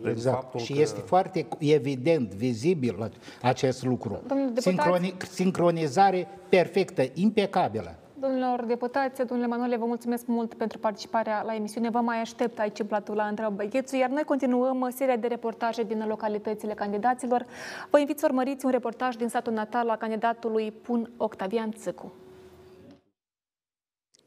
prin 0.00 0.10
Exact. 0.10 0.40
faptul 0.40 0.60
Și 0.60 0.72
că... 0.72 0.80
este 0.80 1.00
foarte 1.00 1.46
evident, 1.58 2.34
vizibil 2.34 2.96
acest 3.42 3.84
lucru. 3.84 4.22
Domnule 4.26 4.50
deputat- 4.50 4.62
Sincroni- 4.62 5.16
sincronizare 5.30 6.28
perfectă, 6.48 7.02
impecabilă. 7.14 7.94
Domnilor 8.20 8.64
deputați, 8.64 9.26
domnule 9.26 9.48
Manole, 9.48 9.76
vă 9.76 9.84
mulțumesc 9.84 10.26
mult 10.26 10.54
pentru 10.54 10.78
participarea 10.78 11.42
la 11.46 11.54
emisiune. 11.54 11.90
Vă 11.90 11.98
mai 11.98 12.20
aștept 12.20 12.58
aici 12.58 12.78
în 12.78 12.86
platul 12.86 13.14
la 13.14 13.24
Întreabă 13.24 13.62
Ghețu, 13.64 13.96
iar 13.96 14.08
noi 14.08 14.22
continuăm 14.22 14.90
seria 14.94 15.16
de 15.16 15.26
reportaje 15.26 15.82
din 15.82 16.04
localitățile 16.08 16.72
candidaților. 16.74 17.46
Vă 17.90 17.98
invit 17.98 18.18
să 18.18 18.26
urmăriți 18.28 18.64
un 18.64 18.70
reportaj 18.70 19.14
din 19.16 19.28
satul 19.28 19.52
natal 19.52 19.88
al 19.88 19.96
candidatului 19.96 20.72
Pun 20.82 21.10
Octavian 21.16 21.70
Țâcu. 21.72 22.12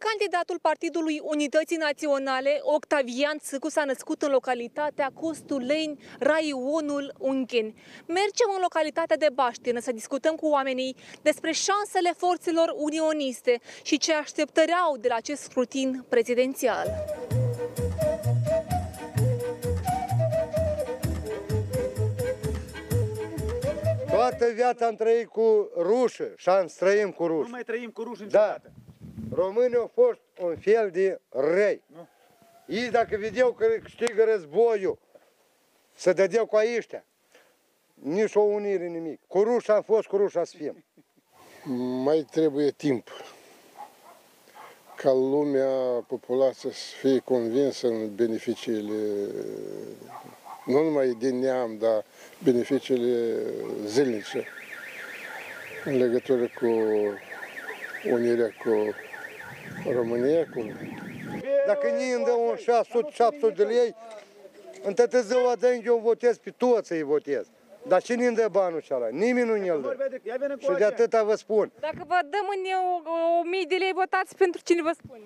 Candidatul 0.09 0.59
Partidului 0.61 1.19
Unității 1.23 1.77
Naționale, 1.77 2.59
Octavian 2.61 3.37
Țâcu, 3.39 3.69
s-a 3.69 3.83
născut 3.83 4.21
în 4.21 4.31
localitatea 4.31 5.11
Costuleni, 5.13 5.99
raionul 6.19 7.13
Ungheni. 7.17 7.73
Mergem 8.07 8.49
în 8.55 8.61
localitatea 8.61 9.17
de 9.17 9.27
Baștină 9.33 9.79
să 9.79 9.91
discutăm 9.91 10.35
cu 10.35 10.47
oamenii 10.47 10.95
despre 11.21 11.51
șansele 11.51 12.13
forțelor 12.17 12.73
unioniste 12.75 13.59
și 13.83 13.97
ce 13.97 14.13
așteptări 14.13 14.71
au 14.71 14.97
de 14.97 15.07
la 15.07 15.15
acest 15.15 15.41
scrutin 15.41 16.05
prezidențial. 16.09 16.87
Toată 24.09 24.45
viața 24.53 24.85
am 24.85 24.95
trăit 24.95 25.27
cu 25.27 25.69
rușă 25.77 26.33
și 26.35 26.49
am 26.49 26.65
trăim 26.77 27.11
cu 27.11 27.23
Nu 27.25 27.29
rușă. 27.37 27.49
mai 27.51 27.63
trăim 27.63 27.89
cu 27.89 28.03
ruși 28.03 28.23
Da. 28.23 28.57
Niciodată. 29.25 29.41
Românii 29.41 29.75
au 29.75 29.91
fost 29.93 30.19
un 30.41 30.55
fel 30.57 30.89
de 30.91 31.19
răi. 31.29 31.81
Ei 32.67 32.89
dacă 32.89 33.17
vedeau 33.17 33.51
că 33.51 33.65
câștigă 33.65 34.23
războiul, 34.23 34.97
să 35.95 36.13
dădeau 36.13 36.45
cu 36.45 36.55
aiștea. 36.55 37.05
Nici 37.93 38.35
o 38.35 38.41
unire, 38.41 38.87
nimic. 38.87 39.19
Cu 39.27 39.43
rușa 39.43 39.75
am 39.75 39.81
fost, 39.81 40.07
cu 40.07 40.17
rușa 40.17 40.43
să 40.43 40.55
fim. 40.57 40.83
mai 42.03 42.27
trebuie 42.31 42.71
timp 42.71 43.09
ca 44.95 45.11
lumea, 45.11 46.03
populația 46.07 46.69
să 46.71 46.95
fie 46.99 47.19
convinsă 47.19 47.87
în 47.87 48.15
beneficiile, 48.15 49.29
nu 50.65 50.83
numai 50.83 51.15
din 51.19 51.39
neam, 51.39 51.77
dar 51.77 52.05
beneficiile 52.43 53.35
zilnice 53.85 54.47
în 55.85 55.97
legătură 55.97 56.49
cu 56.59 56.65
unirea 58.11 58.49
cu 58.63 58.93
România, 59.93 60.47
cu 60.53 60.65
Dacă 61.65 61.87
ni 61.87 62.11
îmi 62.11 62.23
dă 62.25 62.31
un 62.31 62.55
600-700 63.51 63.55
de 63.55 63.63
lei, 63.63 63.95
în 64.83 64.93
toată 64.93 65.21
ziua 65.21 65.55
de 65.55 65.81
eu 65.85 65.97
votez 66.03 66.37
pe 66.37 66.53
toți 66.57 66.91
îi 66.91 67.01
votez. 67.03 67.47
Dar 67.87 68.01
cine 68.01 68.25
îmi 68.27 68.35
dă 68.35 68.47
banul 68.51 68.83
ăla? 68.91 69.07
Nimeni 69.07 69.47
nu 69.47 69.55
ne-l 69.55 69.81
dă. 69.81 69.95
Vede, 69.97 70.21
Ia 70.23 70.35
vină 70.39 70.53
cu 70.55 70.59
Și 70.59 70.67
de 70.67 70.73
așa. 70.73 70.85
atâta 70.85 71.23
vă 71.23 71.35
spun. 71.35 71.71
Dacă 71.79 72.03
vă 72.07 72.19
dăm 72.29 72.45
în 72.55 72.63
o, 73.05 73.09
o 73.39 73.43
mii 73.43 73.65
de 73.65 73.75
lei, 73.75 73.91
votați 73.93 74.35
pentru 74.35 74.61
cine 74.63 74.81
vă 74.81 74.91
spune. 75.03 75.21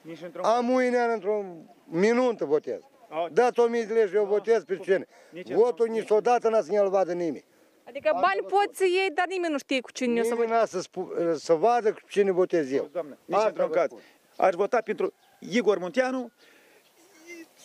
Nici 0.00 0.22
într-un... 0.22 0.44
Am 0.44 0.64
mâine 0.64 0.98
într-un 0.98 1.56
minut 1.84 2.38
votez. 2.40 2.80
A, 3.08 3.28
Dați 3.32 3.60
o 3.60 3.66
mie 3.66 3.82
de 3.82 3.92
lei 3.92 4.08
și 4.08 4.14
eu 4.14 4.24
votez 4.24 4.64
pe 4.64 4.76
cine. 4.76 5.06
Nici 5.30 5.52
Votul 5.52 5.88
niciodată 5.88 6.48
n-a 6.48 6.60
să 6.60 6.70
ne-l 6.70 6.88
vadă 6.88 7.12
nimeni. 7.12 7.44
Adică 7.86 8.10
bani 8.12 8.40
poți 8.48 8.78
să 8.78 8.84
iei, 8.84 9.10
dar 9.10 9.26
nimeni 9.26 9.52
nu 9.52 9.58
știe 9.58 9.80
cu 9.80 9.90
cine 9.92 10.20
o 10.20 10.22
să 10.22 10.28
Nimeni 10.32 10.50
votezi. 10.50 10.60
n-a 10.60 10.64
să, 10.66 10.80
spu- 10.80 11.12
să 11.34 11.52
vadă 11.54 11.92
cu 11.92 11.98
cine 12.08 12.30
votez 12.30 12.72
eu. 12.72 12.88
Doamne, 12.92 13.18
nici 13.24 13.36
Asta 13.36 13.48
într-un 13.48 13.66
vă 13.68 13.74
caz. 13.74 13.86
spun. 13.86 14.00
Aș 14.36 14.54
vota 14.54 14.80
pentru 14.80 15.12
Igor 15.38 15.78
Munteanu, 15.78 16.30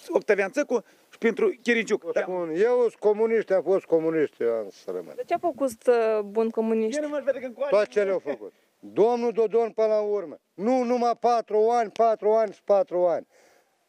Octavian 0.10 0.52
Țăcu 0.52 0.84
și 1.12 1.18
pentru 1.18 1.50
Chirinciuc. 1.62 2.04
Vă 2.04 2.20
spun, 2.22 2.50
Eu 2.56 2.80
sunt 2.80 2.94
comunist, 2.96 3.50
am 3.52 3.62
fost 3.64 3.86
comunist, 3.86 4.40
eu 4.40 4.52
am 4.54 4.70
să 4.70 4.92
rămân. 4.92 5.14
De 5.16 5.24
ce 5.26 5.34
a 5.34 5.38
făcut 5.38 5.88
uh, 5.88 6.20
bun 6.24 6.50
comunist? 6.50 6.98
El 6.98 7.04
nu 7.04 7.10
mă 7.10 7.22
vede 7.26 7.40
că 7.40 7.46
încoace. 7.46 7.70
Toate 7.70 7.90
ce 7.90 8.04
le-au 8.04 8.20
făcut. 8.20 8.54
Domnul 8.80 9.32
Dodon 9.32 9.70
până 9.72 9.88
la 9.88 10.00
urmă. 10.00 10.38
Nu 10.54 10.84
numai 10.84 11.16
patru 11.20 11.70
ani, 11.70 11.90
patru 11.92 12.32
ani 12.32 12.54
și 12.54 12.62
patru 12.64 13.06
ani. 13.06 13.28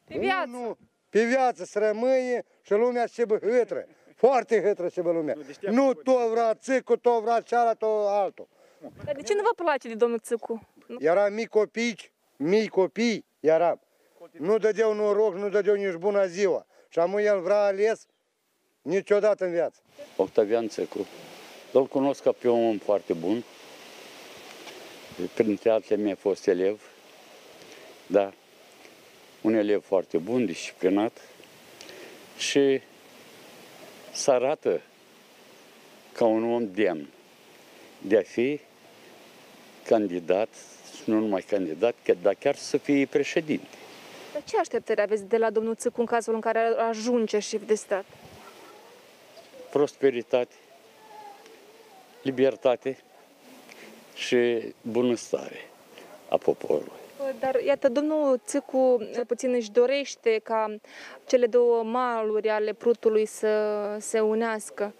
Pe 0.05 0.18
viață. 0.18 0.47
Nu, 0.51 0.62
nu. 0.62 0.76
Pe 1.09 1.24
viață 1.24 1.64
să 1.64 1.78
rămâie 1.78 2.45
și 2.62 2.72
lumea 2.72 3.07
să 3.07 3.24
bă 3.26 3.39
hâtră. 3.39 3.87
Foarte 4.21 4.62
hâtră 4.62 4.89
să 4.89 5.03
bă 5.03 5.11
lumea. 5.12 5.35
deci 5.47 5.57
te-a 5.57 5.71
Nu 5.71 5.87
făcut. 5.87 6.05
tot 6.05 6.29
vrea 6.31 6.55
țicul, 6.55 6.97
tot 6.97 7.23
vrea 7.23 7.41
cealaltă, 7.41 7.87
altul. 8.09 8.49
Dar 9.05 9.14
de 9.14 9.23
ce 9.23 9.35
nu 9.35 9.41
vă 9.43 9.62
place 9.62 9.89
de 9.89 9.95
domnul 9.95 10.18
Țâcu? 10.18 10.68
Nu. 10.87 10.97
Eram 11.01 11.33
mici 11.33 11.47
copii, 11.47 12.11
mici 12.37 12.68
copii 12.68 13.25
eram. 13.41 13.81
Nu 14.39 14.59
dădeau 14.59 14.95
noroc, 14.95 15.35
nu 15.35 15.49
dădeau 15.49 15.77
nici 15.77 15.95
bună 15.95 16.27
ziua. 16.27 16.66
Și 16.89 16.99
am 16.99 17.16
el 17.16 17.41
vrea 17.41 17.62
ales 17.64 18.07
niciodată 18.83 19.45
în 19.45 19.51
viață. 19.51 19.81
Octavian 20.16 20.68
Țecu. 20.68 21.07
Îl 21.73 21.87
cunosc 21.87 22.23
ca 22.23 22.33
pe 22.33 22.49
un 22.49 22.64
om 22.68 22.79
foarte 22.79 23.12
bun. 23.12 23.45
Printre 25.35 25.71
altele 25.71 26.03
mi-a 26.03 26.14
fost 26.14 26.47
elev. 26.47 26.81
Da. 28.07 28.33
Un 29.43 29.55
elev 29.55 29.83
foarte 29.85 30.18
bun, 30.18 30.47
disciplinat. 30.47 31.18
Și 32.37 32.81
să 34.12 34.30
arată 34.30 34.80
ca 36.12 36.24
un 36.24 36.52
om 36.52 36.72
demn 36.72 37.08
de 37.98 38.16
a 38.16 38.22
fi 38.22 38.61
candidat, 39.84 40.48
și 40.94 41.11
nu 41.11 41.18
numai 41.18 41.40
candidat, 41.40 41.94
că- 42.04 42.14
dar 42.22 42.34
chiar 42.34 42.54
să 42.54 42.76
fie 42.76 43.06
președinte. 43.06 43.76
Dar 44.32 44.42
ce 44.44 44.58
așteptări 44.58 45.00
aveți 45.00 45.24
de 45.24 45.36
la 45.36 45.50
domnul 45.50 45.74
Țâcu 45.74 46.00
în 46.00 46.06
cazul 46.06 46.34
în 46.34 46.40
care 46.40 46.58
ajunge 46.88 47.38
șef 47.38 47.66
de 47.66 47.74
stat? 47.74 48.04
prosperitate, 49.70 50.54
libertate 52.22 52.98
și 54.14 54.72
bunăstare 54.82 55.70
a 56.28 56.36
poporului. 56.36 56.99
Dar 57.39 57.61
iată, 57.61 57.89
domnul 57.89 58.41
Țâcu 58.47 59.09
cel 59.12 59.24
puțin 59.24 59.53
își 59.55 59.70
dorește 59.70 60.41
ca 60.43 60.76
cele 61.26 61.47
două 61.47 61.83
maluri 61.83 62.49
ale 62.49 62.72
Prutului 62.72 63.26
să 63.26 63.97
se 64.01 64.20
unească. 64.20 64.95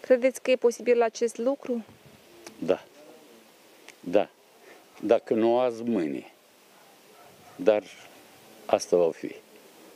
Credeți 0.00 0.42
că 0.42 0.50
e 0.50 0.56
posibil 0.56 1.02
acest 1.02 1.36
lucru? 1.36 1.84
Da. 2.58 2.82
Da. 4.00 4.28
Dacă 5.00 5.34
nu 5.34 5.58
azi, 5.58 5.82
mâine. 5.82 6.32
Dar 7.56 7.82
asta 8.66 8.96
va 8.96 9.10
fi. 9.10 9.34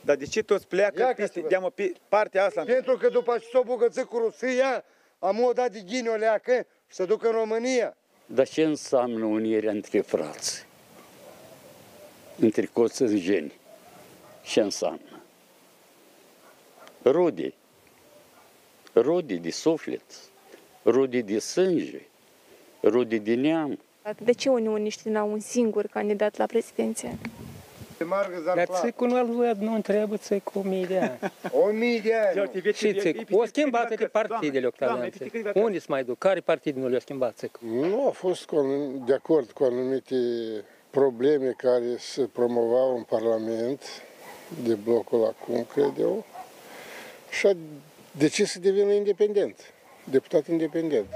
Dar 0.01 0.15
de 0.15 0.25
ce 0.25 0.41
toți 0.43 0.67
pleacă 0.67 0.99
Ia 1.01 1.07
că 1.07 1.13
peste, 1.13 1.39
să- 1.41 1.47
deamă, 1.47 1.69
pe 1.69 1.93
partea 2.09 2.45
asta? 2.45 2.63
Pentru 2.63 2.97
că 2.97 3.09
după 3.09 3.37
ce 3.37 3.45
s-o 3.51 3.61
bugăță 3.63 4.05
cu 4.05 4.17
Rusia, 4.17 4.83
am 5.19 5.43
o 5.43 5.51
dat 5.51 5.71
de 5.71 5.79
ghine 5.85 6.09
o 6.09 6.15
leacă 6.15 6.65
și 6.87 6.95
să 6.95 7.05
ducă 7.05 7.27
în 7.27 7.33
România. 7.33 7.97
Dar 8.25 8.47
ce 8.47 8.63
înseamnă 8.63 9.25
unirea 9.25 9.71
între 9.71 9.99
frați? 10.01 10.65
Între 12.39 12.69
coțăngeni? 12.73 13.53
Ce 14.43 14.61
înseamnă? 14.61 14.99
Rude. 17.03 17.53
Rude 18.95 19.35
de 19.35 19.49
suflet. 19.51 20.01
Rude 20.85 21.21
de 21.21 21.39
sânge. 21.39 22.01
Rude 22.83 23.17
de 23.17 23.33
neam. 23.35 23.79
De 24.23 24.31
ce 24.31 24.49
unioniștii 24.49 25.11
n-au 25.11 25.31
un 25.31 25.39
singur 25.39 25.85
candidat 25.85 26.37
la 26.37 26.45
prezidenție? 26.45 27.17
Se 27.97 28.03
margă 28.03 28.41
Dar 28.45 28.55
zarplat. 28.55 28.81
țicul 28.83 29.07
nu, 29.07 29.53
nu 29.59 29.73
întreabă 29.73 30.17
țicul 30.17 30.61
o 30.65 30.67
mii 30.69 30.85
de 30.85 30.97
ani. 30.99 31.19
O 31.65 31.71
mii 31.71 32.01
de 32.01 32.13
ani. 32.15 32.73
Și 32.73 32.93
țicul. 32.99 33.39
O 33.39 33.45
schimbat 33.45 33.95
de 33.95 34.05
partidele 34.05 34.65
Octavian 34.67 35.09
Țicul. 35.11 35.51
Unde 35.53 35.79
se 35.79 35.85
mai 35.89 36.03
duc? 36.03 36.17
Care 36.17 36.39
partide 36.39 36.79
nu 36.79 36.87
le-a 36.87 36.99
schimbat 36.99 37.35
țicul? 37.37 37.67
Nu 37.67 38.07
a 38.07 38.11
fost 38.11 38.45
cu 38.45 38.55
anum- 38.55 39.05
de 39.05 39.13
acord 39.13 39.51
cu 39.51 39.63
anumite 39.63 40.15
probleme 40.89 41.51
care 41.57 41.97
se 41.97 42.21
promovau 42.21 42.95
în 42.95 43.03
Parlament 43.03 43.81
de 44.63 44.75
blocul 44.75 45.25
acum, 45.25 45.63
cred 45.63 45.97
eu, 45.99 46.25
și 47.29 47.47
a 47.47 47.55
decis 48.11 48.51
să 48.51 48.59
devină 48.59 48.91
independent, 48.91 49.73
deputat 50.03 50.47
independent. 50.47 51.07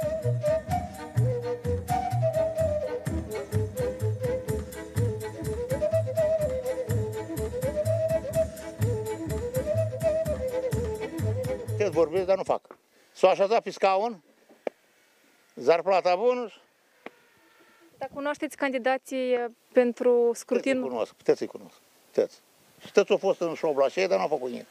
Te 11.77 11.87
vorbesc, 11.89 12.25
dar 12.25 12.37
nu 12.37 12.43
fac. 12.43 12.77
S-o 13.13 13.27
așezat 13.27 13.63
pe 13.63 13.71
scaun, 13.71 14.23
zarplata 15.55 16.15
bună 16.15 16.47
și 16.47 16.55
Dar 16.55 16.60
cunoașteți 18.14 18.56
candidații 18.56 19.32
eh, 19.32 19.44
pentru 19.72 20.10
Puteți 20.10 20.40
scrutin? 20.40 20.72
să-i 20.72 20.88
cunosc, 20.88 21.12
puteți 21.12 21.38
să-i 21.38 21.46
cunosc. 21.46 21.74
Puteți. 22.12 22.36
Și 22.84 22.92
toți 22.92 23.10
au 23.10 23.16
fost 23.16 23.40
în 23.40 23.54
șob 23.54 23.76
la 23.76 23.88
șei, 23.88 24.06
dar 24.08 24.16
nu 24.16 24.22
au 24.22 24.28
făcut 24.28 24.50
nimic. 24.50 24.66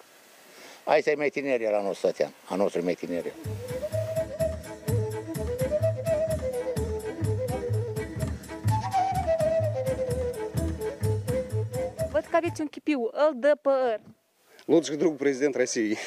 Aici 0.84 1.06
e 1.06 1.14
mai 1.16 1.30
tineri 1.30 1.64
la 1.64 1.82
nostru 1.82 2.08
Tatian, 2.08 2.32
a 2.50 2.56
nostru 2.56 2.84
mai 2.84 2.94
tineri. 2.94 3.34
Văd 12.12 12.24
că 12.30 12.36
aveți 12.36 12.62
un 12.62 12.68
chipiu, 12.68 13.00
îl 13.12 13.32
dă 13.36 13.58
păr. 13.62 14.00
Лучший 14.68 14.98
друг 14.98 15.18
президент 15.18 15.56
России. 15.56 15.98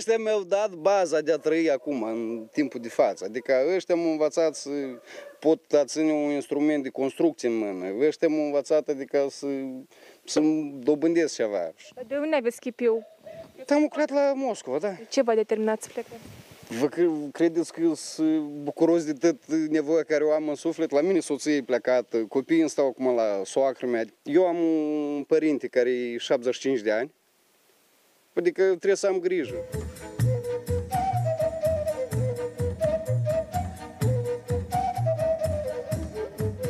Ăștia 0.00 0.18
mi-au 0.18 0.42
dat 0.42 0.74
baza 0.74 1.20
de 1.20 1.32
a 1.32 1.36
trăi 1.36 1.70
acum, 1.70 2.02
în 2.02 2.48
timpul 2.52 2.80
de 2.80 2.88
față. 2.88 3.24
Adică 3.24 3.52
ăștia 3.74 3.94
m-au 3.94 4.10
învățat 4.10 4.54
să 4.54 4.70
pot 5.38 5.72
a 5.72 5.84
ține 5.84 6.12
un 6.12 6.30
instrument 6.30 6.82
de 6.82 6.88
construcție 6.88 7.48
în 7.48 7.56
mână. 7.58 8.06
Ăștia 8.06 8.28
m-au 8.28 8.44
învățat 8.44 8.88
adică 8.88 9.26
să, 9.30 9.46
să 10.24 10.40
dobândesc 10.78 11.34
ceva. 11.34 11.72
De 12.06 12.16
unde 12.16 12.36
aveți 12.36 12.60
chipiu? 12.60 13.06
Am 13.68 13.80
lucrat 13.80 14.10
la 14.10 14.32
Moscova, 14.34 14.78
da. 14.78 14.96
Ce 15.08 15.22
v-a 15.22 15.34
determinat 15.34 15.82
să 15.82 15.88
plecați? 15.92 16.22
Vă 16.80 16.86
cre- 16.86 17.28
credeți 17.32 17.72
că 17.72 17.80
eu 17.80 17.94
sunt 17.94 18.40
bucuros 18.40 19.04
de 19.04 19.12
tot 19.12 19.46
nevoia 19.68 20.02
care 20.02 20.24
o 20.24 20.32
am 20.32 20.48
în 20.48 20.54
suflet? 20.54 20.90
La 20.90 21.00
mine 21.00 21.20
soția 21.20 21.52
e 21.52 21.62
plecată, 21.62 22.16
copiii 22.16 22.60
îmi 22.60 22.68
stau 22.68 22.86
acum 22.86 23.14
la 23.14 23.40
soacră 23.44 23.86
mea. 23.86 24.04
Eu 24.22 24.46
am 24.46 24.56
un 25.16 25.22
părinte 25.22 25.66
care 25.66 25.90
e 25.90 26.16
75 26.16 26.80
de 26.80 26.90
ani, 26.90 27.14
adică 28.34 28.62
trebuie 28.62 28.94
să 28.94 29.06
am 29.06 29.18
grijă. 29.18 29.56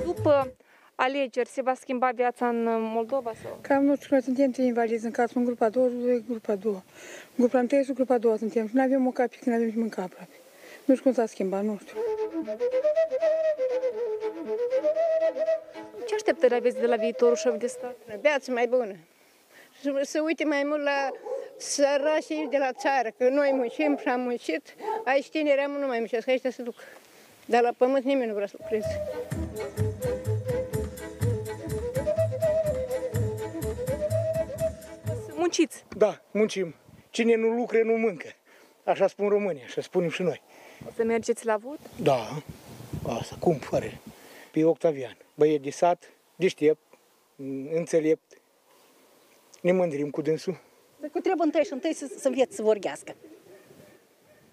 După 0.04 0.54
alegeri 0.94 1.48
se 1.48 1.62
va 1.62 1.74
schimba 1.74 2.10
viața 2.14 2.48
în 2.48 2.66
Moldova? 2.68 3.32
Sau? 3.42 3.58
Cam 3.60 3.84
nu 3.84 3.96
știu, 3.96 4.08
noi 4.10 4.22
suntem 4.22 4.50
trei 4.50 4.66
invalizi 4.66 5.04
în 5.04 5.10
casă, 5.10 5.32
în 5.36 5.44
grupa 5.44 5.64
a 5.64 5.68
doua, 5.68 5.88
doi 5.88 6.24
grupa 6.28 6.52
a 6.52 6.56
doua. 6.56 6.82
Grupa 7.36 7.58
întâi 7.58 7.84
și 7.84 7.92
grupa 7.92 8.14
a 8.14 8.18
doua 8.18 8.36
suntem 8.36 8.66
și 8.66 8.74
nu 8.74 8.82
avem 8.82 9.06
o 9.06 9.10
capi, 9.10 9.36
când 9.36 9.56
avem 9.56 9.70
și 9.70 9.78
mânca 9.78 10.02
aproape. 10.02 10.34
Nu 10.84 10.94
știu 10.94 11.10
cum 11.10 11.12
s-a 11.12 11.26
schimbat, 11.26 11.62
nu 11.62 11.78
știu. 11.80 11.98
Ce 16.06 16.14
așteptări 16.14 16.54
aveți 16.54 16.78
de 16.78 16.86
la 16.86 16.96
viitorul 16.96 17.36
șef 17.36 17.58
de 17.58 17.66
stat? 17.66 17.96
Viață 18.20 18.50
mai 18.50 18.66
bună. 18.66 18.94
Să, 19.82 20.00
să 20.02 20.20
uite 20.20 20.44
mai 20.44 20.62
mult 20.64 20.82
la 20.82 21.10
sărașii 21.60 22.46
de 22.50 22.56
la 22.56 22.72
țară, 22.72 23.08
că 23.18 23.28
noi 23.28 23.52
muncim 23.52 23.96
și 24.00 24.08
am 24.08 24.20
muncit, 24.20 24.74
aici 25.04 25.28
tinerii 25.28 25.62
am 25.62 25.70
nu 25.70 25.86
mai 25.86 25.98
muncesc, 25.98 26.28
aici 26.28 26.42
se 26.42 26.62
duc. 26.62 26.74
Dar 27.44 27.62
la 27.62 27.72
pământ 27.76 28.04
nimeni 28.04 28.28
nu 28.28 28.34
vrea 28.34 28.46
să 28.46 28.54
lucreze. 28.58 29.00
Munciți! 35.34 35.84
Da, 35.96 36.20
muncim. 36.30 36.74
Cine 37.10 37.34
nu 37.34 37.48
lucre, 37.48 37.82
nu 37.82 37.96
mâncă. 37.96 38.28
Așa 38.84 39.06
spun 39.06 39.28
românii, 39.28 39.62
așa 39.62 39.80
spunem 39.80 40.10
și 40.10 40.22
noi. 40.22 40.42
O 40.88 40.90
să 40.96 41.04
mergeți 41.04 41.46
la 41.46 41.56
vot? 41.56 41.78
Da, 42.02 42.42
asta, 43.06 43.36
cum 43.38 43.54
fără. 43.54 43.86
Pe 44.52 44.64
Octavian, 44.64 45.16
băiet 45.34 45.62
de 45.62 45.70
sat, 45.70 46.10
deștept, 46.36 46.80
înțelept. 47.72 48.40
Ne 49.60 49.72
mândrim 49.72 50.10
cu 50.10 50.22
dânsul. 50.22 50.60
Dar 51.00 51.10
cu 51.10 51.20
trebuie 51.20 51.46
întâi 51.46 51.64
și 51.64 51.72
întâi 51.72 51.94
să, 51.94 52.10
să 52.18 52.28
înveți 52.28 52.56
să 52.56 52.62
vorbească. 52.62 53.16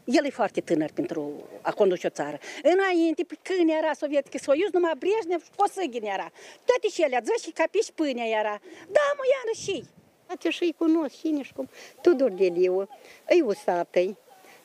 El 0.06 0.26
e 0.26 0.30
foarte 0.30 0.62
tânăr 0.62 0.89
pentru 0.93 1.48
a 1.62 1.72
conduce 1.72 2.08
o 2.08 2.10
țară. 2.10 2.39
Înainte, 2.64 3.24
pe 3.24 3.38
când 3.41 3.70
era 3.70 3.93
Sovietică 3.93 4.38
Soiuz, 4.38 4.72
numai 4.72 4.93
Brejnev 4.98 5.43
și 5.43 5.50
Posăghin 5.56 6.04
era. 6.04 6.32
Toate 6.66 6.88
și 6.91 7.02
ele, 7.02 7.24
și 7.43 7.52
capiși 7.52 7.93
pâinea 7.93 8.26
era. 8.26 8.60
Da, 8.95 9.06
mă, 9.18 9.24
iară 9.34 9.54
și 9.64 9.86
Atunci 10.28 10.54
și-i 10.54 10.76
cunosc 10.78 11.20
cine 11.20 11.43
și 11.43 11.54
cum. 11.54 11.70
Tudor 12.02 12.32
de 12.32 12.45
Liu, 12.45 12.89
îi 13.30 13.41
Usatăi, 13.41 14.18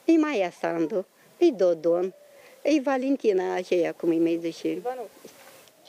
îi 0.04 0.16
Maia 0.16 0.50
Sandu, 0.50 1.06
îi 1.38 1.52
Dodon, 1.52 2.14
îi 2.62 2.80
Valentina 2.80 3.54
aceea, 3.54 3.92
cum 3.92 4.08
îi 4.08 4.18
mai 4.18 4.38
zice. 4.42 4.68
Ivanov. 4.68 5.08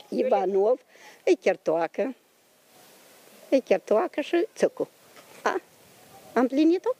Ivanov, 0.10 0.80
îi 1.24 1.36
Chertoacă, 1.36 2.16
îi 3.50 3.62
Chertoacă 3.62 4.22
și 4.22 4.46
Țăcu. 4.56 4.90
A? 6.34 6.40
Am 6.40 6.48
plinit-o? 6.48 6.96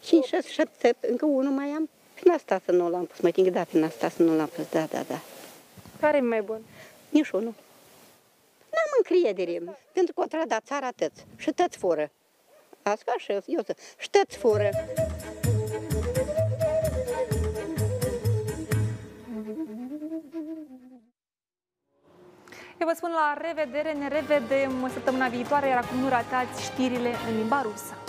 5, 0.00 0.24
6, 0.24 0.48
7, 0.48 0.96
încă 1.00 1.24
unul 1.26 1.52
mai 1.52 1.68
am. 1.68 1.88
Prin 2.14 2.32
asta 2.32 2.60
să 2.64 2.72
nu 2.72 2.88
l-am 2.90 3.04
pus, 3.04 3.20
mă 3.20 3.30
ting, 3.30 3.48
da, 3.48 3.64
prin 3.64 3.84
asta 3.84 4.08
să 4.08 4.22
nu 4.22 4.36
l-am 4.36 4.46
pus, 4.46 4.70
da, 4.70 4.84
da, 4.84 5.02
da. 5.08 5.20
Care 6.00 6.16
e 6.16 6.20
mai 6.20 6.42
bun? 6.42 6.60
Nici 7.08 7.30
unul. 7.30 7.54
N-am 8.70 8.90
încredere, 8.96 9.62
pentru 9.92 10.14
că 10.14 10.20
o 10.20 10.24
trăda 10.24 10.60
țara 10.60 10.86
atât. 10.86 11.12
Și 11.36 11.50
tăți 11.50 11.78
fură. 11.78 12.10
Asta 12.82 13.14
și 13.16 13.32
eu 13.32 13.38
zic, 13.38 13.78
și 13.98 14.10
tăți 14.10 14.36
fură. 14.36 14.70
Eu 22.80 22.86
vă 22.86 22.92
spun 22.94 23.10
la 23.10 23.36
revedere, 23.40 23.92
ne 23.92 24.08
revedem 24.08 24.90
săptămâna 24.92 25.28
viitoare, 25.28 25.68
iar 25.68 25.84
acum 25.84 25.98
nu 25.98 26.08
ratați 26.08 26.62
știrile 26.62 27.12
în 27.28 27.36
limba 27.36 27.62
rusă. 27.62 28.05